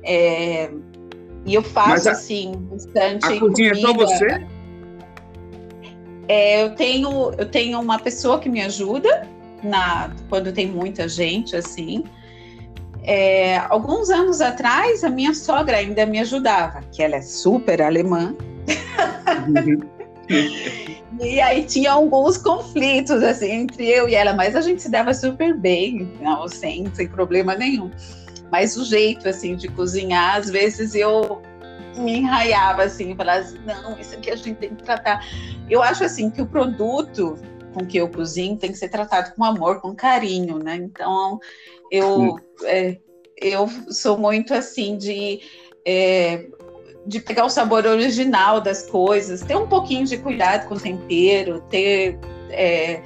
É, 0.03 0.71
e 1.47 1.55
eu 1.55 1.63
faço, 1.63 2.09
a, 2.09 2.13
assim, 2.13 2.53
bastante. 2.71 3.25
A 3.25 3.39
cozinha 3.39 3.71
comida. 3.71 3.79
é 3.79 3.81
só 3.81 3.93
você? 3.93 4.47
É, 6.29 6.63
eu, 6.63 6.75
tenho, 6.75 7.33
eu 7.39 7.51
tenho 7.51 7.81
uma 7.81 7.99
pessoa 7.99 8.39
que 8.39 8.51
me 8.51 8.61
ajuda 8.61 9.27
na, 9.63 10.11
quando 10.29 10.53
tem 10.53 10.67
muita 10.67 11.09
gente, 11.09 11.57
assim. 11.57 12.05
É, 13.03 13.57
alguns 13.71 14.11
anos 14.11 14.43
atrás, 14.43 15.03
a 15.03 15.09
minha 15.09 15.33
sogra 15.33 15.79
ainda 15.79 16.05
me 16.05 16.19
ajudava, 16.19 16.81
que 16.93 17.03
ela 17.03 17.17
é 17.17 17.23
super 17.23 17.81
alemã. 17.81 18.35
Uhum. 19.47 19.89
e 21.21 21.41
aí 21.41 21.65
tinha 21.65 21.93
alguns 21.93 22.37
conflitos 22.37 23.23
assim 23.23 23.51
entre 23.51 23.89
eu 23.89 24.09
e 24.09 24.15
ela, 24.15 24.35
mas 24.35 24.55
a 24.55 24.61
gente 24.61 24.83
se 24.83 24.91
dava 24.91 25.15
super 25.15 25.57
bem, 25.57 26.13
não, 26.21 26.47
sem, 26.49 26.93
sem 26.95 27.09
problema 27.09 27.55
nenhum. 27.55 27.91
Mas 28.51 28.77
o 28.77 28.85
jeito, 28.85 29.29
assim, 29.29 29.57
de 29.57 29.69
cozinhar, 29.69 30.37
às 30.37 30.49
vezes 30.51 30.95
eu 30.95 31.43
me 31.97 32.19
enraiava, 32.19 32.85
assim, 32.85 33.15
falava 33.15 33.41
assim, 33.41 33.59
não, 33.65 33.99
isso 33.99 34.15
aqui 34.15 34.31
a 34.31 34.37
gente 34.37 34.57
tem 34.57 34.75
que 34.75 34.83
tratar. 34.83 35.27
Eu 35.69 35.83
acho, 35.83 36.05
assim, 36.05 36.31
que 36.31 36.41
o 36.41 36.47
produto 36.47 37.37
com 37.75 37.85
que 37.85 37.99
eu 37.99 38.09
cozinho 38.09 38.57
tem 38.57 38.73
que 38.73 38.79
ser 38.79 38.89
tratado 38.89 39.35
com 39.35 39.45
amor, 39.45 39.81
com 39.81 39.95
carinho, 39.95 40.59
né? 40.59 40.77
Então, 40.77 41.39
eu, 41.91 42.39
é, 42.65 42.99
eu 43.37 43.69
sou 43.91 44.17
muito, 44.17 44.55
assim, 44.55 44.97
de... 44.97 45.41
É, 45.87 46.47
de 47.09 47.21
pegar 47.21 47.47
o 47.47 47.51
sabor 47.51 47.87
original 47.87 48.61
das 48.61 48.87
coisas, 48.87 49.41
ter 49.41 49.57
um 49.57 49.67
pouquinho 49.67 50.05
de 50.05 50.19
cuidado 50.19 50.69
com 50.69 50.75
o 50.75 50.81
tempero, 50.81 51.61
ter... 51.69 52.19
É, 52.51 53.01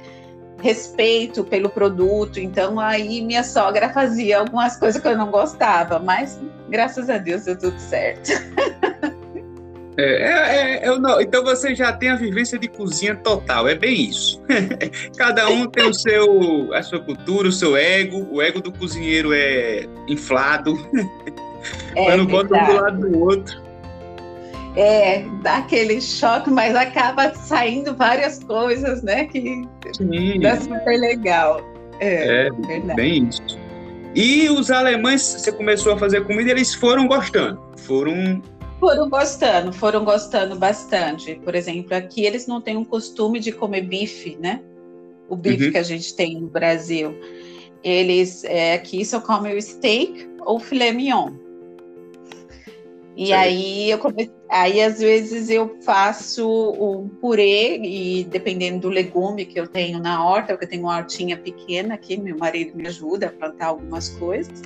respeito 0.63 1.43
pelo 1.43 1.69
produto. 1.69 2.39
Então 2.39 2.79
aí 2.79 3.21
minha 3.21 3.43
sogra 3.43 3.89
fazia 3.89 4.39
algumas 4.39 4.77
coisas 4.77 4.99
que 4.99 5.07
eu 5.07 5.17
não 5.17 5.29
gostava, 5.29 5.99
mas 5.99 6.39
graças 6.69 7.09
a 7.09 7.17
Deus 7.17 7.43
deu 7.43 7.59
tudo 7.59 7.77
certo. 7.77 8.31
É, 9.95 10.81
é, 10.81 10.87
é, 10.87 10.99
não, 10.99 11.21
então 11.21 11.43
você 11.43 11.75
já 11.75 11.93
tem 11.93 12.09
a 12.09 12.15
vivência 12.15 12.57
de 12.57 12.67
cozinha 12.67 13.15
total, 13.15 13.67
é 13.67 13.75
bem 13.75 14.09
isso. 14.09 14.41
Cada 15.15 15.47
um 15.49 15.67
tem 15.67 15.87
o 15.87 15.93
seu, 15.93 16.73
a 16.73 16.81
sua 16.81 16.99
cultura, 16.99 17.47
o 17.47 17.51
seu 17.51 17.77
ego. 17.77 18.27
O 18.31 18.41
ego 18.41 18.59
do 18.59 18.71
cozinheiro 18.71 19.31
é 19.33 19.85
inflado. 20.07 20.73
É, 21.95 22.17
não 22.17 22.25
bota 22.25 22.55
um 22.55 22.65
do 22.65 22.73
lado 22.73 23.07
do 23.07 23.19
outro. 23.19 23.61
É, 24.75 25.23
dá 25.43 25.57
aquele 25.57 26.01
choque, 26.01 26.49
mas 26.49 26.75
acaba 26.75 27.33
saindo 27.35 27.95
várias 27.95 28.43
coisas, 28.43 29.03
né? 29.03 29.25
Que 29.25 29.63
Sim. 29.95 30.39
dá 30.39 30.59
super 30.59 30.99
legal. 30.99 31.61
É, 31.99 32.47
é 32.47 32.95
bem 32.95 33.27
isso. 33.29 33.59
E 34.15 34.49
os 34.49 34.69
alemães, 34.69 35.21
você 35.21 35.51
começou 35.51 35.93
a 35.93 35.97
fazer 35.97 36.25
comida, 36.25 36.51
eles 36.51 36.73
foram 36.73 37.07
gostando? 37.07 37.61
Foram 37.77 38.41
foram 38.79 39.09
gostando, 39.09 39.71
foram 39.71 40.03
gostando 40.03 40.57
bastante. 40.57 41.35
Por 41.35 41.55
exemplo, 41.55 41.95
aqui 41.95 42.25
eles 42.25 42.47
não 42.47 42.59
têm 42.59 42.75
um 42.75 42.83
costume 42.83 43.39
de 43.39 43.51
comer 43.51 43.81
bife, 43.81 44.37
né? 44.41 44.61
O 45.29 45.37
bife 45.37 45.67
uhum. 45.67 45.71
que 45.71 45.77
a 45.77 45.83
gente 45.83 46.13
tem 46.15 46.41
no 46.41 46.47
Brasil. 46.47 47.17
Eles 47.81 48.43
é, 48.43 48.73
aqui 48.73 49.05
só 49.05 49.21
comem 49.21 49.55
o 49.55 49.61
steak 49.61 50.29
ou 50.41 50.59
filé 50.59 50.91
mignon. 50.91 51.31
E 53.15 53.27
Sim. 53.27 53.33
aí 53.33 53.89
eu 53.89 53.97
comecei, 53.99 54.33
aí 54.53 54.81
às 54.81 54.99
vezes 54.99 55.49
eu 55.49 55.77
faço 55.81 56.47
um 56.79 57.09
purê 57.09 57.77
e 57.77 58.23
dependendo 58.25 58.81
do 58.81 58.89
legume 58.89 59.45
que 59.45 59.59
eu 59.59 59.67
tenho 59.67 59.99
na 59.99 60.23
horta, 60.23 60.53
porque 60.53 60.65
eu 60.65 60.69
tenho 60.69 60.83
uma 60.83 60.97
hortinha 60.97 61.35
pequena 61.35 61.95
aqui, 61.95 62.15
meu 62.17 62.37
marido 62.37 62.77
me 62.77 62.87
ajuda 62.87 63.27
a 63.27 63.29
plantar 63.31 63.67
algumas 63.67 64.09
coisas. 64.09 64.61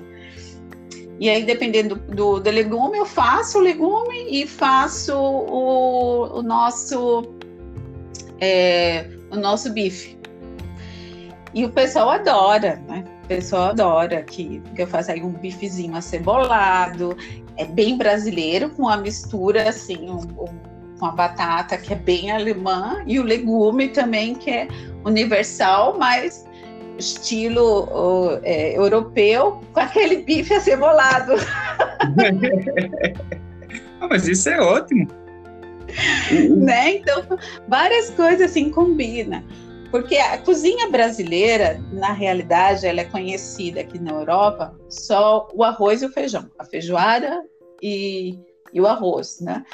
E 1.19 1.29
aí 1.29 1.43
dependendo 1.43 1.95
do, 1.95 2.39
do 2.39 2.49
legume, 2.49 2.97
eu 2.97 3.05
faço 3.05 3.59
o 3.59 3.61
legume 3.61 4.27
e 4.29 4.45
faço 4.45 5.15
o, 5.15 6.39
o 6.39 6.41
nosso 6.43 7.33
é, 8.41 9.07
o 9.31 9.37
nosso 9.37 9.71
bife. 9.71 10.17
E 11.53 11.63
o 11.63 11.71
pessoal 11.71 12.09
adora, 12.09 12.83
né? 12.87 13.03
O 13.27 13.35
pessoal 13.35 13.71
adora 13.71 14.23
que, 14.23 14.61
que 14.73 14.81
eu 14.81 14.87
faço 14.87 15.11
aí 15.11 15.21
um 15.21 15.33
bifezinho 15.33 15.97
acebolado, 15.97 17.17
é 17.57 17.65
bem 17.65 17.97
brasileiro, 17.97 18.69
com 18.69 18.87
a 18.87 18.95
mistura 18.95 19.67
assim, 19.67 20.09
um, 20.09 20.21
um, 20.41 20.47
com 20.97 21.05
a 21.07 21.11
batata 21.11 21.77
que 21.77 21.91
é 21.91 21.97
bem 21.97 22.31
alemã 22.31 23.03
e 23.05 23.19
o 23.19 23.23
legume 23.23 23.89
também 23.89 24.33
que 24.33 24.49
é 24.49 24.69
universal, 25.03 25.97
mas 25.99 26.47
estilo 26.97 28.39
é, 28.43 28.77
europeu, 28.77 29.61
com 29.73 29.79
aquele 29.81 30.23
bife 30.23 30.53
acebolado. 30.53 31.33
ah, 33.99 34.07
mas 34.09 34.25
isso 34.25 34.47
é 34.47 34.61
ótimo. 34.61 35.05
né? 36.55 36.95
Então, 36.95 37.25
várias 37.67 38.09
coisas 38.11 38.51
assim 38.51 38.69
combinam. 38.69 39.43
Porque 39.97 40.15
a 40.15 40.37
cozinha 40.37 40.91
brasileira, 40.91 41.83
na 41.91 42.11
realidade, 42.11 42.85
ela 42.85 43.01
é 43.01 43.03
conhecida 43.03 43.81
aqui 43.81 43.97
na 43.97 44.11
Europa 44.11 44.79
só 44.87 45.47
o 45.51 45.63
arroz 45.63 46.03
e 46.03 46.05
o 46.05 46.09
feijão, 46.11 46.47
a 46.59 46.63
feijoada 46.63 47.43
e, 47.81 48.37
e 48.71 48.79
o 48.79 48.85
arroz, 48.85 49.39
né? 49.41 49.65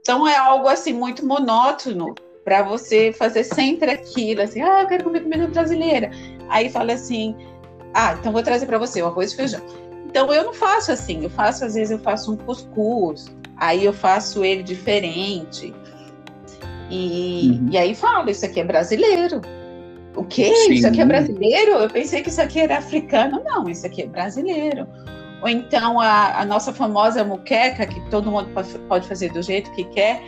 Então 0.00 0.26
é 0.26 0.34
algo 0.34 0.66
assim 0.66 0.94
muito 0.94 1.26
monótono 1.26 2.14
para 2.42 2.62
você 2.62 3.12
fazer 3.12 3.44
sempre 3.44 3.90
aquilo, 3.90 4.40
assim, 4.40 4.62
ah, 4.62 4.80
eu 4.80 4.88
quero 4.88 5.04
comer 5.04 5.20
comida 5.20 5.46
brasileira. 5.46 6.10
Aí 6.48 6.70
fala 6.70 6.94
assim, 6.94 7.36
ah, 7.92 8.16
então 8.18 8.32
vou 8.32 8.42
trazer 8.42 8.64
para 8.64 8.78
você 8.78 9.02
o 9.02 9.08
arroz 9.08 9.32
e 9.32 9.36
feijão. 9.36 9.60
Então 10.06 10.32
eu 10.32 10.42
não 10.42 10.54
faço 10.54 10.90
assim, 10.90 11.22
eu 11.22 11.28
faço 11.28 11.66
às 11.66 11.74
vezes 11.74 11.90
eu 11.90 11.98
faço 11.98 12.32
um 12.32 12.36
cuscuz, 12.38 13.26
aí 13.58 13.84
eu 13.84 13.92
faço 13.92 14.42
ele 14.42 14.62
diferente. 14.62 15.74
E, 16.90 17.60
uhum. 17.60 17.68
e 17.70 17.78
aí 17.78 17.94
falo, 17.94 18.28
isso 18.28 18.44
aqui 18.44 18.60
é 18.60 18.64
brasileiro. 18.64 19.40
O 20.16 20.24
quê? 20.24 20.52
Sim. 20.54 20.72
Isso 20.72 20.86
aqui 20.86 21.00
é 21.00 21.04
brasileiro? 21.04 21.72
Eu 21.72 21.88
pensei 21.88 22.22
que 22.22 22.28
isso 22.28 22.40
aqui 22.40 22.60
era 22.60 22.78
africano. 22.78 23.42
Não, 23.44 23.68
isso 23.68 23.86
aqui 23.86 24.02
é 24.02 24.06
brasileiro. 24.06 24.86
Ou 25.40 25.48
então 25.48 26.00
a, 26.00 26.40
a 26.40 26.44
nossa 26.44 26.72
famosa 26.72 27.24
muqueca, 27.24 27.86
que 27.86 28.00
todo 28.10 28.30
mundo 28.30 28.48
pode 28.88 29.06
fazer 29.06 29.32
do 29.32 29.40
jeito 29.40 29.70
que 29.72 29.84
quer. 29.84 30.20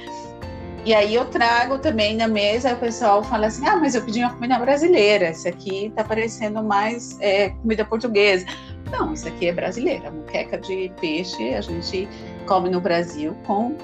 E 0.85 0.93
aí 0.93 1.15
eu 1.15 1.25
trago 1.27 1.79
também 1.79 2.17
na 2.17 2.27
mesa, 2.27 2.75
o 2.75 2.77
pessoal 2.77 3.23
fala 3.23 3.47
assim, 3.47 3.65
ah, 3.67 3.77
mas 3.77 3.95
eu 3.95 4.03
pedi 4.05 4.19
uma 4.19 4.35
comida 4.35 4.59
brasileira, 4.59 5.31
isso 5.31 5.47
aqui 5.47 5.93
tá 5.95 6.03
parecendo 6.03 6.61
mais 6.61 7.17
é, 7.21 7.51
comida 7.51 7.85
portuguesa. 7.85 8.45
Não, 8.91 9.13
isso 9.13 9.29
aqui 9.29 9.47
é 9.47 9.53
brasileira, 9.53 10.11
muqueca 10.11 10.59
de 10.59 10.91
peixe 11.01 11.55
a 11.55 11.61
gente 11.61 12.09
come 12.47 12.69
no 12.69 12.81
Brasil 12.81 13.37
com 13.47 13.77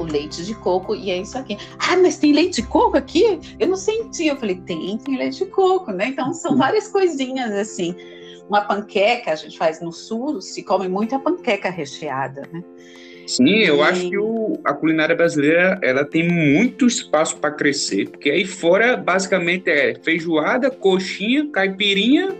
o 0.00 0.04
leite 0.04 0.44
de 0.44 0.54
coco 0.54 0.94
e 0.94 1.10
é 1.10 1.18
isso 1.18 1.36
aqui. 1.36 1.56
Ah, 1.78 1.96
mas 1.96 2.18
tem 2.18 2.32
leite 2.32 2.62
de 2.62 2.68
coco 2.68 2.96
aqui? 2.96 3.38
Eu 3.58 3.68
não 3.68 3.76
senti. 3.76 4.26
Eu 4.26 4.36
falei, 4.36 4.56
tem, 4.56 4.96
tem 4.98 5.16
leite 5.16 5.44
de 5.44 5.50
coco, 5.50 5.92
né? 5.92 6.08
Então 6.08 6.32
são 6.32 6.56
várias 6.56 6.88
coisinhas 6.88 7.52
assim. 7.52 7.94
Uma 8.48 8.62
panqueca 8.62 9.30
a 9.30 9.36
gente 9.36 9.56
faz 9.56 9.80
no 9.80 9.92
sul, 9.92 10.40
se 10.40 10.62
come 10.62 10.88
muita 10.88 11.18
panqueca 11.18 11.70
recheada, 11.70 12.42
né? 12.52 12.64
Sim, 13.26 13.58
eu 13.58 13.76
e... 13.76 13.82
acho 13.82 14.10
que 14.10 14.18
o, 14.18 14.58
a 14.64 14.72
culinária 14.72 15.14
brasileira 15.14 15.78
ela 15.82 16.04
tem 16.04 16.28
muito 16.28 16.86
espaço 16.86 17.36
para 17.36 17.52
crescer, 17.52 18.08
porque 18.08 18.28
aí 18.28 18.44
fora 18.44 18.96
basicamente 18.96 19.70
é 19.70 19.94
feijoada, 19.94 20.68
coxinha, 20.68 21.48
caipirinha 21.52 22.34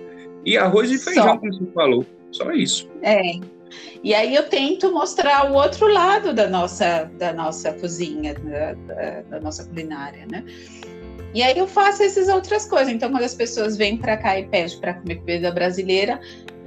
e 0.44 0.56
arroz 0.56 0.90
e 0.90 0.98
feijão, 0.98 1.24
Só. 1.24 1.36
como 1.36 1.52
você 1.52 1.66
falou. 1.72 2.06
Só 2.32 2.50
isso. 2.52 2.88
É, 3.02 3.20
e 4.02 4.14
aí 4.14 4.34
eu 4.34 4.48
tento 4.48 4.92
mostrar 4.92 5.50
o 5.50 5.54
outro 5.54 5.86
lado 5.86 6.32
da 6.32 6.48
nossa, 6.48 7.10
da 7.18 7.32
nossa 7.32 7.72
cozinha, 7.72 8.34
da, 8.34 8.74
da, 8.74 9.20
da 9.22 9.40
nossa 9.40 9.64
culinária, 9.64 10.26
né? 10.30 10.44
E 11.32 11.42
aí 11.42 11.56
eu 11.56 11.66
faço 11.66 12.02
essas 12.02 12.28
outras 12.28 12.66
coisas. 12.66 12.92
Então, 12.92 13.10
quando 13.10 13.22
as 13.22 13.34
pessoas 13.34 13.76
vêm 13.76 13.96
para 13.96 14.16
cá 14.16 14.38
e 14.38 14.46
pedem 14.46 14.78
para 14.80 14.94
comer 14.94 15.16
comida 15.16 15.52
brasileira, 15.52 16.20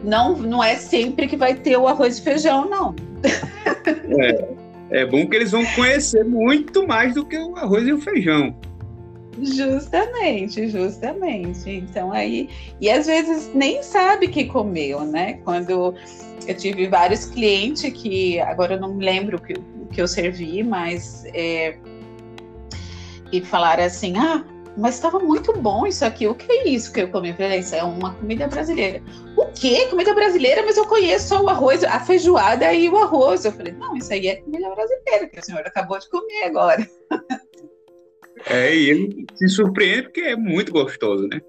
não, 0.04 0.38
não 0.38 0.64
é 0.64 0.76
sempre 0.76 1.28
que 1.28 1.36
vai 1.36 1.56
ter 1.56 1.78
o 1.78 1.88
arroz 1.88 2.18
e 2.18 2.22
feijão, 2.22 2.70
não. 2.70 2.96
É, 4.20 5.02
é 5.02 5.06
bom 5.06 5.28
que 5.28 5.36
eles 5.36 5.52
vão 5.52 5.66
conhecer 5.76 6.24
muito 6.24 6.88
mais 6.88 7.14
do 7.14 7.26
que 7.26 7.38
o 7.38 7.56
arroz 7.58 7.88
e 7.88 7.94
o 7.94 8.00
feijão. 8.00 8.56
Justamente, 9.42 10.68
justamente. 10.68 11.70
Então 11.70 12.12
aí, 12.12 12.50
e 12.80 12.90
às 12.90 13.08
vezes 13.08 13.52
nem 13.54 13.82
sabe 13.82 14.28
que 14.28 14.46
comeu, 14.46 15.02
né? 15.02 15.40
Quando 15.44 15.96
eu 16.48 16.56
tive 16.56 16.88
vários 16.88 17.26
clientes 17.26 17.92
que 17.94 18.40
agora 18.40 18.76
eu 18.76 18.80
não 18.80 18.94
me 18.94 19.06
lembro 19.06 19.38
o 19.38 19.42
que, 19.42 19.54
o 19.54 19.86
que 19.88 20.02
eu 20.02 20.08
servi, 20.08 20.64
mas 20.64 21.26
é, 21.34 21.78
e 23.32 23.42
falaram 23.42 23.84
assim: 23.84 24.18
ah, 24.18 24.46
mas 24.78 24.96
estava 24.96 25.20
muito 25.20 25.54
bom 25.54 25.86
isso 25.86 26.04
aqui. 26.04 26.28
O 26.28 26.36
que 26.36 26.52
é 26.52 26.68
isso 26.68 26.92
que 26.92 27.02
eu 27.02 27.10
comi? 27.10 27.30
Eu 27.30 27.36
falei, 27.36 27.60
isso 27.60 27.76
é 27.76 27.84
uma 27.84 28.14
comida 28.14 28.48
brasileira. 28.48 29.02
O 29.38 29.46
quê? 29.48 29.88
Comida 29.90 30.14
brasileira? 30.14 30.64
Mas 30.64 30.78
eu 30.78 30.86
conheço 30.88 31.30
só 31.30 31.42
o 31.42 31.50
arroz, 31.50 31.84
a 31.84 32.00
feijoada 32.00 32.74
e 32.74 32.90
o 32.90 32.98
arroz. 32.98 33.46
Eu 33.46 33.52
falei, 33.52 33.74
não, 33.74 33.96
isso 33.96 34.12
aí 34.12 34.28
é 34.28 34.36
comida 34.38 34.70
brasileira, 34.74 35.28
que 35.28 35.40
a 35.40 35.42
senhora 35.42 35.68
acabou 35.68 36.00
de 36.00 36.10
comer 36.10 36.44
agora. 36.46 36.88
É, 38.46 38.76
e 38.76 38.90
ele 38.90 39.26
se 39.36 39.48
surpreende 39.48 40.04
porque 40.04 40.22
é 40.22 40.36
muito 40.36 40.72
gostoso, 40.72 41.28
né? 41.28 41.40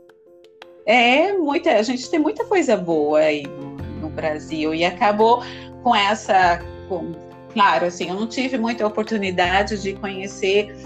É, 0.87 1.33
muita, 1.33 1.71
a 1.73 1.83
gente 1.83 2.11
tem 2.11 2.21
muita 2.21 2.45
coisa 2.45 2.77
boa 2.77 3.19
aí 3.19 3.43
no, 3.47 3.74
no 4.05 4.11
Brasil 4.11 4.75
e 4.75 4.85
acabou 4.85 5.43
com 5.83 5.95
essa, 5.95 6.61
com, 6.89 7.13
claro, 7.53 7.87
assim, 7.87 8.09
eu 8.09 8.15
não 8.15 8.27
tive 8.27 8.59
muita 8.59 8.87
oportunidade 8.87 9.81
de 9.83 9.95
conhecer, 9.95 10.77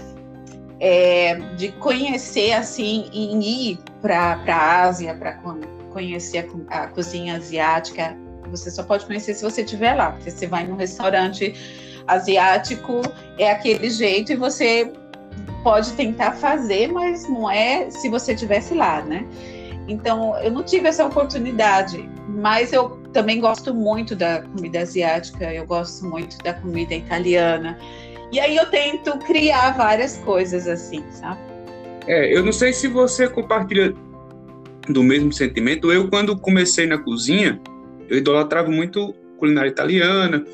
é, 0.79 1.35
de 1.55 1.71
conhecer 1.73 2.53
assim, 2.53 3.09
em 3.13 3.41
ir 3.41 3.79
para 4.01 4.39
a 4.47 4.81
Ásia 4.83 5.13
para 5.13 5.39
conhecer 5.91 6.49
a, 6.69 6.83
a 6.83 6.87
cozinha 6.87 7.35
asiática. 7.35 8.15
Você 8.49 8.71
só 8.71 8.83
pode 8.83 9.05
conhecer 9.05 9.35
se 9.35 9.43
você 9.43 9.61
estiver 9.61 9.93
lá, 9.93 10.11
porque 10.11 10.31
você 10.31 10.47
vai 10.47 10.65
num 10.65 10.75
restaurante 10.75 11.53
asiático, 12.07 13.01
é 13.37 13.51
aquele 13.51 13.89
jeito 13.89 14.31
e 14.31 14.35
você 14.35 14.91
pode 15.63 15.91
tentar 15.93 16.31
fazer, 16.31 16.91
mas 16.91 17.27
não 17.29 17.49
é 17.49 17.89
se 17.91 18.09
você 18.09 18.33
tivesse 18.33 18.73
lá, 18.73 19.01
né? 19.01 19.25
Então, 19.89 20.37
eu 20.37 20.51
não 20.51 20.63
tive 20.63 20.87
essa 20.87 21.05
oportunidade, 21.05 22.07
mas 22.27 22.71
eu 22.71 22.99
também 23.11 23.39
gosto 23.39 23.73
muito 23.73 24.15
da 24.15 24.43
comida 24.43 24.81
asiática, 24.81 25.51
eu 25.51 25.65
gosto 25.65 26.05
muito 26.05 26.37
da 26.43 26.53
comida 26.53 26.93
italiana. 26.93 27.77
E 28.31 28.39
aí 28.39 28.55
eu 28.55 28.67
tento 28.67 29.17
criar 29.19 29.71
várias 29.75 30.17
coisas 30.17 30.67
assim, 30.67 31.03
sabe? 31.09 31.39
É, 32.05 32.35
eu 32.35 32.43
não 32.43 32.51
sei 32.51 32.71
se 32.71 32.87
você 32.87 33.27
compartilha 33.27 33.93
do 34.87 35.03
mesmo 35.03 35.33
sentimento. 35.33 35.91
Eu, 35.91 36.07
quando 36.07 36.37
comecei 36.37 36.85
na 36.85 36.99
cozinha, 36.99 37.59
eu 38.07 38.17
idolatrava 38.17 38.69
muito 38.69 39.13
culinária 39.37 39.69
italiana, 39.69 40.45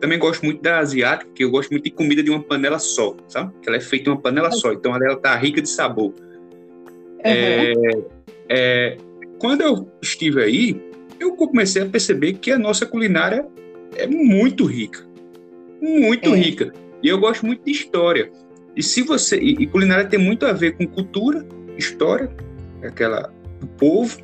também 0.00 0.18
gosto 0.18 0.44
muito 0.44 0.60
da 0.60 0.80
asiática, 0.80 1.30
que 1.34 1.44
eu 1.44 1.50
gosto 1.50 1.70
muito 1.70 1.84
de 1.84 1.90
comida 1.90 2.22
de 2.22 2.30
uma 2.30 2.42
panela 2.42 2.78
só, 2.78 3.16
sabe? 3.28 3.52
Que 3.62 3.68
ela 3.68 3.78
é 3.78 3.80
feita 3.80 4.10
em 4.10 4.12
uma 4.12 4.20
panela 4.20 4.50
só, 4.50 4.72
então 4.72 4.94
ela 4.94 5.16
tá 5.16 5.34
rica 5.36 5.62
de 5.62 5.68
sabor. 5.68 6.12
Uhum. 6.12 7.20
É, 7.24 7.72
é, 8.52 8.98
quando 9.38 9.62
eu 9.62 9.90
estive 10.02 10.42
aí, 10.42 10.80
eu 11.18 11.34
comecei 11.34 11.82
a 11.82 11.86
perceber 11.86 12.34
que 12.34 12.50
a 12.50 12.58
nossa 12.58 12.84
culinária 12.84 13.46
é 13.96 14.06
muito 14.06 14.66
rica, 14.66 15.00
muito 15.80 16.34
é. 16.34 16.36
rica. 16.36 16.72
E 17.02 17.08
eu 17.08 17.18
gosto 17.18 17.46
muito 17.46 17.64
de 17.64 17.72
história. 17.72 18.30
E 18.76 18.82
se 18.82 19.02
você 19.02 19.36
e, 19.36 19.66
culinária 19.66 20.04
tem 20.04 20.18
muito 20.18 20.44
a 20.44 20.52
ver 20.52 20.76
com 20.76 20.86
cultura, 20.86 21.46
história, 21.78 22.30
aquela 22.82 23.32
do 23.58 23.66
povo, 23.66 24.20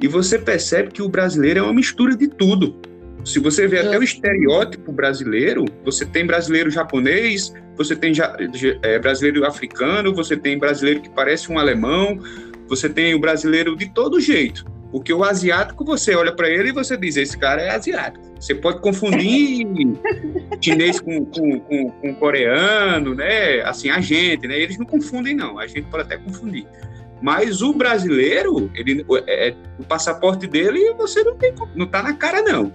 e 0.00 0.08
você 0.08 0.38
percebe 0.38 0.90
que 0.90 1.02
o 1.02 1.08
brasileiro 1.08 1.60
é 1.60 1.62
uma 1.62 1.74
mistura 1.74 2.16
de 2.16 2.28
tudo. 2.28 2.80
Se 3.24 3.38
você 3.38 3.66
vê 3.66 3.80
até 3.80 3.98
o 3.98 4.02
estereótipo 4.02 4.92
brasileiro, 4.92 5.66
você 5.84 6.06
tem 6.06 6.24
brasileiro 6.24 6.70
japonês, 6.70 7.52
você 7.76 7.94
tem 7.94 8.12
é, 8.82 8.98
brasileiro 8.98 9.44
africano, 9.44 10.14
você 10.14 10.36
tem 10.36 10.58
brasileiro 10.58 11.02
que 11.02 11.10
parece 11.10 11.52
um 11.52 11.58
alemão, 11.58 12.18
você 12.68 12.88
tem 12.88 13.14
o 13.14 13.20
brasileiro 13.20 13.76
de 13.76 13.88
todo 13.88 14.20
jeito. 14.20 14.64
Porque 14.90 15.12
o 15.12 15.22
asiático, 15.22 15.84
você 15.84 16.14
olha 16.14 16.32
para 16.32 16.48
ele 16.48 16.70
e 16.70 16.72
você 16.72 16.96
diz: 16.96 17.16
esse 17.16 17.36
cara 17.36 17.60
é 17.60 17.70
asiático. 17.70 18.24
Você 18.40 18.54
pode 18.54 18.80
confundir 18.80 19.66
chinês 20.60 21.00
com, 21.00 21.24
com, 21.26 21.60
com, 21.60 21.90
com, 21.90 22.14
coreano, 22.14 23.14
né? 23.14 23.60
Assim, 23.62 23.90
a 23.90 24.00
gente, 24.00 24.46
né? 24.46 24.58
Eles 24.58 24.78
não 24.78 24.86
confundem, 24.86 25.34
não. 25.34 25.58
A 25.58 25.66
gente 25.66 25.82
pode 25.82 26.04
até 26.04 26.16
confundir. 26.16 26.66
Mas 27.20 27.60
o 27.62 27.72
brasileiro, 27.72 28.70
ele, 28.74 29.04
é, 29.26 29.54
o 29.78 29.84
passaporte 29.84 30.46
dele, 30.46 30.94
você 30.94 31.22
não 31.24 31.36
tem, 31.36 31.52
não 31.74 31.86
tá 31.86 32.02
na 32.02 32.14
cara, 32.14 32.42
não. 32.42 32.72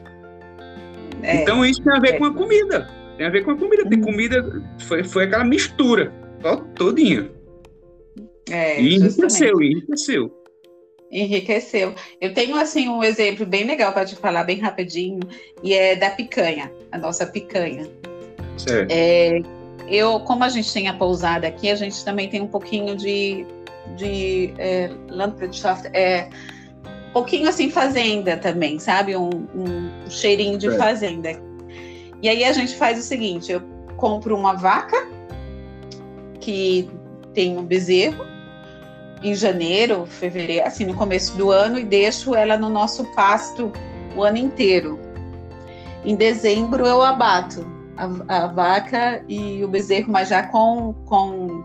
É, 1.21 1.41
então 1.41 1.65
isso 1.65 1.81
tem 1.81 1.93
a 1.93 1.99
ver 1.99 2.15
é. 2.15 2.17
com 2.17 2.25
a 2.25 2.33
comida. 2.33 2.89
Tem 3.17 3.25
a 3.25 3.29
ver 3.29 3.43
com 3.43 3.51
a 3.51 3.57
comida. 3.57 3.85
Tem 3.87 3.97
uhum. 3.97 4.05
comida, 4.05 4.63
foi, 4.79 5.03
foi 5.03 5.23
aquela 5.23 5.45
mistura 5.45 6.11
todinha. 6.75 7.29
É, 8.49 8.81
e 8.81 8.95
enriqueceu, 8.95 9.61
enriqueceu. 9.61 10.43
Enriqueceu. 11.11 11.93
Eu 12.19 12.33
tenho 12.33 12.55
assim 12.55 12.89
um 12.89 13.03
exemplo 13.03 13.45
bem 13.45 13.65
legal 13.65 13.93
para 13.93 14.05
te 14.05 14.15
falar 14.15 14.43
bem 14.43 14.59
rapidinho 14.59 15.19
e 15.61 15.73
é 15.73 15.95
da 15.95 16.09
picanha, 16.09 16.71
a 16.91 16.97
nossa 16.97 17.25
picanha. 17.25 17.87
Certo. 18.57 18.91
É, 18.91 19.41
eu, 19.87 20.19
como 20.21 20.43
a 20.43 20.49
gente 20.49 20.73
tem 20.73 20.87
a 20.87 20.93
pousada 20.93 21.47
aqui, 21.47 21.69
a 21.69 21.75
gente 21.75 22.03
também 22.03 22.29
tem 22.29 22.41
um 22.41 22.47
pouquinho 22.47 22.95
de 22.95 23.45
de 23.97 24.53
é, 24.57 24.89
Landwirtschaft, 25.09 25.89
é 25.93 26.29
pouquinho 27.13 27.47
assim 27.47 27.69
fazenda 27.69 28.35
também, 28.35 28.79
sabe? 28.79 29.15
Um, 29.15 29.29
um 29.29 30.09
cheirinho 30.09 30.57
de 30.57 30.67
é. 30.67 30.77
fazenda. 30.77 31.29
E 32.21 32.27
aí 32.27 32.43
a 32.43 32.51
gente 32.51 32.75
faz 32.75 32.97
o 32.97 33.01
seguinte: 33.01 33.51
eu 33.51 33.61
compro 33.95 34.35
uma 34.35 34.53
vaca 34.53 35.07
que 36.41 36.89
tem 37.33 37.57
um 37.57 37.63
bezerro 37.63 38.25
em 39.23 39.33
janeiro, 39.33 40.05
fevereiro, 40.05 40.67
assim, 40.67 40.85
no 40.85 40.93
começo 40.93 41.35
do 41.37 41.49
ano, 41.49 41.79
e 41.79 41.83
deixo 41.83 42.35
ela 42.35 42.57
no 42.57 42.69
nosso 42.69 43.05
pasto 43.15 43.71
o 44.15 44.21
ano 44.21 44.37
inteiro. 44.37 44.99
Em 46.03 46.15
dezembro 46.15 46.85
eu 46.85 47.01
abato 47.01 47.65
a, 47.95 48.43
a 48.43 48.47
vaca 48.47 49.23
e 49.27 49.63
o 49.63 49.67
bezerro, 49.67 50.11
mas 50.11 50.29
já 50.29 50.43
com, 50.43 50.93
com, 51.05 51.63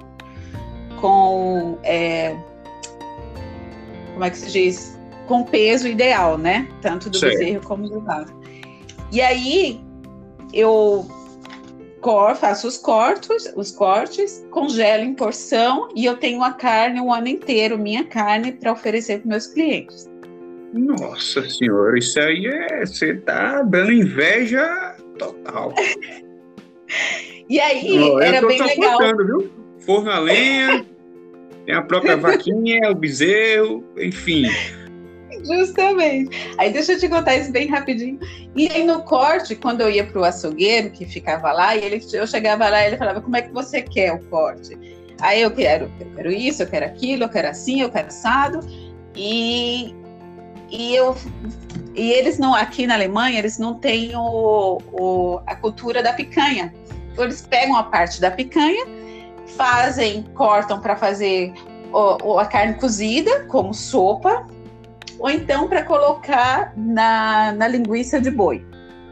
com 1.01 1.79
é, 1.83 2.37
como 4.13 4.25
é 4.25 4.31
que 4.31 4.39
se 4.39 4.51
diz? 4.51 4.99
Com 5.27 5.45
peso 5.45 5.89
ideal, 5.89 6.39
né? 6.39 6.69
Tanto 6.81 7.11
do 7.11 7.21
bezerro 7.21 7.61
como 7.65 7.89
do 7.89 8.01
vaca. 8.01 8.33
E 9.11 9.21
aí 9.21 9.81
eu 10.53 11.09
cor, 12.01 12.35
faço 12.35 12.69
os 12.69 12.77
cortes, 12.77 13.53
os 13.57 13.71
cortes, 13.71 14.47
congelo 14.51 15.05
em 15.05 15.15
porção 15.15 15.89
e 15.95 16.05
eu 16.05 16.17
tenho 16.17 16.43
a 16.43 16.53
carne 16.53 17.01
o 17.01 17.13
ano 17.13 17.29
inteiro, 17.29 17.79
minha 17.79 18.05
carne, 18.05 18.53
para 18.53 18.73
oferecer 18.73 19.21
para 19.21 19.29
meus 19.31 19.47
clientes. 19.47 20.09
Nossa 20.73 21.49
senhora, 21.49 21.99
isso 21.99 22.21
aí 22.21 22.47
é. 22.47 22.85
Você 22.85 23.15
tá 23.15 23.63
dando 23.63 23.93
inveja 23.93 24.97
total. 25.19 25.75
e 27.49 27.59
aí, 27.59 27.99
oh, 28.01 28.21
era 28.21 28.47
bem 28.47 28.61
legal. 28.61 28.99
Viu? 29.17 29.51
Forno 29.81 30.11
a 30.11 30.19
lenha, 30.19 30.85
tem 31.65 31.75
a 31.75 31.83
própria 31.83 32.17
vaquinha, 32.17 32.91
o 32.91 32.95
bezerro, 32.95 33.85
enfim. 33.97 34.45
Justamente. 35.45 36.55
Aí 36.59 36.73
deixa 36.73 36.93
eu 36.93 36.99
te 36.99 37.09
contar 37.09 37.37
isso 37.37 37.53
bem 37.53 37.69
rapidinho. 37.69 38.19
E 38.57 38.69
aí 38.71 38.85
no 38.85 39.03
corte, 39.03 39.55
quando 39.55 39.81
eu 39.81 39.91
ia 39.91 40.07
para 40.07 40.21
o 40.21 40.25
açougueiro, 40.25 40.91
que 40.91 41.05
ficava 41.05 41.53
lá, 41.53 41.77
e 41.77 41.85
ele, 41.85 42.05
eu 42.13 42.27
chegava 42.27 42.69
lá 42.69 42.83
e 42.83 42.89
ele 42.89 42.97
falava, 42.97 43.21
como 43.21 43.37
é 43.37 43.43
que 43.43 43.53
você 43.53 43.83
quer 43.83 44.13
o 44.13 44.19
corte? 44.29 44.77
Aí 45.21 45.43
eu 45.43 45.51
quero, 45.51 45.91
eu 46.01 46.07
quero 46.15 46.31
isso, 46.31 46.63
eu 46.63 46.67
quero 46.67 46.87
aquilo, 46.87 47.25
eu 47.25 47.29
quero 47.29 47.49
assim, 47.49 47.81
eu 47.81 47.91
quero 47.91 48.07
assado. 48.09 48.61
E, 49.17 49.95
e 50.71 50.95
eu 50.95 51.17
e 51.95 52.13
eles 52.13 52.39
não 52.39 52.55
aqui 52.55 52.87
na 52.87 52.95
Alemanha 52.95 53.41
eles 53.41 53.59
não 53.59 53.75
têm 53.75 54.15
o, 54.15 54.79
o, 54.93 55.41
a 55.47 55.57
cultura 55.57 56.03
da 56.03 56.13
picanha. 56.13 56.73
Então 57.13 57.25
eles 57.25 57.43
pegam 57.43 57.77
a 57.77 57.83
parte 57.83 58.21
da 58.21 58.31
picanha, 58.31 58.87
fazem, 59.57 60.23
cortam 60.35 60.81
para 60.81 60.95
fazer 60.95 61.53
o, 61.93 62.39
a 62.39 62.47
carne 62.47 62.75
cozida 62.75 63.45
como 63.47 63.75
sopa 63.75 64.47
ou 65.19 65.31
então 65.31 65.69
para 65.69 65.83
colocar 65.83 66.73
na, 66.77 67.53
na 67.53 67.69
linguiça 67.69 68.21
de 68.21 68.31
boi. 68.31 68.65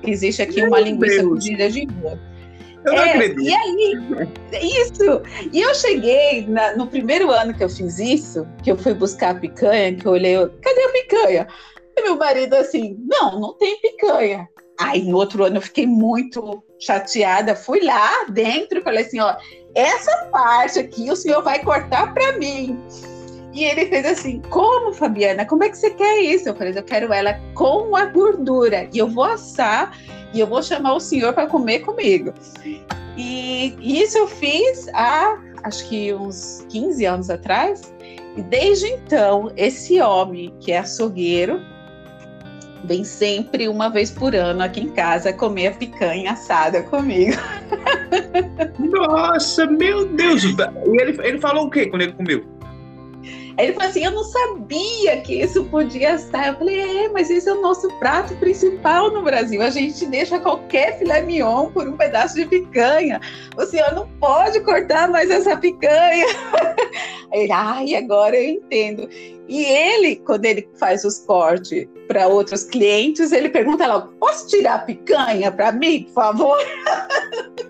Que 0.02 0.10
existe 0.10 0.42
aqui 0.42 0.56
Meu 0.56 0.68
uma 0.68 0.80
linguiça 0.80 1.22
Deus. 1.22 1.44
de 1.44 1.86
boi. 1.86 2.18
Eu 2.84 2.92
não 2.92 3.02
é, 3.02 3.10
acredito. 3.10 3.42
E 3.42 3.52
aí, 3.52 3.98
isso. 4.62 5.22
E 5.52 5.60
eu 5.60 5.74
cheguei 5.74 6.46
na, 6.46 6.76
no 6.76 6.86
primeiro 6.86 7.30
ano 7.32 7.52
que 7.52 7.64
eu 7.64 7.68
fiz 7.68 7.98
isso, 7.98 8.46
que 8.62 8.70
eu 8.70 8.76
fui 8.76 8.94
buscar 8.94 9.30
a 9.30 9.34
picanha, 9.34 9.94
que 9.96 10.06
eu 10.06 10.12
olhei, 10.12 10.36
cadê 10.62 10.82
a 10.84 10.92
picanha? 10.92 11.48
E 11.96 12.02
meu 12.02 12.16
marido 12.16 12.54
assim, 12.54 12.96
não, 13.04 13.40
não 13.40 13.54
tem 13.54 13.80
picanha. 13.80 14.48
Aí 14.78 15.02
no 15.02 15.16
outro 15.16 15.42
ano 15.42 15.56
eu 15.56 15.62
fiquei 15.62 15.86
muito 15.86 16.62
chateada, 16.78 17.56
fui 17.56 17.80
lá 17.80 18.26
dentro 18.28 18.78
e 18.78 18.82
falei 18.82 19.04
assim, 19.04 19.18
ó, 19.18 19.34
essa 19.74 20.28
parte 20.30 20.78
aqui 20.78 21.10
o 21.10 21.16
senhor 21.16 21.42
vai 21.42 21.62
cortar 21.64 22.14
para 22.14 22.38
mim. 22.38 22.78
E 23.56 23.64
ele 23.64 23.86
fez 23.86 24.04
assim: 24.04 24.42
Como, 24.50 24.92
Fabiana? 24.92 25.46
Como 25.46 25.64
é 25.64 25.70
que 25.70 25.78
você 25.78 25.90
quer 25.90 26.20
isso? 26.20 26.46
Eu 26.46 26.54
falei: 26.54 26.74
Eu 26.76 26.82
quero 26.82 27.10
ela 27.10 27.40
com 27.54 27.96
a 27.96 28.04
gordura. 28.04 28.86
E 28.92 28.98
eu 28.98 29.08
vou 29.08 29.24
assar 29.24 29.96
e 30.34 30.38
eu 30.38 30.46
vou 30.46 30.62
chamar 30.62 30.92
o 30.92 31.00
senhor 31.00 31.32
para 31.32 31.46
comer 31.46 31.78
comigo. 31.78 32.34
E 33.16 33.74
isso 33.80 34.18
eu 34.18 34.28
fiz 34.28 34.88
há 34.92 35.38
acho 35.64 35.88
que 35.88 36.12
uns 36.12 36.66
15 36.68 37.04
anos 37.06 37.30
atrás. 37.30 37.94
E 38.36 38.42
desde 38.42 38.88
então, 38.88 39.50
esse 39.56 39.98
homem 40.02 40.54
que 40.60 40.70
é 40.70 40.78
açougueiro 40.78 41.58
vem 42.84 43.02
sempre 43.02 43.66
uma 43.68 43.88
vez 43.88 44.10
por 44.10 44.34
ano 44.34 44.62
aqui 44.62 44.80
em 44.80 44.90
casa 44.90 45.32
comer 45.32 45.68
a 45.68 45.72
picanha 45.72 46.32
assada 46.32 46.82
comigo. 46.82 47.40
Nossa, 48.78 49.64
meu 49.64 50.06
Deus! 50.08 50.44
E 50.44 50.54
ele, 51.00 51.18
ele 51.22 51.40
falou 51.40 51.68
o 51.68 51.70
quê 51.70 51.86
quando 51.86 52.02
ele 52.02 52.12
comeu? 52.12 52.55
Aí 53.58 53.66
ele 53.66 53.72
falou 53.72 53.88
assim: 53.88 54.04
Eu 54.04 54.10
não 54.10 54.24
sabia 54.24 55.20
que 55.22 55.40
isso 55.40 55.64
podia 55.64 56.14
estar. 56.14 56.48
Eu 56.48 56.58
falei: 56.58 56.80
É, 56.80 57.08
mas 57.08 57.30
esse 57.30 57.48
é 57.48 57.52
o 57.52 57.62
nosso 57.62 57.88
prato 57.98 58.34
principal 58.36 59.10
no 59.10 59.22
Brasil. 59.22 59.62
A 59.62 59.70
gente 59.70 60.04
deixa 60.06 60.38
qualquer 60.38 60.98
filé 60.98 61.22
mignon 61.22 61.70
por 61.70 61.88
um 61.88 61.96
pedaço 61.96 62.34
de 62.34 62.44
picanha. 62.44 63.20
O 63.56 63.64
senhor 63.64 63.94
não 63.94 64.06
pode 64.20 64.60
cortar 64.60 65.08
mais 65.08 65.30
essa 65.30 65.56
picanha. 65.56 66.26
Aí 67.32 67.42
ele, 67.42 67.52
ai, 67.52 67.94
agora 67.94 68.36
eu 68.36 68.50
entendo. 68.50 69.08
E 69.48 69.64
ele, 69.64 70.16
quando 70.16 70.44
ele 70.44 70.68
faz 70.78 71.04
os 71.04 71.20
cortes 71.20 71.86
para 72.06 72.28
outros 72.28 72.64
clientes, 72.64 73.32
ele 73.32 73.48
pergunta 73.48 73.86
logo: 73.86 74.12
Posso 74.18 74.48
tirar 74.48 74.74
a 74.74 74.78
picanha 74.80 75.50
para 75.50 75.72
mim, 75.72 76.04
por 76.04 76.12
favor? 76.12 76.58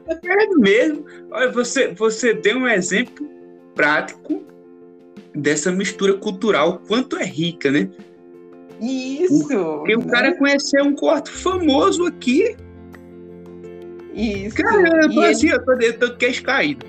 É 0.09 0.47
mesmo. 0.57 1.05
Olha, 1.31 1.51
você, 1.51 1.89
você 1.95 2.35
deu 2.35 2.59
um 2.59 2.69
exemplo 2.69 3.29
prático 3.75 4.45
dessa 5.37 5.71
mistura 5.71 6.15
cultural, 6.15 6.81
quanto 6.89 7.17
é 7.17 7.25
rica, 7.25 7.71
né? 7.71 7.89
Isso! 8.81 9.49
Porque 9.49 9.97
o 9.97 10.07
cara 10.07 10.37
conheceu 10.37 10.85
um 10.85 10.95
corte 10.95 11.31
famoso 11.31 12.07
aqui. 12.07 12.57
Isso. 14.15 14.57
Cara, 14.57 15.03
eu 15.03 15.13
tô 15.13 15.21
assim, 15.21 15.49
ele... 15.49 15.57
eu 15.57 15.65
tô, 15.65 15.73
eu 15.73 15.99
tô 15.99 16.17
queixo 16.17 16.43
caído. 16.43 16.87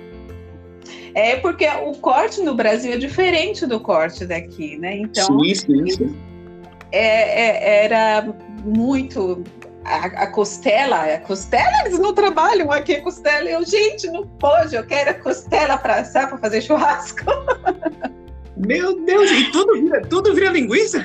É 1.14 1.36
porque 1.36 1.66
o 1.66 1.92
corte 1.92 2.40
no 2.42 2.54
Brasil 2.54 2.92
é 2.92 2.96
diferente 2.96 3.66
do 3.66 3.80
corte 3.80 4.24
daqui, 4.24 4.78
né? 4.78 4.96
Então, 4.96 5.26
sim, 5.40 5.54
sim, 5.54 5.86
sim. 5.90 6.16
É, 6.90 7.80
é, 7.80 7.84
era 7.84 8.34
muito 8.64 9.44
a, 9.84 10.06
a, 10.06 10.26
costela, 10.28 11.04
a 11.04 11.18
costela 11.18 11.72
eles 11.84 11.98
não 11.98 12.14
trabalham 12.14 12.70
aqui 12.70 12.94
a 12.94 13.02
costela. 13.02 13.48
Eu, 13.48 13.64
gente, 13.64 14.06
não 14.06 14.26
pode, 14.26 14.74
eu 14.74 14.86
quero 14.86 15.10
a 15.10 15.14
costela 15.14 15.76
para 15.76 15.96
assar 15.96 16.28
para 16.28 16.38
fazer 16.38 16.62
churrasco. 16.62 17.24
Meu 18.66 19.04
Deus, 19.04 19.30
e 19.30 19.50
tudo 19.52 19.74
vira, 19.74 20.02
tudo 20.02 20.34
vira 20.34 20.50
linguiça? 20.50 21.04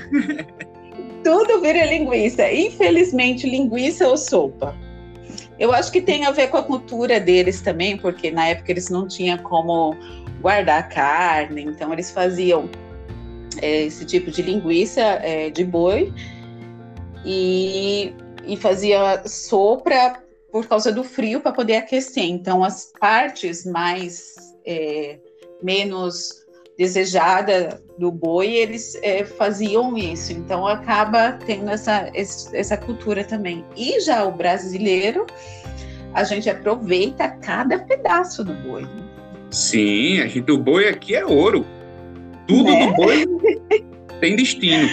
tudo 1.23 1.61
vira 1.61 1.85
linguiça. 1.85 2.51
Infelizmente, 2.51 3.49
linguiça 3.49 4.07
ou 4.07 4.17
sopa. 4.17 4.75
Eu 5.59 5.71
acho 5.71 5.91
que 5.91 6.01
tem 6.01 6.25
a 6.25 6.31
ver 6.31 6.47
com 6.47 6.57
a 6.57 6.63
cultura 6.63 7.19
deles 7.19 7.61
também, 7.61 7.97
porque 7.97 8.31
na 8.31 8.47
época 8.47 8.71
eles 8.71 8.89
não 8.89 9.07
tinham 9.07 9.37
como 9.37 9.95
guardar 10.41 10.89
carne, 10.89 11.63
então 11.63 11.93
eles 11.93 12.11
faziam 12.11 12.69
é, 13.61 13.83
esse 13.83 14.05
tipo 14.05 14.31
de 14.31 14.41
linguiça 14.41 15.01
é, 15.01 15.49
de 15.49 15.63
boi 15.63 16.11
e, 17.23 18.13
e 18.45 18.57
fazia 18.57 19.21
sopa 19.25 20.21
por 20.51 20.67
causa 20.67 20.91
do 20.91 21.03
frio 21.03 21.39
para 21.39 21.51
poder 21.51 21.77
aquecer. 21.77 22.25
Então 22.25 22.63
as 22.63 22.91
partes 22.99 23.65
mais 23.65 24.35
é, 24.65 25.19
menos 25.61 26.42
desejada 26.77 27.81
do 27.97 28.11
boi, 28.11 28.53
eles 28.53 28.97
é, 29.01 29.23
faziam 29.23 29.97
isso. 29.97 30.33
Então 30.33 30.67
acaba 30.67 31.33
tendo 31.45 31.69
essa, 31.69 32.09
essa 32.13 32.77
cultura 32.77 33.23
também. 33.23 33.63
E 33.75 33.99
já 33.99 34.25
o 34.25 34.31
brasileiro, 34.31 35.25
a 36.13 36.23
gente 36.23 36.49
aproveita 36.49 37.29
cada 37.29 37.79
pedaço 37.79 38.43
do 38.43 38.53
boi. 38.53 38.87
Sim, 39.51 40.21
a 40.21 40.27
gente, 40.27 40.51
o 40.51 40.57
boi 40.57 40.87
aqui 40.87 41.15
é 41.15 41.25
ouro. 41.25 41.65
Tudo 42.47 42.71
né? 42.71 42.87
do 42.87 42.93
boi 42.93 43.25
tem 44.19 44.35
destino. 44.35 44.89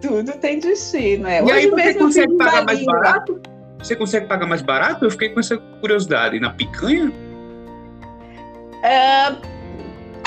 Tudo 0.00 0.32
tem 0.32 0.58
destino, 0.58 1.28
é. 1.28 1.40
E 1.40 1.42
Hoje 1.42 1.52
aí 1.52 1.70
você 1.70 1.94
consegue 1.94 2.36
pagar 2.36 2.64
mais 2.64 2.84
barato? 2.84 3.40
Você 3.78 3.96
consegue 3.96 4.26
pagar 4.26 4.46
mais 4.46 4.62
barato? 4.62 5.04
Eu 5.04 5.10
fiquei 5.10 5.28
com 5.30 5.40
essa 5.40 5.58
curiosidade. 5.58 6.40
Na 6.40 6.50
picanha? 6.50 7.12
Uh, 8.82 9.59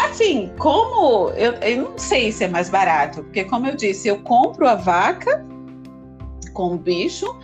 Assim, 0.04 0.52
como 0.58 1.30
eu, 1.32 1.54
eu 1.54 1.82
não 1.82 1.98
sei 1.98 2.32
se 2.32 2.44
é 2.44 2.48
mais 2.48 2.70
barato, 2.70 3.24
porque 3.24 3.44
como 3.46 3.68
eu 3.68 3.76
disse, 3.76 4.08
eu 4.08 4.20
compro 4.20 4.68
a 4.68 4.76
vaca 4.76 5.46
com 6.54 6.74
o 6.74 6.78
bicho 6.78 7.40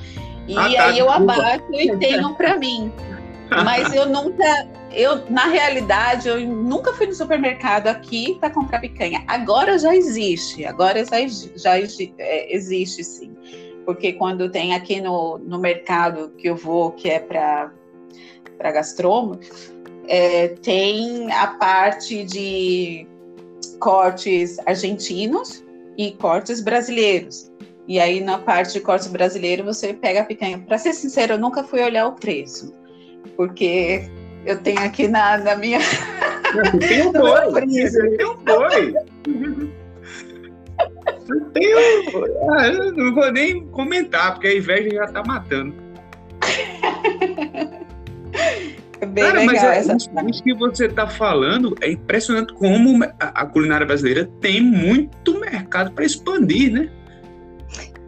e 0.48 0.58
ah, 0.58 0.70
tá, 0.70 0.86
aí 0.88 1.00
eu 1.00 1.10
abato 1.10 1.74
e 1.74 1.96
tenho 1.98 2.36
para 2.36 2.58
mim. 2.58 2.92
Mas 3.64 3.94
eu 3.94 4.06
nunca, 4.06 4.68
eu 4.92 5.24
na 5.30 5.46
realidade 5.46 6.28
eu 6.28 6.40
nunca 6.42 6.94
fui 6.94 7.08
no 7.08 7.14
supermercado 7.14 7.88
aqui 7.88 8.38
para 8.40 8.50
comprar 8.50 8.80
picanha. 8.80 9.24
Agora 9.28 9.80
já 9.80 9.96
existe, 9.96 10.66
agora 10.66 11.04
já, 11.06 11.18
já 11.56 11.80
é, 11.80 12.56
existe 12.56 13.04
sim, 13.04 13.36
porque 13.86 14.14
quando 14.14 14.52
tem 14.52 14.76
aqui 14.76 15.02
no, 15.02 15.40
no 15.40 15.60
mercado 15.60 16.30
que 16.38 16.48
eu 16.48 16.56
vou 16.56 16.92
que 16.92 17.10
é 17.10 17.20
para 17.20 17.72
para 18.58 18.72
gastrônomo 18.74 19.40
é, 20.10 20.48
tem 20.64 21.32
a 21.32 21.48
parte 21.48 22.24
de 22.24 23.08
cortes 23.80 24.58
argentinos 24.66 25.64
e 25.98 26.12
cortes 26.14 26.62
brasileiros. 26.62 27.52
E 27.88 28.00
aí, 28.00 28.20
na 28.20 28.40
parte 28.40 28.74
de 28.74 28.80
cortes 28.82 29.08
brasileiro, 29.08 29.64
você 29.64 29.94
pega 29.94 30.22
a 30.22 30.26
picanha. 30.26 30.60
Para 30.60 30.78
ser 30.78 30.94
sincero, 30.94 31.34
eu 31.34 31.38
nunca 31.38 31.64
fui 31.64 31.82
olhar 31.82 32.08
o 32.08 32.14
preço, 32.14 32.74
porque 33.38 34.10
eu 34.46 34.60
tenho 34.62 34.80
aqui 34.80 35.08
na, 35.08 35.38
na 35.38 35.56
minha. 35.56 35.80
Tem 36.80 37.06
um 37.06 37.12
boi, 37.12 37.62
tem 37.62 38.26
um 38.26 38.36
boi. 38.38 38.94
Eu, 41.62 42.52
ah, 42.52 42.68
eu 42.68 42.92
não 42.92 43.14
vou 43.14 43.32
nem 43.32 43.68
comentar, 43.68 44.34
porque 44.34 44.48
a 44.48 44.58
inveja 44.58 44.90
já 44.90 45.04
está 45.06 45.24
matando. 45.24 45.76
É 49.02 49.06
bem 49.06 49.24
Cara, 49.24 49.40
legal 49.40 49.54
mas 49.54 49.64
é, 49.64 49.96
isso, 49.96 50.10
isso, 50.28 50.44
que 50.44 50.54
você 50.54 50.86
está 50.88 51.08
falando 51.08 51.74
é 51.82 51.92
impressionante 51.92 52.54
como 52.54 53.04
a, 53.04 53.10
a, 53.18 53.46
culinária 53.46 53.86
brasileira 53.86 54.30
tem 54.42 54.62
muito 54.62 55.40
mercado 55.40 55.50
mercado 55.70 55.92
para 55.92 56.06
expandir, 56.06 56.72
né? 56.72 56.90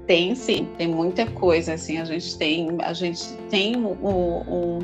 Tem 0.08 0.36
sim, 0.36 0.68
tem 0.78 0.88
muita 0.88 1.26
coisa 1.28 1.74
assim. 1.74 1.98
A 2.00 2.06
gente 2.06 2.38
tem, 2.38 2.78
a 2.82 2.94
gente 2.94 3.34
tem 3.50 3.78
um, 3.78 3.92
um, 4.02 4.80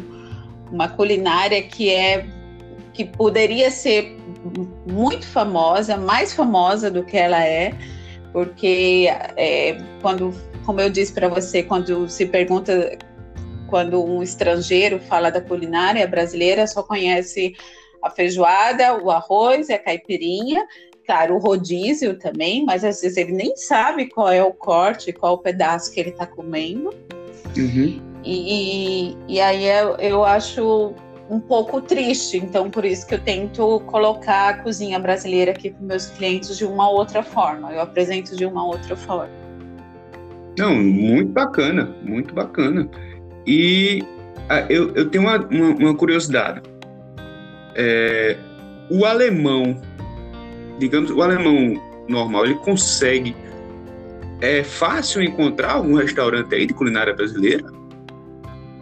uma 0.71 0.87
culinária 0.87 1.61
que 1.61 1.89
é 1.89 2.25
que 2.93 3.05
poderia 3.05 3.69
ser 3.69 4.17
muito 4.87 5.25
famosa, 5.27 5.97
mais 5.97 6.33
famosa 6.33 6.89
do 6.89 7.03
que 7.03 7.15
ela 7.15 7.43
é, 7.45 7.71
porque 8.33 9.07
é, 9.35 9.77
quando, 10.01 10.33
como 10.65 10.81
eu 10.81 10.89
disse 10.89 11.13
para 11.13 11.27
você, 11.27 11.61
quando 11.61 12.09
se 12.09 12.25
pergunta, 12.25 12.97
quando 13.67 14.03
um 14.03 14.23
estrangeiro 14.23 14.99
fala 14.99 15.29
da 15.29 15.41
culinária 15.41 16.07
brasileira, 16.07 16.65
só 16.65 16.81
conhece 16.83 17.55
a 18.01 18.09
feijoada, 18.09 19.01
o 19.03 19.11
arroz 19.11 19.69
e 19.69 19.73
a 19.73 19.79
caipirinha, 19.79 20.65
claro, 21.05 21.35
o 21.35 21.39
rodízio 21.39 22.17
também, 22.17 22.65
mas 22.65 22.83
às 22.83 23.01
vezes 23.01 23.17
ele 23.17 23.31
nem 23.31 23.55
sabe 23.55 24.07
qual 24.07 24.31
é 24.31 24.43
o 24.43 24.53
corte, 24.53 25.13
qual 25.13 25.35
o 25.35 25.37
pedaço 25.39 25.91
que 25.93 25.99
ele 25.99 26.09
está 26.09 26.25
comendo. 26.25 26.93
Uhum. 27.57 28.01
E, 28.23 29.15
e 29.27 29.39
aí 29.39 29.65
eu, 29.65 29.95
eu 29.97 30.23
acho 30.25 30.93
um 31.29 31.39
pouco 31.39 31.81
triste, 31.81 32.37
então 32.37 32.69
por 32.69 32.85
isso 32.85 33.05
que 33.07 33.15
eu 33.15 33.19
tento 33.19 33.81
colocar 33.85 34.49
a 34.49 34.53
cozinha 34.63 34.99
brasileira 34.99 35.51
aqui 35.51 35.71
para 35.71 35.85
meus 35.85 36.07
clientes 36.07 36.57
de 36.57 36.65
uma 36.65 36.89
outra 36.89 37.21
forma, 37.23 37.71
eu 37.71 37.81
apresento 37.81 38.35
de 38.35 38.45
uma 38.45 38.65
outra 38.65 38.95
forma. 38.95 39.47
Não, 40.57 40.75
muito 40.75 41.31
bacana, 41.31 41.95
muito 42.03 42.33
bacana. 42.33 42.89
E 43.47 44.03
ah, 44.49 44.65
eu, 44.69 44.93
eu 44.93 45.09
tenho 45.09 45.23
uma, 45.23 45.37
uma, 45.37 45.69
uma 45.69 45.95
curiosidade. 45.95 46.61
É, 47.75 48.37
o 48.91 49.05
alemão 49.05 49.81
digamos, 50.77 51.11
o 51.11 51.21
alemão 51.21 51.81
normal, 52.07 52.45
ele 52.45 52.55
consegue. 52.55 53.35
É 54.39 54.63
fácil 54.63 55.21
encontrar 55.23 55.73
algum 55.73 55.95
restaurante 55.95 56.53
aí 56.53 56.65
de 56.65 56.73
culinária 56.73 57.13
brasileira? 57.13 57.65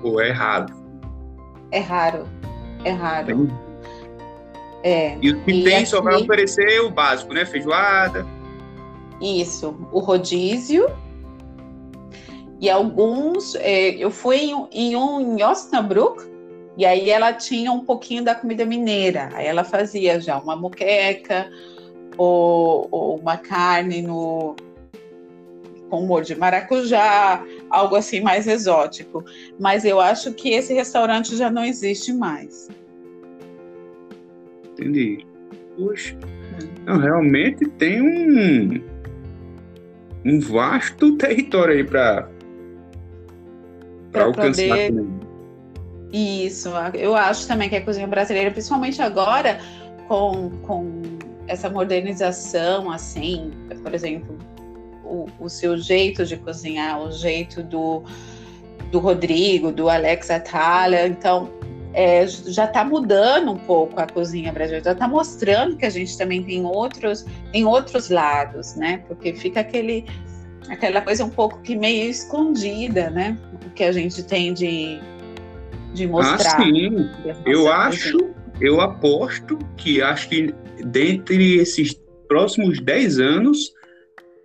Ou 0.03 0.19
é 0.19 0.31
raro? 0.31 0.73
É 1.71 1.79
raro. 1.79 2.27
É 2.83 2.91
raro. 2.91 3.49
É. 4.83 5.17
E 5.21 5.31
o 5.31 5.41
que 5.41 5.51
e 5.51 5.63
tem 5.63 5.77
aqui... 5.77 5.85
só 5.85 6.01
vai 6.01 6.15
oferecer 6.15 6.81
o 6.81 6.91
básico, 6.91 7.33
né? 7.33 7.45
Feijoada. 7.45 8.25
Isso. 9.21 9.75
O 9.91 9.99
rodízio. 9.99 10.87
E 12.59 12.69
alguns. 12.69 13.55
É, 13.55 13.89
eu 13.91 14.09
fui 14.09 14.37
em, 14.37 14.67
em 14.71 14.95
um 14.95 15.37
em 15.37 15.43
Osnabrück, 15.43 16.23
e 16.77 16.85
aí 16.85 17.09
ela 17.09 17.33
tinha 17.33 17.71
um 17.71 17.83
pouquinho 17.83 18.23
da 18.23 18.35
comida 18.35 18.65
mineira. 18.65 19.29
Aí 19.33 19.45
ela 19.45 19.63
fazia 19.63 20.19
já 20.19 20.37
uma 20.37 20.55
moqueca, 20.55 21.49
ou, 22.17 22.87
ou 22.91 23.17
uma 23.17 23.37
carne 23.37 24.01
no 24.01 24.55
com 25.89 26.03
humor 26.03 26.23
de 26.23 26.35
maracujá, 26.35 27.45
algo 27.69 27.95
assim 27.95 28.19
mais 28.19 28.47
exótico. 28.47 29.23
Mas 29.59 29.85
eu 29.85 30.01
acho 30.01 30.33
que 30.33 30.49
esse 30.49 30.73
restaurante 30.73 31.35
já 31.35 31.49
não 31.49 31.63
existe 31.63 32.11
mais. 32.11 32.67
Entendi. 34.71 35.25
Puxa, 35.77 36.17
não, 36.85 36.97
realmente 36.97 37.65
tem 37.71 38.01
um, 38.01 38.81
um 40.25 40.39
vasto 40.39 41.15
território 41.17 41.75
aí 41.75 41.83
para 41.83 42.29
alcançar. 44.23 44.67
Poder... 44.67 45.05
Isso, 46.11 46.69
eu 46.93 47.15
acho 47.15 47.47
também 47.47 47.67
que 47.67 47.75
a 47.75 47.81
cozinha 47.81 48.07
brasileira, 48.07 48.49
principalmente 48.51 49.01
agora, 49.01 49.59
com, 50.07 50.49
com 50.61 51.01
essa 51.47 51.69
modernização, 51.69 52.89
assim, 52.89 53.51
por 53.83 53.93
exemplo, 53.93 54.37
o, 55.03 55.27
o 55.39 55.49
seu 55.49 55.77
jeito 55.77 56.25
de 56.25 56.37
cozinhar, 56.37 57.01
o 57.01 57.11
jeito 57.11 57.61
do, 57.61 58.03
do 58.91 58.99
Rodrigo, 58.99 59.71
do 59.71 59.89
Alex 59.89 60.29
Atala, 60.29 61.05
então 61.05 61.49
é, 61.93 62.25
já 62.27 62.65
está 62.65 62.83
mudando 62.83 63.51
um 63.51 63.57
pouco 63.57 63.99
a 63.99 64.07
cozinha 64.07 64.51
brasileira, 64.51 64.83
já 64.83 64.91
está 64.91 65.07
mostrando 65.07 65.77
que 65.77 65.85
a 65.85 65.89
gente 65.89 66.17
também 66.17 66.43
tem 66.43 66.65
outros, 66.65 67.25
tem 67.51 67.65
outros 67.65 68.09
lados, 68.09 68.75
né? 68.75 69.03
Porque 69.07 69.33
fica 69.33 69.61
aquele 69.61 70.05
aquela 70.69 71.01
coisa 71.01 71.23
um 71.23 71.29
pouco 71.29 71.61
que 71.61 71.75
meio 71.75 72.09
escondida, 72.09 73.09
né? 73.09 73.37
O 73.65 73.69
que 73.71 73.83
a 73.83 73.91
gente 73.91 74.23
tem 74.23 74.53
de, 74.53 74.99
de 75.93 76.07
mostrar. 76.07 76.59
Ah, 76.59 76.63
sim. 76.63 77.09
Eu 77.45 77.71
acho, 77.71 78.17
eu 78.59 78.81
aposto 78.81 79.57
que 79.77 80.01
acho 80.01 80.29
que 80.29 80.53
dentre 80.83 81.57
esses 81.57 81.99
próximos 82.27 82.79
10 82.79 83.19
anos, 83.19 83.73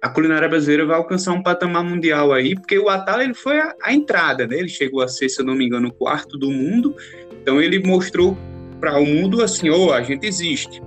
a 0.02 0.08
culinária 0.08 0.48
brasileira 0.48 0.86
vai 0.86 0.96
alcançar 0.96 1.32
um 1.32 1.42
patamar 1.42 1.84
mundial 1.84 2.32
aí, 2.32 2.54
porque 2.54 2.78
o 2.78 2.88
Atala 2.88 3.24
ele 3.24 3.34
foi 3.34 3.58
a, 3.58 3.74
a 3.82 3.92
entrada, 3.92 4.46
né? 4.46 4.58
Ele 4.58 4.68
chegou 4.68 5.02
a 5.02 5.08
ser, 5.08 5.28
se 5.28 5.40
eu 5.40 5.46
não 5.46 5.54
me 5.54 5.66
engano, 5.66 5.88
o 5.88 5.92
quarto 5.92 6.38
do 6.38 6.50
mundo. 6.50 6.94
Então 7.42 7.60
ele 7.60 7.78
mostrou 7.80 8.36
para 8.80 8.98
o 8.98 9.04
mundo 9.04 9.42
assim, 9.42 9.68
oh, 9.68 9.92
a 9.92 10.02
gente 10.02 10.26
existe. 10.26 10.82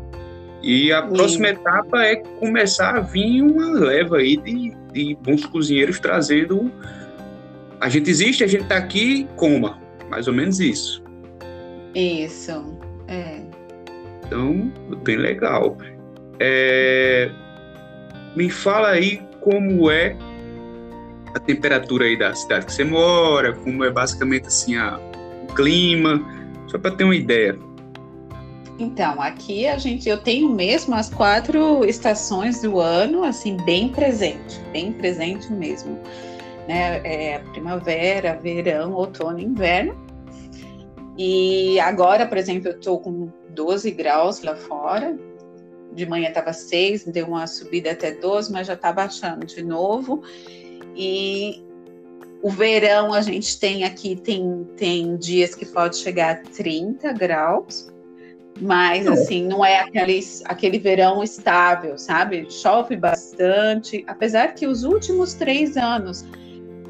E 0.63 0.91
a 0.91 1.03
Sim. 1.03 1.13
próxima 1.13 1.47
etapa 1.49 2.03
é 2.03 2.15
começar 2.15 2.95
a 2.95 3.01
vir 3.01 3.41
uma 3.41 3.79
leva 3.79 4.17
aí 4.17 4.37
de, 4.37 4.73
de 4.93 5.17
bons 5.21 5.45
cozinheiros 5.45 5.99
trazendo 5.99 6.71
a 7.83 7.89
gente 7.89 8.09
existe, 8.09 8.45
a 8.45 8.47
gente 8.47 8.63
está 8.63 8.77
aqui, 8.77 9.27
coma. 9.35 9.77
Mais 10.09 10.25
ou 10.25 10.33
menos 10.33 10.61
isso. 10.61 11.03
Isso, 11.93 12.79
é. 13.09 13.41
Então, 14.25 14.71
bem 15.03 15.17
legal. 15.17 15.77
É, 16.39 17.29
me 18.37 18.49
fala 18.49 18.91
aí 18.91 19.21
como 19.41 19.91
é 19.91 20.15
a 21.35 21.39
temperatura 21.41 22.05
aí 22.05 22.17
da 22.17 22.33
cidade 22.33 22.67
que 22.67 22.71
você 22.71 22.85
mora, 22.85 23.51
como 23.51 23.83
é 23.83 23.91
basicamente 23.91 24.47
assim 24.47 24.77
a, 24.77 24.97
o 25.43 25.53
clima, 25.53 26.21
só 26.67 26.77
para 26.77 26.91
ter 26.91 27.03
uma 27.03 27.15
ideia. 27.15 27.57
Então, 28.79 29.21
aqui 29.21 29.67
a 29.67 29.77
gente, 29.77 30.09
eu 30.09 30.17
tenho 30.17 30.49
mesmo 30.49 30.95
as 30.95 31.09
quatro 31.09 31.85
estações 31.85 32.61
do 32.61 32.79
ano, 32.79 33.23
assim, 33.23 33.55
bem 33.57 33.89
presente, 33.89 34.59
bem 34.71 34.91
presente 34.91 35.51
mesmo. 35.51 35.99
Né? 36.67 37.01
É 37.03 37.39
primavera, 37.51 38.39
verão, 38.41 38.93
outono, 38.93 39.39
inverno. 39.39 39.95
E 41.17 41.79
agora, 41.79 42.25
por 42.25 42.37
exemplo, 42.37 42.69
eu 42.69 42.75
estou 42.75 42.99
com 42.99 43.29
12 43.49 43.91
graus 43.91 44.41
lá 44.41 44.55
fora. 44.55 45.15
De 45.93 46.07
manhã 46.07 46.29
estava 46.29 46.51
6, 46.51 47.05
deu 47.05 47.27
uma 47.27 47.45
subida 47.45 47.91
até 47.91 48.11
12, 48.11 48.51
mas 48.51 48.65
já 48.65 48.73
está 48.73 48.91
baixando 48.91 49.45
de 49.45 49.63
novo. 49.63 50.23
E 50.95 51.63
o 52.41 52.49
verão 52.49 53.13
a 53.13 53.21
gente 53.21 53.59
tem 53.59 53.83
aqui, 53.83 54.15
tem, 54.15 54.67
tem 54.75 55.15
dias 55.15 55.53
que 55.53 55.67
pode 55.67 55.97
chegar 55.97 56.31
a 56.31 56.35
30 56.35 57.13
graus, 57.13 57.92
mas 58.61 59.07
assim, 59.07 59.45
não 59.45 59.65
é 59.65 59.79
aquele, 59.79 60.19
aquele 60.45 60.79
verão 60.79 61.23
estável, 61.23 61.97
sabe? 61.97 62.47
Chove 62.49 62.95
bastante, 62.95 64.03
apesar 64.07 64.53
que 64.53 64.67
os 64.67 64.83
últimos 64.83 65.33
três 65.33 65.75
anos 65.75 66.25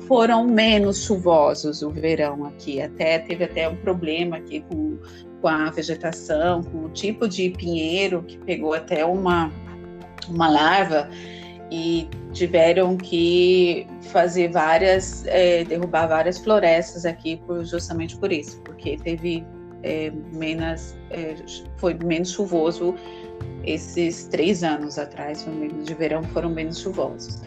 foram 0.08 0.46
menos 0.46 1.04
chuvosos 1.04 1.82
o 1.82 1.90
verão 1.90 2.46
aqui. 2.46 2.82
Até 2.82 3.20
teve 3.20 3.46
até 3.46 3.68
um 3.70 3.76
problema 3.78 4.38
aqui 4.38 4.62
com, 4.70 4.98
com 5.42 5.48
a 5.48 5.70
vegetação, 5.70 6.64
com 6.64 6.86
o 6.86 6.90
tipo 6.90 7.28
de 7.28 7.50
pinheiro 7.52 8.24
que 8.24 8.38
pegou 8.40 8.74
até 8.74 9.06
uma, 9.06 9.52
uma 10.28 10.50
larva 10.50 11.10
e 11.72 12.08
tiveram 12.34 12.98
que 12.98 13.88
fazer 14.12 14.52
várias, 14.52 15.26
é, 15.26 15.64
derrubar 15.64 16.08
várias 16.08 16.38
florestas 16.38 17.06
aqui 17.06 17.38
por, 17.48 17.64
justamente 17.64 18.18
por 18.18 18.32
isso, 18.32 18.62
porque 18.62 18.98
teve 18.98 19.44
é, 19.84 20.12
menos, 20.34 20.96
é, 21.12 21.36
foi 21.78 21.94
menos 21.94 22.32
chuvoso 22.32 22.96
esses 23.64 24.26
três 24.26 24.64
anos 24.64 24.98
atrás, 24.98 25.46
de 25.84 25.94
verão 25.94 26.24
foram 26.24 26.50
menos 26.50 26.80
chuvosos. 26.80 27.42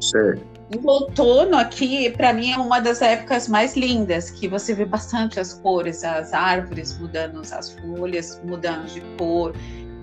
Certo. 0.00 0.56
E 0.70 0.78
o 0.78 0.86
outono 0.88 1.56
aqui, 1.56 2.10
para 2.10 2.32
mim, 2.32 2.50
é 2.50 2.56
uma 2.56 2.80
das 2.80 3.00
épocas 3.00 3.46
mais 3.48 3.76
lindas, 3.76 4.30
que 4.30 4.48
você 4.48 4.74
vê 4.74 4.84
bastante 4.84 5.38
as 5.38 5.54
cores, 5.54 6.02
as 6.02 6.32
árvores 6.32 6.98
mudando, 6.98 7.40
as 7.40 7.72
folhas 7.72 8.40
mudando 8.44 8.86
de 8.86 9.00
cor. 9.16 9.54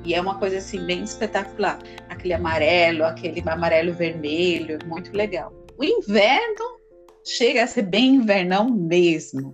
E 0.05 0.13
é 0.13 0.21
uma 0.21 0.39
coisa 0.39 0.57
assim 0.57 0.85
bem 0.85 1.03
espetacular. 1.03 1.79
Aquele 2.09 2.33
amarelo, 2.33 3.03
aquele 3.03 3.41
amarelo 3.45 3.93
vermelho, 3.93 4.79
muito 4.85 5.15
legal. 5.15 5.53
O 5.77 5.83
inverno 5.83 6.77
chega 7.25 7.63
a 7.63 7.67
ser 7.67 7.83
bem 7.83 8.15
invernão 8.15 8.69
mesmo. 8.69 9.51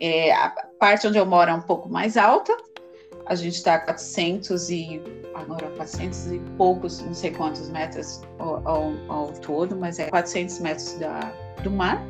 É, 0.00 0.32
a 0.32 0.50
parte 0.78 1.06
onde 1.06 1.18
eu 1.18 1.26
moro 1.26 1.50
é 1.50 1.54
um 1.54 1.60
pouco 1.60 1.88
mais 1.88 2.16
alta. 2.16 2.56
A 3.26 3.34
gente 3.34 3.54
está 3.54 3.76
a 3.76 3.78
400 3.78 4.68
e 4.70 5.00
agora 5.34 5.70
400 5.70 6.32
e 6.32 6.38
poucos, 6.58 7.00
não 7.00 7.14
sei 7.14 7.30
quantos 7.30 7.70
metros 7.70 8.20
ao, 8.38 8.66
ao, 8.68 8.92
ao 9.08 9.32
todo, 9.32 9.74
mas 9.76 9.98
é 9.98 10.10
400 10.10 10.58
metros 10.60 10.94
da, 10.94 11.32
do 11.62 11.70
mar. 11.70 12.04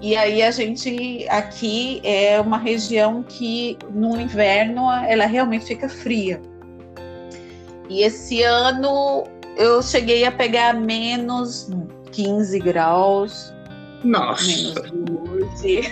E 0.00 0.16
aí 0.16 0.42
a 0.42 0.50
gente 0.50 1.26
aqui 1.28 2.00
é 2.04 2.40
uma 2.40 2.58
região 2.58 3.22
que 3.22 3.76
no 3.90 4.20
inverno 4.20 4.90
ela 5.08 5.26
realmente 5.26 5.66
fica 5.66 5.88
fria. 5.88 6.40
E 7.88 8.02
esse 8.02 8.42
ano 8.42 9.24
eu 9.56 9.82
cheguei 9.82 10.24
a 10.24 10.30
pegar 10.30 10.74
menos 10.74 11.68
15 12.12 12.58
graus. 12.60 13.52
Nossa! 14.04 14.46
Menos 14.46 14.74
12. 15.50 15.82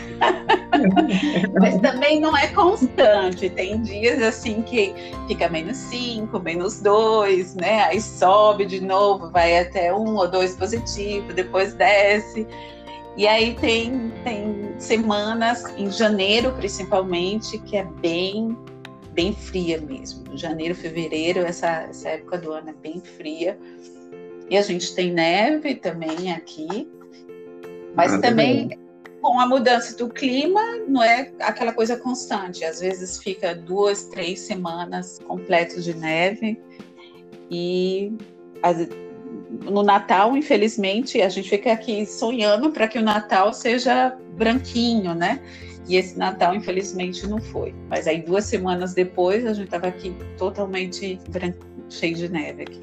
Mas 1.61 1.81
também 1.81 2.21
não 2.21 2.37
é 2.37 2.49
constante. 2.49 3.51
Tem 3.51 3.83
dias 3.83 4.23
assim 4.23 4.63
que 4.63 4.95
fica 5.27 5.49
menos 5.49 5.77
5, 5.77 6.39
menos 6.41 6.81
2, 6.81 7.57
né? 7.57 7.85
Aí 7.85 8.01
sobe 8.01 8.67
de 8.67 8.81
novo, 8.81 9.31
vai 9.31 9.59
até 9.59 9.93
um 9.93 10.17
ou 10.17 10.29
dois 10.29 10.55
positivo, 10.55 11.33
depois 11.33 11.75
desce. 11.75 12.47
E 13.17 13.27
aí 13.27 13.55
tem, 13.55 14.13
tem 14.23 14.75
semanas, 14.79 15.65
em 15.77 15.91
janeiro 15.91 16.53
principalmente, 16.53 17.59
que 17.59 17.77
é 17.77 17.85
bem 17.85 18.57
bem 19.13 19.33
fria 19.33 19.81
mesmo. 19.81 20.37
Janeiro, 20.37 20.75
fevereiro, 20.75 21.41
essa, 21.41 21.87
essa 21.89 22.11
época 22.11 22.37
do 22.37 22.53
ano 22.53 22.69
é 22.69 22.75
bem 22.75 23.01
fria. 23.01 23.59
E 24.51 24.59
a 24.59 24.63
gente 24.63 24.95
tem 24.95 25.11
neve 25.11 25.75
também 25.75 26.31
aqui. 26.33 26.87
Mas 27.97 28.13
ah, 28.13 28.21
também 28.21 28.69
bem. 28.69 28.79
com 29.23 29.41
a 29.41 29.47
mudança 29.47 29.97
do 29.97 30.09
clima, 30.09 30.61
não 30.87 31.03
é 31.03 31.33
aquela 31.41 31.73
coisa 31.73 31.97
constante. 31.97 32.63
Às 32.63 32.81
vezes 32.81 33.19
fica 33.19 33.55
duas, 33.55 34.05
três 34.05 34.41
semanas 34.41 35.19
completas 35.27 35.83
de 35.83 35.95
neve. 35.95 36.61
E 37.51 38.13
as, 38.63 38.87
no 39.65 39.83
Natal, 39.83 40.37
infelizmente, 40.37 41.23
a 41.23 41.29
gente 41.29 41.49
fica 41.49 41.73
aqui 41.73 42.05
sonhando 42.05 42.71
para 42.71 42.87
que 42.87 42.99
o 42.99 43.03
Natal 43.03 43.53
seja 43.53 44.15
branquinho, 44.37 45.15
né? 45.15 45.41
E 45.89 45.97
esse 45.97 46.19
Natal, 46.19 46.55
infelizmente, 46.55 47.27
não 47.27 47.41
foi. 47.41 47.75
Mas 47.89 48.07
aí, 48.07 48.21
duas 48.21 48.45
semanas 48.45 48.93
depois, 48.93 49.47
a 49.47 49.55
gente 49.55 49.67
estava 49.67 49.87
aqui 49.87 50.15
totalmente 50.37 51.19
branco, 51.31 51.65
cheio 51.89 52.17
de 52.17 52.29
neve 52.29 52.63
aqui. 52.63 52.83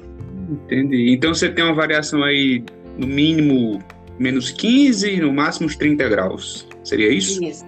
Entendi. 0.50 1.12
Então, 1.12 1.34
você 1.34 1.50
tem 1.50 1.64
uma 1.64 1.74
variação 1.74 2.22
aí, 2.24 2.64
no 2.96 3.06
mínimo, 3.06 3.82
menos 4.18 4.50
15, 4.50 5.16
no 5.20 5.32
máximo 5.32 5.66
uns 5.66 5.76
30 5.76 6.08
graus. 6.08 6.68
Seria 6.82 7.12
isso? 7.12 7.42
Isso. 7.42 7.64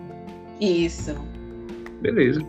Isso. 0.61 1.15
Beleza. 2.01 2.41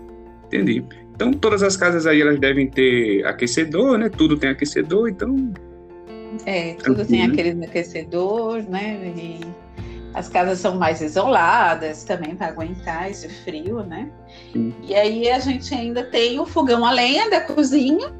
Entendi. 0.48 0.84
Então, 1.16 1.34
todas 1.34 1.64
as 1.64 1.76
casas 1.76 2.06
aí, 2.06 2.22
elas 2.22 2.40
devem 2.40 2.70
ter 2.70 3.26
aquecedor, 3.26 3.98
né? 3.98 4.10
Tudo 4.10 4.38
tem 4.38 4.50
aquecedor, 4.50 5.10
então... 5.10 5.52
É, 6.46 6.74
tudo 6.76 7.04
tem 7.06 7.24
aquele 7.24 7.66
aquecedor, 7.66 8.62
né? 8.70 9.14
E 9.18 9.40
as 10.14 10.30
casas 10.30 10.60
são 10.60 10.76
mais 10.78 11.02
isoladas 11.02 12.04
também 12.04 12.36
para 12.36 12.48
aguentar 12.48 13.10
esse 13.10 13.28
frio, 13.30 13.84
né? 13.84 14.10
Sim. 14.54 14.74
E 14.84 14.94
aí 14.94 15.30
a 15.30 15.40
gente 15.40 15.74
ainda 15.74 16.04
tem 16.04 16.40
o 16.40 16.46
fogão 16.46 16.86
a 16.86 16.92
lenha 16.92 17.30
da 17.30 17.42
cozinha, 17.42 18.14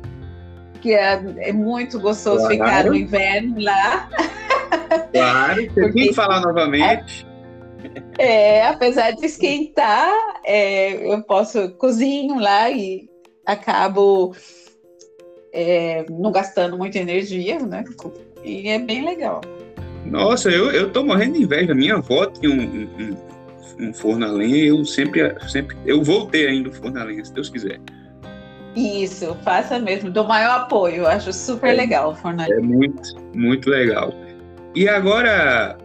que 0.82 0.94
é, 0.94 1.22
é 1.38 1.54
muito 1.54 2.00
gostoso 2.00 2.48
claro. 2.48 2.54
ficar 2.54 2.86
no 2.86 2.96
inverno 2.96 3.60
lá. 3.62 4.10
Claro, 5.12 5.66
você 5.74 5.92
tem 5.92 6.08
que 6.08 6.14
falar 6.14 6.42
novamente. 6.42 7.26
É, 8.18 8.68
apesar 8.68 9.12
de 9.12 9.26
esquentar, 9.26 10.12
é, 10.44 11.14
eu 11.14 11.22
posso 11.24 11.70
cozinho 11.72 12.40
lá 12.40 12.70
e 12.70 13.08
acabo 13.46 14.36
é, 15.54 16.06
não 16.10 16.32
gastando 16.32 16.78
muita 16.78 17.00
energia, 17.00 17.60
né? 17.60 17.84
E 18.44 18.68
é 18.68 18.80
bem 18.80 19.06
legal. 19.06 19.42
Nossa, 20.06 20.50
eu, 20.50 20.72
eu 20.72 20.90
tô 20.92 21.04
morrendo 21.04 21.34
de 21.34 21.44
inveja. 21.44 21.74
Minha 21.74 21.96
avó 21.96 22.26
tinha 22.28 22.52
um, 22.52 22.62
um, 22.62 23.88
um 23.88 23.94
forno 23.94 24.26
a 24.26 24.32
lenha 24.32 24.66
eu 24.66 24.84
sempre, 24.86 25.36
sempre. 25.50 25.78
Eu 25.86 26.04
voltei 26.04 26.48
ainda 26.48 26.70
o 26.70 26.74
forno 26.74 27.00
a 27.00 27.04
lenha, 27.04 27.24
se 27.24 27.34
Deus 27.34 27.50
quiser. 27.50 27.80
Isso, 28.76 29.36
faça 29.44 29.80
mesmo. 29.80 30.12
Do 30.12 30.24
maior 30.24 30.62
apoio. 30.62 30.98
Eu 30.98 31.08
acho 31.08 31.34
super 31.34 31.72
é, 31.72 31.74
legal 31.74 32.12
o 32.12 32.16
forno 32.16 32.42
a 32.42 32.48
lenha. 32.48 32.60
É 32.60 32.62
muito, 32.62 33.02
muito 33.34 33.70
legal. 33.70 34.14
E 34.78 34.88
agora, 34.88 35.76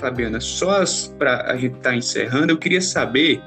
Fabiana, 0.00 0.40
só 0.40 0.82
para 1.18 1.42
a 1.42 1.58
gente 1.58 1.76
estar 1.76 1.90
tá 1.90 1.94
encerrando, 1.94 2.54
eu 2.54 2.56
queria 2.56 2.80
saber 2.80 3.38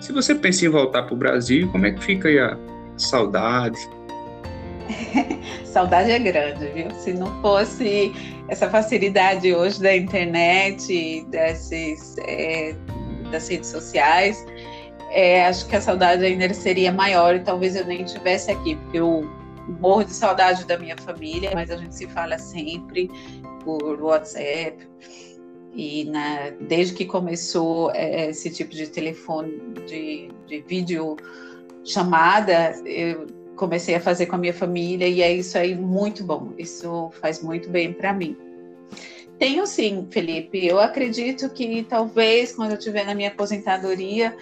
se 0.00 0.14
você 0.14 0.34
pensa 0.34 0.64
em 0.64 0.70
voltar 0.70 1.02
para 1.02 1.12
o 1.12 1.16
Brasil, 1.16 1.70
como 1.70 1.84
é 1.84 1.90
que 1.90 2.02
fica 2.02 2.26
aí 2.26 2.38
a 2.38 2.56
saudade? 2.96 3.78
saudade 5.62 6.10
é 6.10 6.18
grande, 6.18 6.68
viu? 6.68 6.90
Se 6.92 7.12
não 7.12 7.38
fosse 7.42 8.10
essa 8.48 8.70
facilidade 8.70 9.54
hoje 9.54 9.78
da 9.78 9.94
internet, 9.94 11.26
desses, 11.28 12.16
é, 12.20 12.74
das 13.30 13.46
redes 13.46 13.68
sociais, 13.68 14.42
é, 15.10 15.44
acho 15.44 15.68
que 15.68 15.76
a 15.76 15.82
saudade 15.82 16.24
ainda 16.24 16.54
seria 16.54 16.90
maior 16.90 17.36
e 17.36 17.40
talvez 17.40 17.76
eu 17.76 17.84
nem 17.84 18.04
estivesse 18.04 18.50
aqui, 18.50 18.74
porque 18.74 19.00
eu 19.00 19.28
morro 19.68 20.04
de 20.04 20.12
saudade 20.12 20.64
da 20.64 20.78
minha 20.78 20.96
família, 20.96 21.50
mas 21.54 21.70
a 21.70 21.76
gente 21.76 21.94
se 21.94 22.06
fala 22.06 22.38
sempre 22.38 23.10
por 23.64 24.00
WhatsApp. 24.02 24.88
E 25.74 26.04
na, 26.04 26.50
desde 26.60 26.94
que 26.94 27.04
começou 27.04 27.90
é, 27.92 28.30
esse 28.30 28.50
tipo 28.50 28.74
de 28.74 28.88
telefone, 28.88 29.60
de, 29.86 30.30
de 30.46 30.60
vídeo 30.62 31.16
chamada, 31.84 32.74
eu 32.84 33.26
comecei 33.56 33.94
a 33.94 34.00
fazer 34.00 34.26
com 34.26 34.36
a 34.36 34.38
minha 34.38 34.54
família 34.54 35.06
e 35.06 35.20
é 35.20 35.32
isso 35.32 35.58
aí 35.58 35.74
muito 35.74 36.24
bom. 36.24 36.52
Isso 36.56 37.10
faz 37.20 37.42
muito 37.42 37.68
bem 37.68 37.92
para 37.92 38.12
mim. 38.12 38.36
Tenho 39.38 39.66
sim, 39.66 40.06
Felipe. 40.10 40.66
Eu 40.66 40.80
acredito 40.80 41.48
que 41.50 41.84
talvez 41.84 42.52
quando 42.52 42.72
eu 42.72 42.78
estiver 42.78 43.04
na 43.04 43.14
minha 43.14 43.28
aposentadoria, 43.28 44.36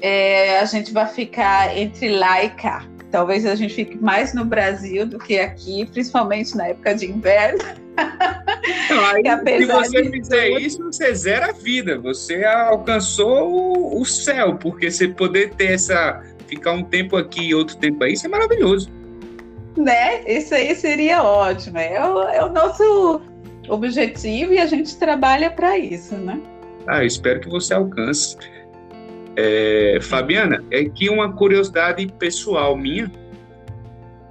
é, 0.00 0.58
a 0.58 0.64
gente 0.64 0.92
vai 0.92 1.06
ficar 1.06 1.76
entre 1.76 2.08
lá 2.16 2.44
e 2.44 2.50
cá. 2.50 2.84
Talvez 3.10 3.46
a 3.46 3.54
gente 3.54 3.74
fique 3.74 3.96
mais 3.96 4.34
no 4.34 4.44
Brasil 4.44 5.06
do 5.06 5.18
que 5.18 5.38
aqui, 5.38 5.86
principalmente 5.86 6.56
na 6.56 6.68
época 6.68 6.94
de 6.94 7.06
inverno. 7.06 7.64
Aí, 9.46 9.60
se 9.60 9.66
você 9.66 10.10
fizer 10.10 10.48
tudo... 10.48 10.60
isso, 10.60 10.84
você 10.84 11.14
zera 11.14 11.46
a 11.48 11.52
vida. 11.52 11.98
Você 11.98 12.44
alcançou 12.44 13.50
o, 13.50 14.00
o 14.00 14.04
céu, 14.04 14.56
porque 14.56 14.90
você 14.90 15.08
poder 15.08 15.54
ter 15.54 15.72
essa 15.72 16.22
ficar 16.46 16.72
um 16.72 16.82
tempo 16.82 17.16
aqui 17.16 17.48
e 17.48 17.54
outro 17.54 17.76
tempo 17.76 18.02
aí, 18.02 18.14
isso 18.14 18.26
é 18.26 18.28
maravilhoso. 18.28 18.90
Né? 19.76 20.22
Isso 20.26 20.54
aí 20.54 20.74
seria 20.74 21.22
ótimo. 21.22 21.78
É 21.78 22.04
o, 22.04 22.22
é 22.22 22.44
o 22.44 22.48
nosso 22.48 23.20
objetivo 23.68 24.52
e 24.52 24.58
a 24.58 24.66
gente 24.66 24.96
trabalha 24.96 25.50
para 25.50 25.78
isso, 25.78 26.16
né? 26.16 26.40
Ah, 26.86 27.02
eu 27.02 27.06
espero 27.06 27.40
que 27.40 27.50
você 27.50 27.74
alcance. 27.74 28.36
É, 29.40 30.00
Fabiana, 30.02 30.64
é 30.68 30.84
que 30.84 31.08
uma 31.08 31.32
curiosidade 31.32 32.04
pessoal 32.18 32.76
minha, 32.76 33.08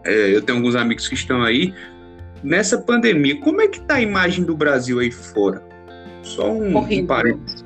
é, 0.06 0.36
eu 0.36 0.42
tenho 0.42 0.58
alguns 0.58 0.76
amigos 0.76 1.08
que 1.08 1.16
estão 1.16 1.44
aí, 1.44 1.74
nessa 2.44 2.78
pandemia, 2.78 3.40
como 3.40 3.62
é 3.62 3.70
que 3.70 3.80
tá 3.80 3.96
a 3.96 4.02
imagem 4.02 4.44
do 4.44 4.54
Brasil 4.54 5.00
aí 5.00 5.10
fora? 5.10 5.66
Só 6.24 6.52
um, 6.52 6.76
horrível. 6.76 7.04
um 7.06 7.08
parênteses. 7.08 7.64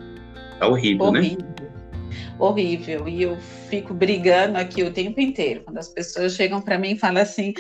Tá 0.59 0.67
horrível, 0.67 1.11
né? 1.11 1.19
horrível. 1.19 1.45
né? 1.45 1.71
Horrível. 2.37 3.07
E 3.07 3.23
eu 3.23 3.37
fico 3.71 3.91
brigando 3.91 4.59
aqui 4.59 4.83
o 4.83 4.93
tempo 4.93 5.19
inteiro. 5.19 5.61
Quando 5.65 5.79
as 5.79 5.87
pessoas 5.87 6.35
chegam 6.35 6.61
para 6.61 6.77
mim 6.77 6.91
e 6.91 6.99
falam 6.99 7.23
assim: 7.23 7.55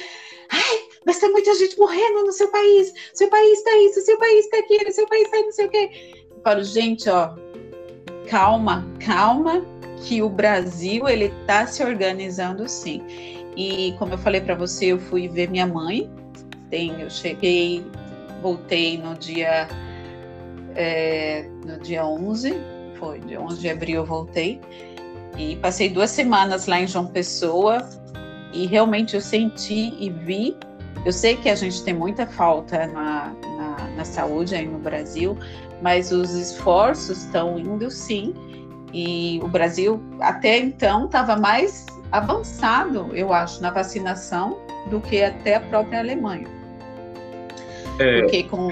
ai, 0.51 0.79
mas 1.03 1.17
tem 1.17 1.31
muita 1.31 1.55
gente 1.55 1.75
morrendo 1.79 2.23
no 2.23 2.31
seu 2.31 2.49
país, 2.49 2.93
seu 3.15 3.29
país 3.29 3.57
está 3.57 3.71
isso, 3.79 4.01
seu 4.01 4.17
país 4.19 4.45
está 4.45 4.59
aquilo, 4.59 4.91
seu 4.91 5.07
país 5.07 5.23
está 5.23 5.37
não 5.37 5.51
sei 5.51 5.65
o 5.65 5.69
quê. 5.69 5.89
Eu 6.29 6.41
falo, 6.43 6.63
gente, 6.63 7.09
ó, 7.09 7.33
calma, 8.29 8.87
calma, 8.99 9.65
que 10.03 10.21
o 10.21 10.29
Brasil 10.29 11.07
ele 11.07 11.25
está 11.25 11.65
se 11.65 11.83
organizando 11.83 12.67
sim. 12.67 13.03
E 13.55 13.93
como 13.99 14.13
eu 14.13 14.17
falei 14.17 14.41
para 14.41 14.55
você, 14.55 14.87
eu 14.87 14.99
fui 14.99 15.27
ver 15.27 15.49
minha 15.49 15.67
mãe. 15.67 16.09
Tem, 16.69 17.01
eu 17.01 17.09
cheguei, 17.09 17.85
voltei 18.41 18.97
no 18.97 19.13
dia 19.15 19.67
é, 20.75 21.45
no 21.65 21.79
dia 21.79 22.05
11, 22.05 22.53
foi 22.97 23.19
dia 23.19 23.41
11 23.41 23.59
de 23.59 23.69
abril 23.69 23.97
eu 23.97 24.05
voltei. 24.05 24.59
E 25.37 25.55
passei 25.57 25.89
duas 25.89 26.11
semanas 26.11 26.67
lá 26.67 26.79
em 26.79 26.87
João 26.87 27.07
Pessoa 27.07 27.87
e 28.53 28.65
realmente 28.65 29.15
eu 29.15 29.21
senti 29.21 29.93
e 29.99 30.09
vi. 30.09 30.55
Eu 31.05 31.11
sei 31.11 31.35
que 31.35 31.49
a 31.49 31.55
gente 31.55 31.83
tem 31.83 31.93
muita 31.93 32.27
falta 32.27 32.85
na, 32.87 33.33
na, 33.57 33.87
na 33.95 34.05
saúde 34.05 34.55
aí 34.55 34.67
no 34.67 34.77
Brasil, 34.77 35.37
mas 35.81 36.11
os 36.11 36.31
esforços 36.31 37.23
estão 37.23 37.57
indo 37.57 37.89
sim. 37.89 38.33
E 38.93 39.39
o 39.41 39.47
Brasil 39.47 40.01
até 40.19 40.57
então 40.59 41.05
estava 41.05 41.35
mais 41.35 41.85
avançado, 42.11 43.09
eu 43.13 43.31
acho, 43.31 43.61
na 43.61 43.71
vacinação 43.71 44.57
do 44.89 44.99
que 44.99 45.23
até 45.23 45.55
a 45.55 45.61
própria 45.61 45.99
Alemanha. 45.99 46.47
É. 47.99 48.21
Porque 48.21 48.43
com 48.43 48.69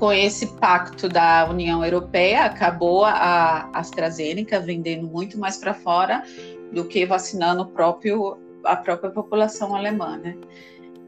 com 0.00 0.10
esse 0.10 0.46
pacto 0.56 1.10
da 1.10 1.46
União 1.48 1.84
Europeia, 1.84 2.46
acabou 2.46 3.04
a 3.04 3.68
AstraZeneca 3.74 4.58
vendendo 4.58 5.06
muito 5.06 5.38
mais 5.38 5.58
para 5.58 5.74
fora 5.74 6.24
do 6.72 6.86
que 6.86 7.04
vacinando 7.04 7.66
próprio, 7.66 8.38
a 8.64 8.74
própria 8.76 9.10
população 9.10 9.76
alemã, 9.76 10.16
né? 10.16 10.38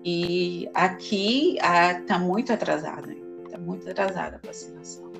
E 0.05 0.69
aqui 0.75 1.57
está 1.57 2.19
muito 2.19 2.53
atrasada, 2.53 3.17
está 3.47 3.57
muito 3.57 3.89
atrasada 3.89 4.39
a 4.43 4.47
vacinação. 4.47 5.12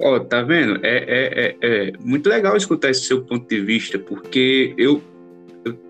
Ó, 0.00 0.14
oh, 0.14 0.20
tá 0.20 0.42
vendo? 0.42 0.78
É, 0.84 0.96
é, 0.98 1.06
é, 1.08 1.56
é, 1.60 1.92
muito 1.98 2.28
legal 2.28 2.56
escutar 2.56 2.90
esse 2.90 3.02
seu 3.02 3.22
ponto 3.22 3.48
de 3.48 3.60
vista, 3.60 3.98
porque 3.98 4.72
eu, 4.78 5.02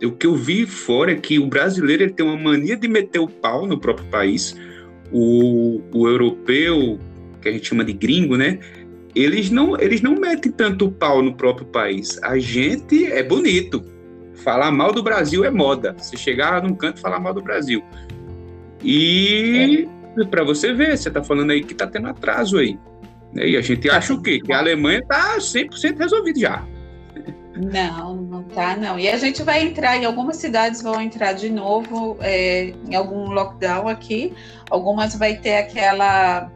eu, 0.00 0.08
o 0.08 0.12
que 0.12 0.26
eu 0.26 0.34
vi 0.34 0.64
fora 0.64 1.12
é 1.12 1.14
que 1.14 1.38
o 1.38 1.46
brasileiro 1.46 2.04
ele 2.04 2.12
tem 2.12 2.24
uma 2.24 2.36
mania 2.36 2.76
de 2.76 2.88
meter 2.88 3.18
o 3.18 3.28
pau 3.28 3.66
no 3.66 3.78
próprio 3.78 4.06
país, 4.06 4.56
O, 5.12 5.80
o 5.92 6.08
europeu, 6.08 6.98
que 7.40 7.48
a 7.48 7.52
gente 7.52 7.68
chama 7.68 7.84
de 7.84 7.92
gringo, 7.92 8.36
né? 8.36 8.58
Eles 9.14 9.50
não, 9.50 9.78
eles 9.78 10.00
não 10.00 10.14
metem 10.14 10.52
tanto 10.52 10.90
pau 10.90 11.22
no 11.22 11.34
próprio 11.34 11.66
país. 11.66 12.18
A 12.22 12.38
gente 12.38 13.06
é 13.06 13.22
bonito. 13.22 13.84
Falar 14.34 14.70
mal 14.70 14.92
do 14.92 15.02
Brasil 15.02 15.44
é 15.44 15.50
moda. 15.50 15.94
Se 15.98 16.16
chegar 16.16 16.62
num 16.62 16.74
canto 16.74 17.00
falar 17.00 17.18
mal 17.18 17.34
do 17.34 17.42
Brasil. 17.42 17.82
E 18.82 19.88
é. 20.16 20.24
para 20.24 20.44
você 20.44 20.72
ver, 20.72 20.96
você 20.96 21.08
está 21.08 21.22
falando 21.22 21.50
aí 21.50 21.64
que 21.64 21.72
está 21.72 21.86
tendo 21.86 22.08
atraso 22.08 22.58
aí. 22.58 22.78
E 23.34 23.56
a 23.56 23.60
gente 23.60 23.90
acha 23.90 24.14
o 24.14 24.22
quê? 24.22 24.40
Que 24.40 24.52
a 24.52 24.58
Alemanha 24.58 25.00
está 25.00 25.36
100% 25.38 25.98
resolvido 25.98 26.40
já. 26.40 26.66
Não, 27.56 28.14
não 28.16 28.44
tá, 28.44 28.76
não. 28.76 28.98
E 28.98 29.08
a 29.08 29.16
gente 29.16 29.42
vai 29.42 29.62
entrar, 29.62 29.96
em 29.96 30.04
algumas 30.04 30.36
cidades 30.36 30.80
vão 30.80 31.00
entrar 31.00 31.32
de 31.32 31.50
novo 31.50 32.16
é, 32.20 32.72
em 32.88 32.94
algum 32.94 33.30
lockdown 33.30 33.88
aqui, 33.88 34.32
algumas 34.70 35.16
vai 35.16 35.36
ter 35.36 35.56
aquela 35.56 36.50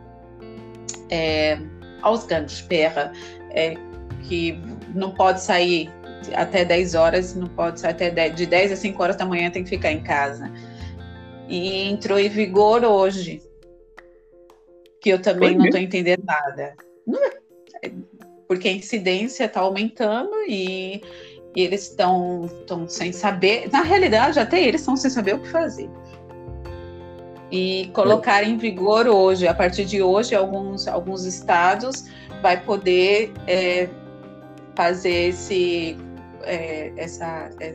é, 1.11 1.59
Ausgangssperre, 2.03 3.11
é, 3.51 3.77
que 4.23 4.59
não 4.95 5.11
pode 5.11 5.43
sair 5.43 5.91
até 6.35 6.65
10 6.65 6.95
horas, 6.95 7.35
não 7.35 7.49
pode 7.49 7.81
sair 7.81 7.91
até 7.91 8.11
10, 8.11 8.37
de 8.37 8.47
10 8.47 8.73
a 8.73 8.77
5 8.77 9.03
horas 9.03 9.17
da 9.17 9.25
manhã 9.25 9.51
tem 9.51 9.65
que 9.65 9.71
ficar 9.71 9.91
em 9.91 10.03
casa. 10.03 10.51
E 11.49 11.91
entrou 11.91 12.19
em 12.19 12.29
vigor 12.29 12.85
hoje, 12.85 13.43
que 15.03 15.11
eu 15.11 15.21
também 15.21 15.57
não 15.57 15.67
estou 15.67 15.81
entendendo 15.81 16.23
nada. 16.25 16.75
Não, 17.07 17.21
é, 17.83 17.91
porque 18.47 18.69
a 18.69 18.73
incidência 18.73 19.45
está 19.45 19.61
aumentando 19.61 20.31
e, 20.49 21.03
e 21.57 21.63
eles 21.63 21.89
estão 21.89 22.49
sem 22.89 23.13
saber. 23.13 23.69
Na 23.71 23.83
realidade, 23.83 24.39
até 24.39 24.63
eles 24.63 24.81
estão 24.81 24.97
sem 24.97 25.11
saber 25.11 25.35
o 25.35 25.41
que 25.41 25.49
fazer. 25.49 25.91
E 27.51 27.91
colocar 27.93 28.45
em 28.45 28.57
vigor 28.57 29.07
hoje, 29.09 29.47
a 29.47 29.53
partir 29.53 29.85
de 29.85 30.01
hoje, 30.01 30.35
alguns, 30.35 30.89
alguns 30.89 31.27
estados 31.27 32.05
vai 32.41 32.63
poder 32.63 33.33
é, 33.47 33.89
fazer 34.75 35.29
esse, 35.29 35.99
é, 36.45 36.93
essa, 36.97 37.51
é, 37.61 37.75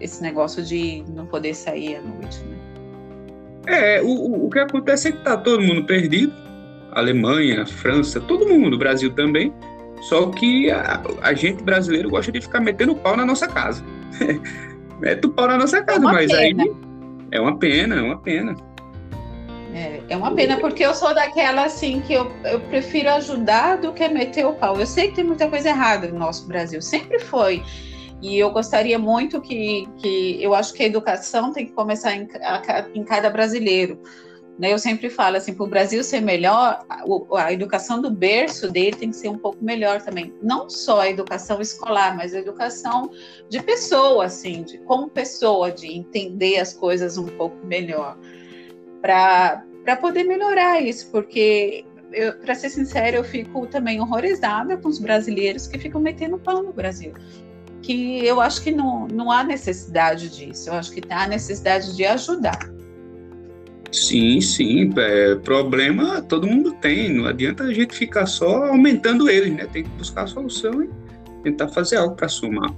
esse 0.00 0.20
negócio 0.20 0.62
de 0.62 1.02
não 1.14 1.26
poder 1.26 1.54
sair 1.54 1.96
à 1.96 2.02
noite. 2.02 2.49
É, 3.66 4.00
o, 4.02 4.46
o 4.46 4.50
que 4.50 4.58
acontece 4.58 5.08
é 5.08 5.12
que 5.12 5.18
está 5.18 5.36
todo 5.36 5.62
mundo 5.62 5.84
perdido. 5.84 6.32
Alemanha, 6.92 7.64
França, 7.66 8.20
todo 8.20 8.48
mundo, 8.48 8.76
Brasil 8.76 9.12
também. 9.12 9.52
Só 10.02 10.26
que 10.30 10.70
a, 10.70 11.00
a, 11.22 11.34
gente 11.34 11.62
brasileiro 11.62 12.10
gosta 12.10 12.32
de 12.32 12.40
ficar 12.40 12.60
metendo 12.60 12.94
pau 12.96 13.16
na 13.16 13.24
nossa 13.24 13.46
casa. 13.46 13.84
Mete 14.98 15.26
o 15.26 15.30
pau 15.30 15.46
na 15.46 15.56
nossa 15.56 15.82
casa, 15.82 16.00
é 16.00 16.02
mas 16.02 16.30
pena. 16.30 16.62
aí 16.62 16.72
é 17.30 17.40
uma 17.40 17.58
pena, 17.58 17.96
é 17.96 18.02
uma 18.02 18.18
pena. 18.18 18.56
É, 19.74 20.00
é, 20.08 20.16
uma 20.16 20.34
pena, 20.34 20.56
porque 20.56 20.84
eu 20.84 20.94
sou 20.94 21.14
daquela 21.14 21.64
assim 21.64 22.00
que 22.00 22.12
eu, 22.12 22.30
eu 22.44 22.60
prefiro 22.60 23.08
ajudar 23.10 23.76
do 23.76 23.92
que 23.92 24.08
meter 24.08 24.44
o 24.44 24.54
pau. 24.54 24.80
Eu 24.80 24.86
sei 24.86 25.08
que 25.08 25.16
tem 25.16 25.24
muita 25.24 25.48
coisa 25.48 25.68
errada 25.68 26.08
no 26.08 26.18
nosso 26.18 26.46
Brasil, 26.46 26.82
sempre 26.82 27.18
foi. 27.18 27.62
E 28.22 28.38
eu 28.38 28.50
gostaria 28.50 28.98
muito 28.98 29.40
que, 29.40 29.88
que 29.98 30.42
eu 30.42 30.54
acho 30.54 30.74
que 30.74 30.82
a 30.82 30.86
educação 30.86 31.52
tem 31.52 31.66
que 31.66 31.72
começar 31.72 32.14
em, 32.14 32.28
em 32.94 33.04
cada 33.04 33.30
brasileiro. 33.30 33.98
Né? 34.58 34.74
Eu 34.74 34.78
sempre 34.78 35.08
falo 35.08 35.38
assim, 35.38 35.54
para 35.54 35.64
o 35.64 35.68
Brasil 35.68 36.04
ser 36.04 36.20
melhor, 36.20 36.84
a, 36.86 37.02
a, 37.44 37.50
educação 37.50 38.02
do 38.02 38.10
berço 38.10 38.70
dele 38.70 38.94
tem 38.94 39.08
que 39.08 39.16
ser 39.16 39.30
um 39.30 39.38
pouco 39.38 39.64
melhor 39.64 40.02
também. 40.02 40.34
Não 40.42 40.68
só 40.68 41.00
a 41.00 41.08
educação 41.08 41.62
escolar, 41.62 42.14
mas 42.14 42.34
a 42.34 42.40
educação 42.40 43.10
de 43.48 43.62
pessoa, 43.62 44.26
assim, 44.26 44.62
de 44.62 44.76
como 44.80 45.08
pessoa, 45.08 45.72
de 45.72 45.90
entender 45.90 46.58
as 46.58 46.74
coisas 46.74 47.16
um 47.16 47.26
pouco 47.26 47.56
melhor, 47.64 48.18
para 49.00 49.64
poder 49.98 50.24
melhorar 50.24 50.82
isso, 50.82 51.10
porque 51.10 51.86
para 52.42 52.54
ser 52.54 52.68
sincero, 52.68 53.16
eu 53.18 53.24
fico 53.24 53.66
também 53.66 54.00
horrorizada 54.00 54.76
com 54.76 54.88
os 54.88 54.98
brasileiros 54.98 55.66
que 55.66 55.78
ficam 55.78 56.00
metendo 56.00 56.38
pau 56.38 56.62
no 56.62 56.72
Brasil. 56.72 57.14
Que 57.82 58.24
eu 58.24 58.40
acho 58.40 58.62
que 58.62 58.70
não, 58.70 59.06
não 59.08 59.30
há 59.30 59.42
necessidade 59.42 60.28
disso, 60.28 60.68
eu 60.68 60.74
acho 60.74 60.92
que 60.92 61.02
há 61.10 61.26
necessidade 61.26 61.96
de 61.96 62.04
ajudar. 62.04 62.58
Sim, 63.92 64.40
sim. 64.40 64.92
É, 64.96 65.34
problema 65.36 66.22
todo 66.22 66.46
mundo 66.46 66.72
tem. 66.80 67.12
Não 67.12 67.26
adianta 67.26 67.64
a 67.64 67.74
gente 67.74 67.94
ficar 67.94 68.26
só 68.26 68.66
aumentando 68.66 69.28
eles, 69.28 69.52
né? 69.52 69.66
Tem 69.66 69.82
que 69.82 69.90
buscar 69.90 70.24
a 70.24 70.26
solução 70.26 70.84
e 70.84 70.90
tentar 71.42 71.68
fazer 71.68 71.96
algo 71.96 72.14
para 72.14 72.28
somar. 72.28 72.72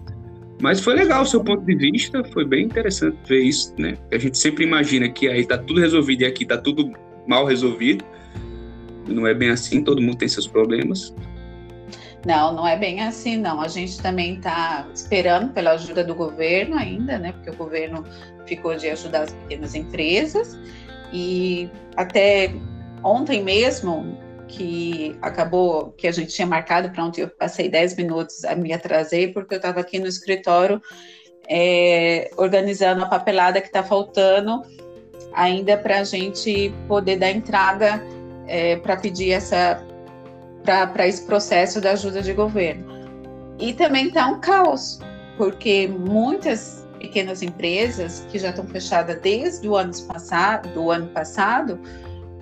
Mas 0.60 0.80
foi 0.80 0.94
legal 0.94 1.22
o 1.22 1.26
seu 1.26 1.42
ponto 1.42 1.64
de 1.64 1.74
vista, 1.74 2.22
foi 2.24 2.44
bem 2.44 2.64
interessante 2.64 3.18
ver 3.28 3.40
isso, 3.40 3.74
né? 3.76 3.98
A 4.12 4.18
gente 4.18 4.38
sempre 4.38 4.64
imagina 4.64 5.08
que 5.08 5.28
aí 5.28 5.44
tá 5.44 5.58
tudo 5.58 5.80
resolvido 5.80 6.22
e 6.22 6.24
aqui 6.24 6.46
tá 6.46 6.56
tudo 6.56 6.92
mal 7.26 7.44
resolvido. 7.44 8.04
Não 9.08 9.26
é 9.26 9.34
bem 9.34 9.50
assim, 9.50 9.82
todo 9.82 10.00
mundo 10.00 10.16
tem 10.16 10.28
seus 10.28 10.46
problemas. 10.46 11.12
Não, 12.24 12.52
não 12.52 12.66
é 12.66 12.76
bem 12.76 13.02
assim, 13.02 13.36
não. 13.36 13.60
A 13.60 13.68
gente 13.68 14.00
também 14.00 14.36
está 14.36 14.86
esperando 14.94 15.52
pela 15.52 15.72
ajuda 15.72 16.04
do 16.04 16.14
governo 16.14 16.76
ainda, 16.76 17.18
né? 17.18 17.32
Porque 17.32 17.50
o 17.50 17.56
governo 17.56 18.04
ficou 18.46 18.76
de 18.76 18.88
ajudar 18.90 19.22
as 19.22 19.32
pequenas 19.32 19.74
empresas 19.74 20.56
e 21.12 21.68
até 21.96 22.54
ontem 23.02 23.42
mesmo, 23.42 24.16
que 24.48 25.16
acabou, 25.20 25.92
que 25.92 26.06
a 26.06 26.12
gente 26.12 26.32
tinha 26.32 26.46
marcado 26.46 26.90
para 26.90 27.04
ontem, 27.04 27.22
eu 27.22 27.28
passei 27.28 27.68
10 27.68 27.96
minutos, 27.96 28.42
me 28.56 28.72
atrasei, 28.72 29.28
porque 29.28 29.54
eu 29.54 29.56
estava 29.56 29.80
aqui 29.80 29.98
no 29.98 30.06
escritório 30.06 30.80
é, 31.48 32.30
organizando 32.36 33.02
a 33.02 33.06
papelada 33.06 33.60
que 33.60 33.66
está 33.66 33.82
faltando 33.82 34.62
ainda 35.32 35.76
para 35.76 36.00
a 36.00 36.04
gente 36.04 36.72
poder 36.86 37.16
dar 37.16 37.30
entrada 37.30 38.02
é, 38.46 38.76
para 38.76 38.96
pedir 38.96 39.32
essa 39.32 39.82
para 40.64 41.06
esse 41.06 41.22
processo 41.26 41.80
da 41.80 41.92
ajuda 41.92 42.22
de 42.22 42.32
governo. 42.32 42.84
E 43.58 43.72
também 43.72 44.08
está 44.08 44.26
um 44.26 44.40
caos, 44.40 45.00
porque 45.36 45.88
muitas 45.88 46.86
pequenas 46.98 47.42
empresas 47.42 48.26
que 48.30 48.38
já 48.38 48.50
estão 48.50 48.66
fechadas 48.66 49.20
desde 49.20 49.68
o 49.68 49.76
ano 49.76 49.92
passado, 50.04 50.68
do 50.70 50.90
ano 50.90 51.08
passado, 51.08 51.78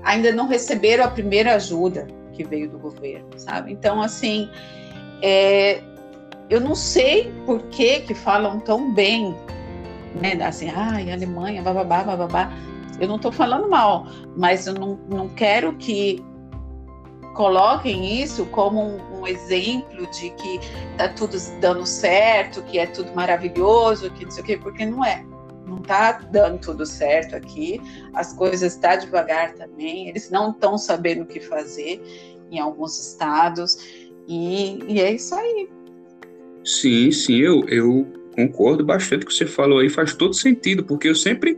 ainda 0.03 0.33
não 0.33 0.47
receberam 0.47 1.05
a 1.05 1.09
primeira 1.09 1.55
ajuda 1.55 2.07
que 2.33 2.45
veio 2.45 2.71
do 2.71 2.79
governo, 2.79 3.29
sabe? 3.37 3.73
Então, 3.73 4.01
assim, 4.03 4.51
é, 5.23 5.83
eu 6.49 6.61
não 6.61 6.75
sei 6.75 7.33
por 7.47 7.63
que 7.65 8.01
que 8.01 8.15
falam 8.15 8.61
tão 8.61 8.93
bem, 8.93 9.35
né? 10.21 10.43
Assim, 10.45 10.71
ai, 10.75 11.11
Alemanha, 11.11 11.63
bababá, 11.63 12.03
bababá. 12.03 12.53
Eu 13.01 13.09
não 13.09 13.17
estou 13.17 13.33
falando 13.33 13.69
mal, 13.69 14.07
mas 14.37 14.67
eu 14.67 14.75
não, 14.75 14.99
não 15.09 15.29
quero 15.29 15.73
que 15.75 16.23
coloquem 17.35 18.23
isso 18.23 18.47
como 18.47 18.81
um, 18.81 19.21
um, 19.21 19.27
exemplo 19.27 20.07
de 20.11 20.31
que 20.31 20.61
tá 20.97 21.09
tudo 21.09 21.37
dando 21.61 21.87
certo, 21.87 22.63
que 22.63 22.79
é 22.79 22.87
tudo 22.87 23.13
maravilhoso, 23.15 24.11
que 24.11 24.25
não 24.25 24.31
sei 24.31 24.43
o 24.43 24.47
quê, 24.47 24.57
porque 24.57 24.85
não 24.85 25.05
é. 25.05 25.25
Não 25.67 25.79
está 25.79 26.13
dando 26.13 26.59
tudo 26.59 26.85
certo 26.85 27.37
aqui, 27.37 27.81
as 28.13 28.33
coisas 28.33 28.75
estão 28.75 28.91
tá 28.91 28.97
devagar 28.97 29.55
também, 29.55 30.09
eles 30.09 30.29
não 30.29 30.51
estão 30.51 30.77
sabendo 30.77 31.23
o 31.23 31.27
que 31.27 31.39
fazer 31.39 32.03
em 32.51 32.59
alguns 32.59 32.99
estados, 32.99 33.79
e, 34.27 34.83
e 34.89 35.01
é 35.01 35.13
isso 35.13 35.33
aí. 35.35 35.69
Sim, 36.65 37.13
sim, 37.13 37.37
eu, 37.37 37.65
eu 37.69 38.07
concordo 38.35 38.85
bastante 38.85 39.25
com 39.25 39.31
o 39.31 39.33
que 39.33 39.39
você 39.39 39.47
falou 39.47 39.79
aí, 39.79 39.89
faz 39.89 40.13
todo 40.15 40.35
sentido, 40.35 40.85
porque 40.85 41.09
eu 41.09 41.15
sempre 41.15 41.57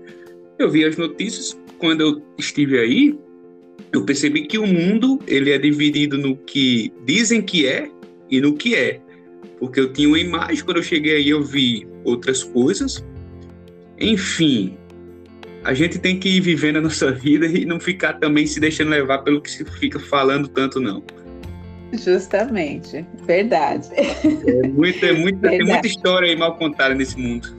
eu 0.59 0.71
vi 0.71 0.85
as 0.85 0.97
notícias 0.97 1.59
quando 1.79 2.03
eu 2.03 2.23
estive 2.39 2.79
aí, 2.79 3.19
eu 3.93 4.05
percebi 4.05 4.47
que 4.47 4.59
o 4.59 4.67
mundo 4.67 5.19
ele 5.27 5.51
é 5.51 5.59
dividido 5.59 6.17
no 6.17 6.37
que 6.37 6.93
dizem 7.05 7.43
que 7.43 7.67
é 7.67 7.91
e 8.31 8.41
no 8.41 8.55
que 8.55 8.75
é. 8.75 9.01
Porque 9.59 9.79
eu 9.79 9.93
tinha 9.93 10.09
uma 10.09 10.19
imagem, 10.19 10.65
quando 10.65 10.79
eu 10.79 10.83
cheguei 10.83 11.17
aí 11.17 11.29
eu 11.29 11.43
vi 11.43 11.87
outras 12.05 12.43
coisas. 12.43 13.05
Enfim, 14.01 14.77
a 15.63 15.75
gente 15.75 15.99
tem 15.99 16.19
que 16.19 16.29
ir 16.29 16.41
vivendo 16.41 16.77
a 16.77 16.81
nossa 16.81 17.13
vida 17.13 17.47
e 17.47 17.65
não 17.65 17.79
ficar 17.79 18.15
também 18.15 18.47
se 18.47 18.59
deixando 18.59 18.91
levar 18.91 19.19
pelo 19.19 19.41
que 19.41 19.51
se 19.51 19.65
fica 19.65 20.01
falando 20.01 20.49
tanto, 20.49 20.81
não. 20.81 21.03
Justamente, 21.93 23.07
verdade. 23.27 23.89
É 23.95 24.67
muita, 24.67 25.07
é 25.07 25.13
muita, 25.13 25.39
verdade. 25.39 25.59
Tem 25.59 25.67
muita 25.67 25.87
história 25.87 26.29
aí 26.31 26.37
mal 26.37 26.57
contada 26.57 26.95
nesse 26.95 27.19
mundo. 27.19 27.55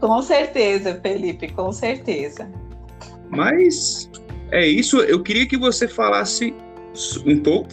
Com 0.00 0.22
certeza, 0.22 0.98
Felipe, 1.02 1.48
com 1.52 1.72
certeza. 1.72 2.48
Mas 3.28 4.08
é 4.50 4.66
isso. 4.66 5.00
Eu 5.00 5.22
queria 5.22 5.46
que 5.46 5.56
você 5.56 5.86
falasse 5.86 6.54
um 7.24 7.38
pouco. 7.38 7.68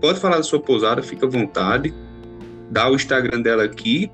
Pode 0.00 0.20
falar 0.20 0.36
da 0.36 0.42
sua 0.42 0.60
pousada, 0.60 1.02
fica 1.02 1.26
à 1.26 1.28
vontade. 1.28 1.94
Dá 2.70 2.90
o 2.90 2.94
Instagram 2.94 3.42
dela 3.42 3.64
aqui. 3.64 4.10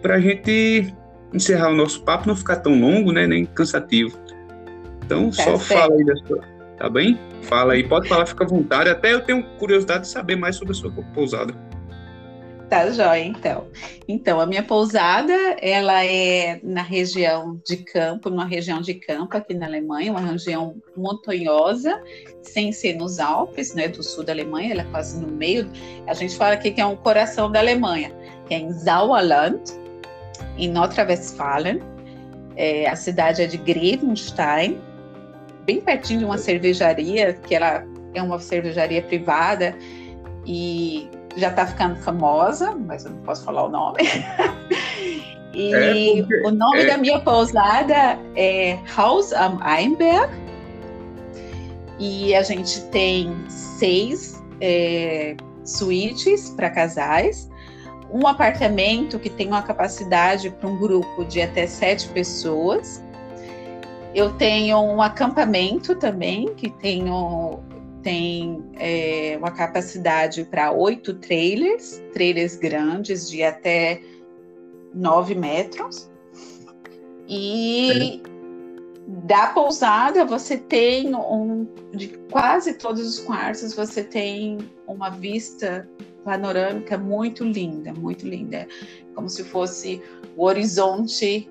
Para 0.00 0.16
a 0.16 0.20
gente 0.20 0.94
encerrar 1.32 1.70
o 1.70 1.74
nosso 1.74 2.02
papo, 2.02 2.26
não 2.26 2.36
ficar 2.36 2.56
tão 2.56 2.78
longo, 2.80 3.12
né? 3.12 3.26
Nem 3.26 3.44
cansativo. 3.44 4.18
Então, 5.04 5.30
tá 5.30 5.42
só 5.42 5.58
certo. 5.58 5.80
fala 5.80 5.94
aí 5.94 6.04
da 6.04 6.16
sua. 6.16 6.40
Tá 6.78 6.88
bem? 6.88 7.18
Fala 7.42 7.74
aí, 7.74 7.86
pode 7.86 8.08
falar, 8.08 8.26
fica 8.26 8.44
à 8.44 8.46
vontade. 8.46 8.90
Até 8.90 9.12
eu 9.12 9.20
tenho 9.20 9.42
curiosidade 9.58 10.02
de 10.02 10.08
saber 10.08 10.36
mais 10.36 10.56
sobre 10.56 10.72
a 10.72 10.74
sua 10.74 10.90
pousada. 11.14 11.54
Tá 12.72 12.90
jóia, 12.90 13.22
então. 13.22 13.66
Então, 14.08 14.40
a 14.40 14.46
minha 14.46 14.62
pousada, 14.62 15.34
ela 15.60 16.06
é 16.06 16.58
na 16.62 16.80
região 16.80 17.60
de 17.66 17.76
campo, 17.76 18.30
numa 18.30 18.46
região 18.46 18.80
de 18.80 18.94
campo 18.94 19.36
aqui 19.36 19.52
na 19.52 19.66
Alemanha, 19.66 20.10
uma 20.10 20.22
região 20.22 20.76
montanhosa, 20.96 22.02
sem 22.40 22.72
ser 22.72 22.94
nos 22.94 23.20
Alpes, 23.20 23.74
né, 23.74 23.88
do 23.88 24.02
sul 24.02 24.24
da 24.24 24.32
Alemanha, 24.32 24.72
ela 24.72 24.80
é 24.80 24.84
quase 24.86 25.20
no 25.20 25.30
meio. 25.30 25.70
A 26.06 26.14
gente 26.14 26.34
fala 26.34 26.54
aqui 26.54 26.70
que 26.70 26.80
é 26.80 26.86
um 26.86 26.96
coração 26.96 27.52
da 27.52 27.58
Alemanha, 27.58 28.10
que 28.48 28.54
é 28.54 28.60
em 28.60 28.72
Sauerland, 28.72 29.60
em 30.56 30.70
Nordrhein-Westfalen. 30.70 31.78
É, 32.56 32.88
a 32.88 32.96
cidade 32.96 33.42
é 33.42 33.46
de 33.46 33.58
Grevenstein, 33.58 34.80
bem 35.66 35.78
pertinho 35.78 36.20
de 36.20 36.24
uma 36.24 36.38
cervejaria, 36.38 37.34
que 37.34 37.54
ela 37.54 37.84
é 38.14 38.22
uma 38.22 38.38
cervejaria 38.38 39.02
privada, 39.02 39.76
e 40.46 41.06
já 41.36 41.48
está 41.48 41.66
ficando 41.66 41.96
famosa, 41.96 42.74
mas 42.74 43.04
eu 43.04 43.12
não 43.12 43.22
posso 43.22 43.44
falar 43.44 43.64
o 43.64 43.68
nome. 43.68 44.00
e 45.54 45.74
é 45.74 46.22
porque, 46.22 46.46
o 46.46 46.50
nome 46.50 46.80
é... 46.80 46.86
da 46.86 46.98
minha 46.98 47.20
pousada 47.20 48.18
é 48.36 48.78
Haus 48.96 49.32
am 49.32 49.58
Einberg. 49.64 50.30
E 51.98 52.34
a 52.34 52.42
gente 52.42 52.82
tem 52.86 53.32
seis 53.48 54.42
é, 54.60 55.36
suítes 55.64 56.50
para 56.50 56.68
casais, 56.70 57.48
um 58.10 58.26
apartamento 58.26 59.18
que 59.18 59.30
tem 59.30 59.48
uma 59.48 59.62
capacidade 59.62 60.50
para 60.50 60.68
um 60.68 60.76
grupo 60.76 61.24
de 61.24 61.40
até 61.40 61.66
sete 61.66 62.08
pessoas. 62.08 63.02
Eu 64.14 64.32
tenho 64.32 64.78
um 64.78 65.00
acampamento 65.00 65.94
também, 65.94 66.54
que 66.54 66.68
tenho 66.68 67.60
tem 68.02 68.64
é, 68.74 69.36
uma 69.38 69.50
capacidade 69.50 70.44
para 70.44 70.72
oito 70.72 71.14
trailers, 71.14 72.02
trailers 72.12 72.56
grandes 72.56 73.28
de 73.30 73.42
até 73.42 74.00
nove 74.94 75.34
metros. 75.34 76.10
E 77.28 78.20
é. 78.20 78.30
da 79.26 79.48
pousada 79.48 80.24
você 80.24 80.56
tem 80.56 81.14
um 81.14 81.66
de 81.94 82.08
quase 82.30 82.74
todos 82.74 83.06
os 83.06 83.20
quartos 83.20 83.74
você 83.74 84.02
tem 84.02 84.58
uma 84.86 85.10
vista 85.10 85.88
panorâmica 86.24 86.98
muito 86.98 87.44
linda, 87.44 87.92
muito 87.92 88.26
linda, 88.26 88.66
como 89.14 89.28
se 89.28 89.44
fosse 89.44 90.02
o 90.36 90.44
horizonte 90.44 91.48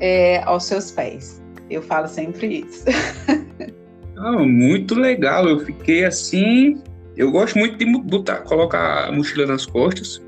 é, 0.00 0.42
aos 0.42 0.64
seus 0.64 0.90
pés. 0.90 1.42
Eu 1.70 1.82
falo 1.82 2.08
sempre 2.08 2.60
isso. 2.60 2.84
Ah, 4.16 4.38
muito 4.38 4.94
legal. 4.94 5.48
Eu 5.48 5.60
fiquei 5.60 6.04
assim. 6.04 6.80
Eu 7.16 7.30
gosto 7.30 7.58
muito 7.58 7.76
de 7.76 7.84
botar, 7.84 8.38
colocar 8.38 9.08
a 9.08 9.12
mochila 9.12 9.46
nas 9.46 9.66
costas, 9.66 10.22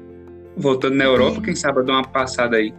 voltando 0.56 0.96
na 0.96 1.04
Europa, 1.04 1.40
quem 1.40 1.54
sabe 1.54 1.82
dar 1.84 1.94
uma 1.94 2.04
passada 2.04 2.56
aí. 2.56 2.74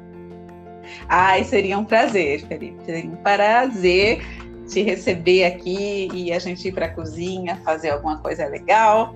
Ai, 1.10 1.44
seria 1.44 1.78
um 1.78 1.86
prazer, 1.86 2.46
Felipe. 2.48 2.78
Seria 2.86 3.10
um 3.10 3.16
prazer 3.16 4.22
te 4.68 4.82
receber 4.82 5.46
aqui 5.46 6.08
e 6.14 6.32
a 6.32 6.40
gente 6.40 6.68
ir 6.68 6.72
para 6.72 6.88
a 6.88 6.90
cozinha, 6.90 7.60
fazer 7.64 7.90
alguma 7.90 8.20
coisa 8.20 8.48
legal. 8.48 9.16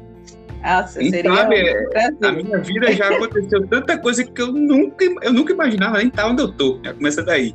Nossa, 0.62 1.00
Quem 1.00 1.10
seria 1.10 1.34
sabe, 1.34 1.56
um 1.56 1.90
prazer. 1.90 2.18
A 2.24 2.32
minha 2.32 2.58
vida 2.60 2.92
já 2.92 3.10
aconteceu 3.10 3.66
tanta 3.68 3.98
coisa 3.98 4.24
que 4.24 4.42
eu 4.42 4.52
nunca, 4.52 5.06
eu 5.22 5.32
nunca 5.34 5.54
imaginava 5.54 5.98
nem 5.98 6.08
estar 6.08 6.28
onde 6.28 6.42
eu 6.42 6.52
tô. 6.52 6.80
Já 6.84 6.94
começa 6.94 7.24
daí. 7.24 7.54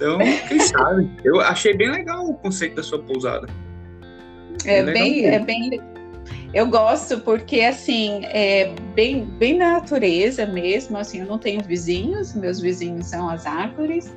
Então, 0.00 0.18
quem 0.48 0.58
sabe? 0.60 1.10
Eu 1.22 1.38
achei 1.42 1.74
bem 1.74 1.90
legal 1.90 2.24
o 2.26 2.32
conceito 2.32 2.76
da 2.76 2.82
sua 2.82 3.00
pousada. 3.00 3.46
É, 4.64 4.82
bem, 4.82 5.26
é 5.26 5.38
bem. 5.38 5.78
Eu 6.54 6.66
gosto 6.68 7.20
porque 7.20 7.60
assim 7.60 8.24
é 8.24 8.74
bem, 8.94 9.26
bem 9.38 9.58
na 9.58 9.72
natureza 9.72 10.46
mesmo. 10.46 10.96
Assim, 10.96 11.20
eu 11.20 11.26
não 11.26 11.38
tenho 11.38 11.62
vizinhos, 11.62 12.34
meus 12.34 12.60
vizinhos 12.60 13.06
são 13.06 13.28
as 13.28 13.44
árvores. 13.44 14.10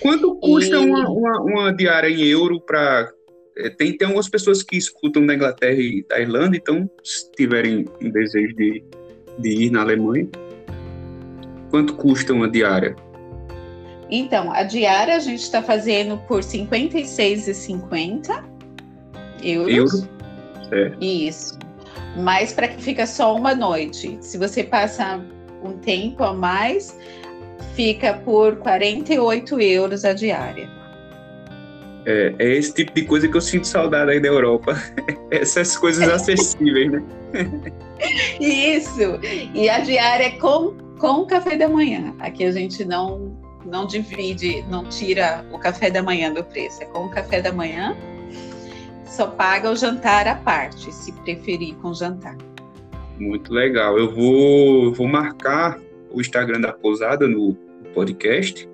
Quanto 0.00 0.34
custa 0.36 0.76
e... 0.76 0.78
uma, 0.78 1.10
uma, 1.10 1.40
uma, 1.42 1.76
diária 1.76 2.08
em 2.08 2.24
euro 2.24 2.58
para 2.58 3.12
é, 3.58 3.68
tem, 3.68 3.94
tem 3.94 4.06
algumas 4.06 4.30
pessoas 4.30 4.62
que 4.62 4.78
escutam 4.78 5.26
da 5.26 5.34
Inglaterra 5.34 5.78
e 5.78 6.02
da 6.08 6.18
Irlanda, 6.18 6.56
então, 6.56 6.90
se 7.04 7.30
tiverem 7.32 7.84
um 8.02 8.10
desejo 8.10 8.56
de, 8.56 8.82
de 9.38 9.48
ir 9.48 9.70
na 9.70 9.82
Alemanha, 9.82 10.26
quanto 11.70 11.94
custa 11.94 12.32
uma 12.32 12.48
diária? 12.48 12.96
Então, 14.10 14.52
a 14.52 14.62
diária 14.62 15.16
a 15.16 15.18
gente 15.18 15.42
está 15.42 15.62
fazendo 15.62 16.18
por 16.28 16.42
R$ 16.42 16.46
56,50 16.46 18.44
euros. 19.42 19.94
Euro? 19.94 20.08
É. 20.72 20.92
Isso. 21.00 21.58
Mas 22.16 22.52
para 22.52 22.68
que 22.68 22.82
fica 22.82 23.06
só 23.06 23.34
uma 23.34 23.54
noite. 23.54 24.18
Se 24.20 24.38
você 24.38 24.62
passa 24.62 25.20
um 25.62 25.78
tempo 25.78 26.22
a 26.22 26.32
mais, 26.32 26.96
fica 27.74 28.14
por 28.14 28.56
48 28.56 29.60
euros 29.60 30.04
a 30.04 30.12
diária. 30.12 30.68
É, 32.06 32.34
é 32.38 32.50
esse 32.56 32.72
tipo 32.74 32.92
de 32.94 33.02
coisa 33.04 33.26
que 33.26 33.36
eu 33.36 33.40
sinto 33.40 33.66
saudade 33.66 34.10
aí 34.10 34.20
da 34.20 34.28
Europa. 34.28 34.76
Essas 35.30 35.76
coisas 35.76 36.08
acessíveis, 36.08 36.92
né? 36.92 37.02
Isso. 38.40 39.18
E 39.54 39.68
a 39.68 39.80
diária 39.80 40.26
é 40.26 40.30
com, 40.32 40.74
com 40.98 41.22
o 41.22 41.26
café 41.26 41.56
da 41.56 41.68
manhã. 41.68 42.14
Aqui 42.20 42.44
a 42.44 42.52
gente 42.52 42.84
não 42.84 43.33
não 43.64 43.86
divide, 43.86 44.62
não 44.68 44.84
tira 44.84 45.44
o 45.52 45.58
café 45.58 45.90
da 45.90 46.02
manhã 46.02 46.32
do 46.32 46.44
preço, 46.44 46.82
é 46.82 46.86
com 46.86 47.06
o 47.06 47.10
café 47.10 47.40
da 47.40 47.52
manhã, 47.52 47.96
só 49.06 49.26
paga 49.26 49.70
o 49.70 49.76
jantar 49.76 50.26
à 50.26 50.34
parte, 50.34 50.92
se 50.92 51.12
preferir 51.22 51.74
com 51.76 51.94
jantar. 51.94 52.36
Muito 53.18 53.52
legal. 53.52 53.96
Eu 53.96 54.12
vou, 54.12 54.92
vou 54.92 55.06
marcar 55.06 55.78
o 56.10 56.20
Instagram 56.20 56.60
da 56.60 56.72
pousada 56.72 57.28
no 57.28 57.54
podcast. 57.94 58.68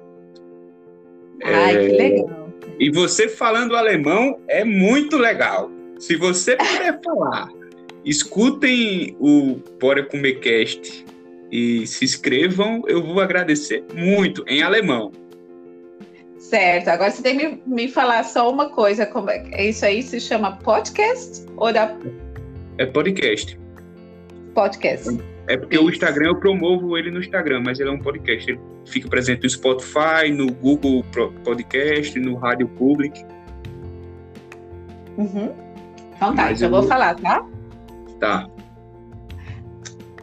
Ai, 1.43 1.77
é, 1.77 1.89
que 1.89 1.97
legal. 1.97 2.51
E 2.79 2.91
você 2.91 3.29
falando 3.29 3.77
alemão 3.77 4.41
é 4.49 4.65
muito 4.65 5.19
legal. 5.19 5.71
Se 5.99 6.17
você 6.17 6.57
puder 6.57 6.99
falar, 7.05 7.49
escutem 8.05 9.15
o 9.21 9.57
Bora 9.79 10.03
Comer 10.03 10.41
Cast 10.41 11.05
e 11.51 11.87
se 11.87 12.05
inscrevam, 12.05 12.83
eu 12.87 13.03
vou 13.03 13.21
agradecer 13.21 13.85
muito, 13.95 14.45
em 14.47 14.63
alemão. 14.63 15.13
Certo, 16.39 16.89
agora 16.89 17.11
você 17.11 17.23
tem 17.23 17.39
que 17.39 17.49
me, 17.49 17.63
me 17.67 17.89
falar 17.89 18.25
só 18.25 18.51
uma 18.51 18.71
coisa, 18.71 19.05
como 19.07 19.31
é, 19.31 19.69
isso 19.69 19.85
aí 19.85 20.03
se 20.03 20.21
chama 20.21 20.57
podcast 20.57 21.47
ou 21.57 21.73
da... 21.73 21.97
É 22.79 22.87
podcast. 22.87 23.59
Podcast. 24.55 25.21
É 25.47 25.57
porque 25.57 25.77
isso. 25.77 25.85
o 25.85 25.91
Instagram, 25.91 26.29
eu 26.29 26.37
promovo 26.37 26.97
ele 26.97 27.11
no 27.11 27.21
Instagram, 27.21 27.63
mas 27.65 27.81
ele 27.81 27.91
é 27.91 27.93
um 27.93 27.99
podcast. 27.99 28.51
Ele 28.51 28.61
fica 28.87 29.09
presente 29.09 29.43
no 29.43 29.51
Spotify, 29.51 30.31
no 30.33 30.53
Google 30.53 31.05
Podcast, 31.45 32.19
no 32.19 32.37
Rádio 32.37 32.69
Public. 32.69 33.25
Uhum. 35.19 35.53
Então 36.17 36.35
tá, 36.35 36.45
mas 36.45 36.63
eu 36.63 36.71
vou 36.71 36.85
falar, 36.85 37.15
tá? 37.17 37.45
Tá. 38.19 38.47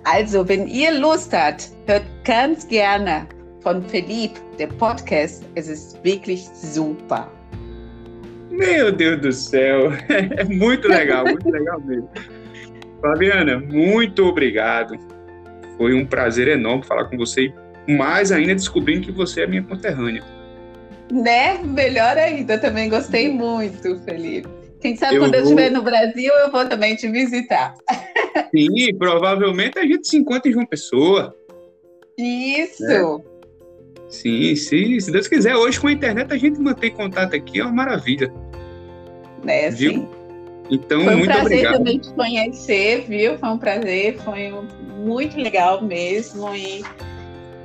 Also, 0.09 0.47
wenn 0.47 0.67
ihr 0.67 0.97
Lust 0.97 1.33
habt, 1.33 1.69
hört 1.85 2.05
ganz 2.23 2.65
gerne 2.69 3.27
von 3.59 3.83
Philipp, 3.83 4.39
der 4.57 4.67
Podcast. 4.67 5.43
Es 5.55 5.67
ist 5.67 6.01
wirklich 6.01 6.47
super. 6.53 7.29
Meu 8.49 8.89
Deus 8.89 9.19
do 9.19 9.33
céu, 9.33 9.91
é 10.07 10.43
muito 10.47 10.87
legal, 10.87 11.25
muito 11.25 11.49
legal 11.49 11.81
mesmo. 11.81 12.09
Fabiana, 13.01 13.59
muito 13.59 14.23
obrigado. 14.27 14.97
Foi 15.77 15.93
um 15.93 16.05
prazer 16.05 16.47
enorme 16.47 16.85
falar 16.85 17.03
com 17.09 17.17
você 17.17 17.53
e 17.85 17.93
mais 17.93 18.31
ainda 18.31 18.55
descobrindo 18.55 19.07
que 19.07 19.11
você 19.11 19.41
é 19.41 19.47
minha 19.47 19.63
conterrânea. 19.63 20.23
Né? 21.11 21.57
Melhor 21.65 22.17
ainda, 22.17 22.53
eu 22.53 22.61
também 22.61 22.89
gostei 22.89 23.29
muito, 23.29 23.99
Felipe. 24.05 24.56
Quem 24.79 24.95
sabe 24.95 25.15
eu 25.15 25.21
quando 25.21 25.35
eu 25.35 25.43
estiver 25.43 25.71
no 25.71 25.81
Brasil, 25.81 26.31
eu 26.33 26.51
vou 26.51 26.65
também 26.67 26.95
te 26.95 27.07
visitar. 27.09 27.73
Sim, 28.55 28.95
provavelmente 28.97 29.79
a 29.79 29.83
gente 29.83 30.07
se 30.07 30.17
encontra 30.17 30.49
em 30.49 30.53
João 30.53 30.65
Pessoa. 30.65 31.35
Isso! 32.17 32.83
Né? 32.83 33.23
Sim, 34.09 34.55
sim, 34.55 34.99
se 34.99 35.11
Deus 35.11 35.27
quiser. 35.27 35.55
Hoje 35.55 35.79
com 35.79 35.87
a 35.87 35.91
internet 35.91 36.31
a 36.31 36.37
gente 36.37 36.59
mantém 36.59 36.91
contato 36.91 37.35
aqui, 37.35 37.59
é 37.59 37.63
uma 37.63 37.73
maravilha. 37.73 38.31
Né, 39.43 39.69
viu? 39.69 39.91
Sim. 39.91 40.09
Então, 40.69 41.03
foi 41.03 41.13
um 41.13 41.17
muito 41.17 41.31
prazer 41.31 41.45
obrigado. 41.45 41.73
também 41.77 41.99
te 41.99 42.13
conhecer, 42.13 43.05
viu? 43.07 43.37
Foi 43.37 43.49
um 43.49 43.57
prazer, 43.57 44.17
foi 44.19 44.51
muito 44.97 45.37
legal 45.39 45.81
mesmo. 45.81 46.53
E 46.53 46.83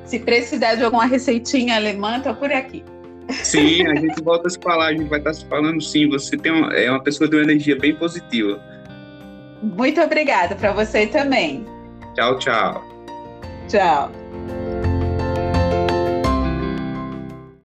se 0.04 0.20
precisar 0.20 0.76
de 0.76 0.84
alguma 0.84 1.06
receitinha 1.06 1.76
alemã, 1.76 2.20
tô 2.20 2.34
por 2.34 2.52
aqui. 2.52 2.84
Sim, 3.32 3.86
a 3.86 3.94
gente 3.94 4.22
volta 4.22 4.48
a 4.48 4.50
se 4.50 4.58
falar, 4.58 4.86
a 4.86 4.92
gente 4.92 5.08
vai 5.08 5.18
estar 5.18 5.34
se 5.34 5.44
falando 5.46 5.80
sim. 5.80 6.08
Você 6.08 6.36
tem 6.36 6.52
uma, 6.52 6.72
é 6.74 6.90
uma 6.90 7.02
pessoa 7.02 7.28
de 7.28 7.36
uma 7.36 7.42
energia 7.42 7.76
bem 7.76 7.94
positiva. 7.94 8.60
Muito 9.62 10.00
obrigada 10.00 10.54
para 10.56 10.72
você 10.72 11.06
também. 11.06 11.64
Tchau, 12.14 12.38
tchau. 12.38 12.84
Tchau. 13.68 14.21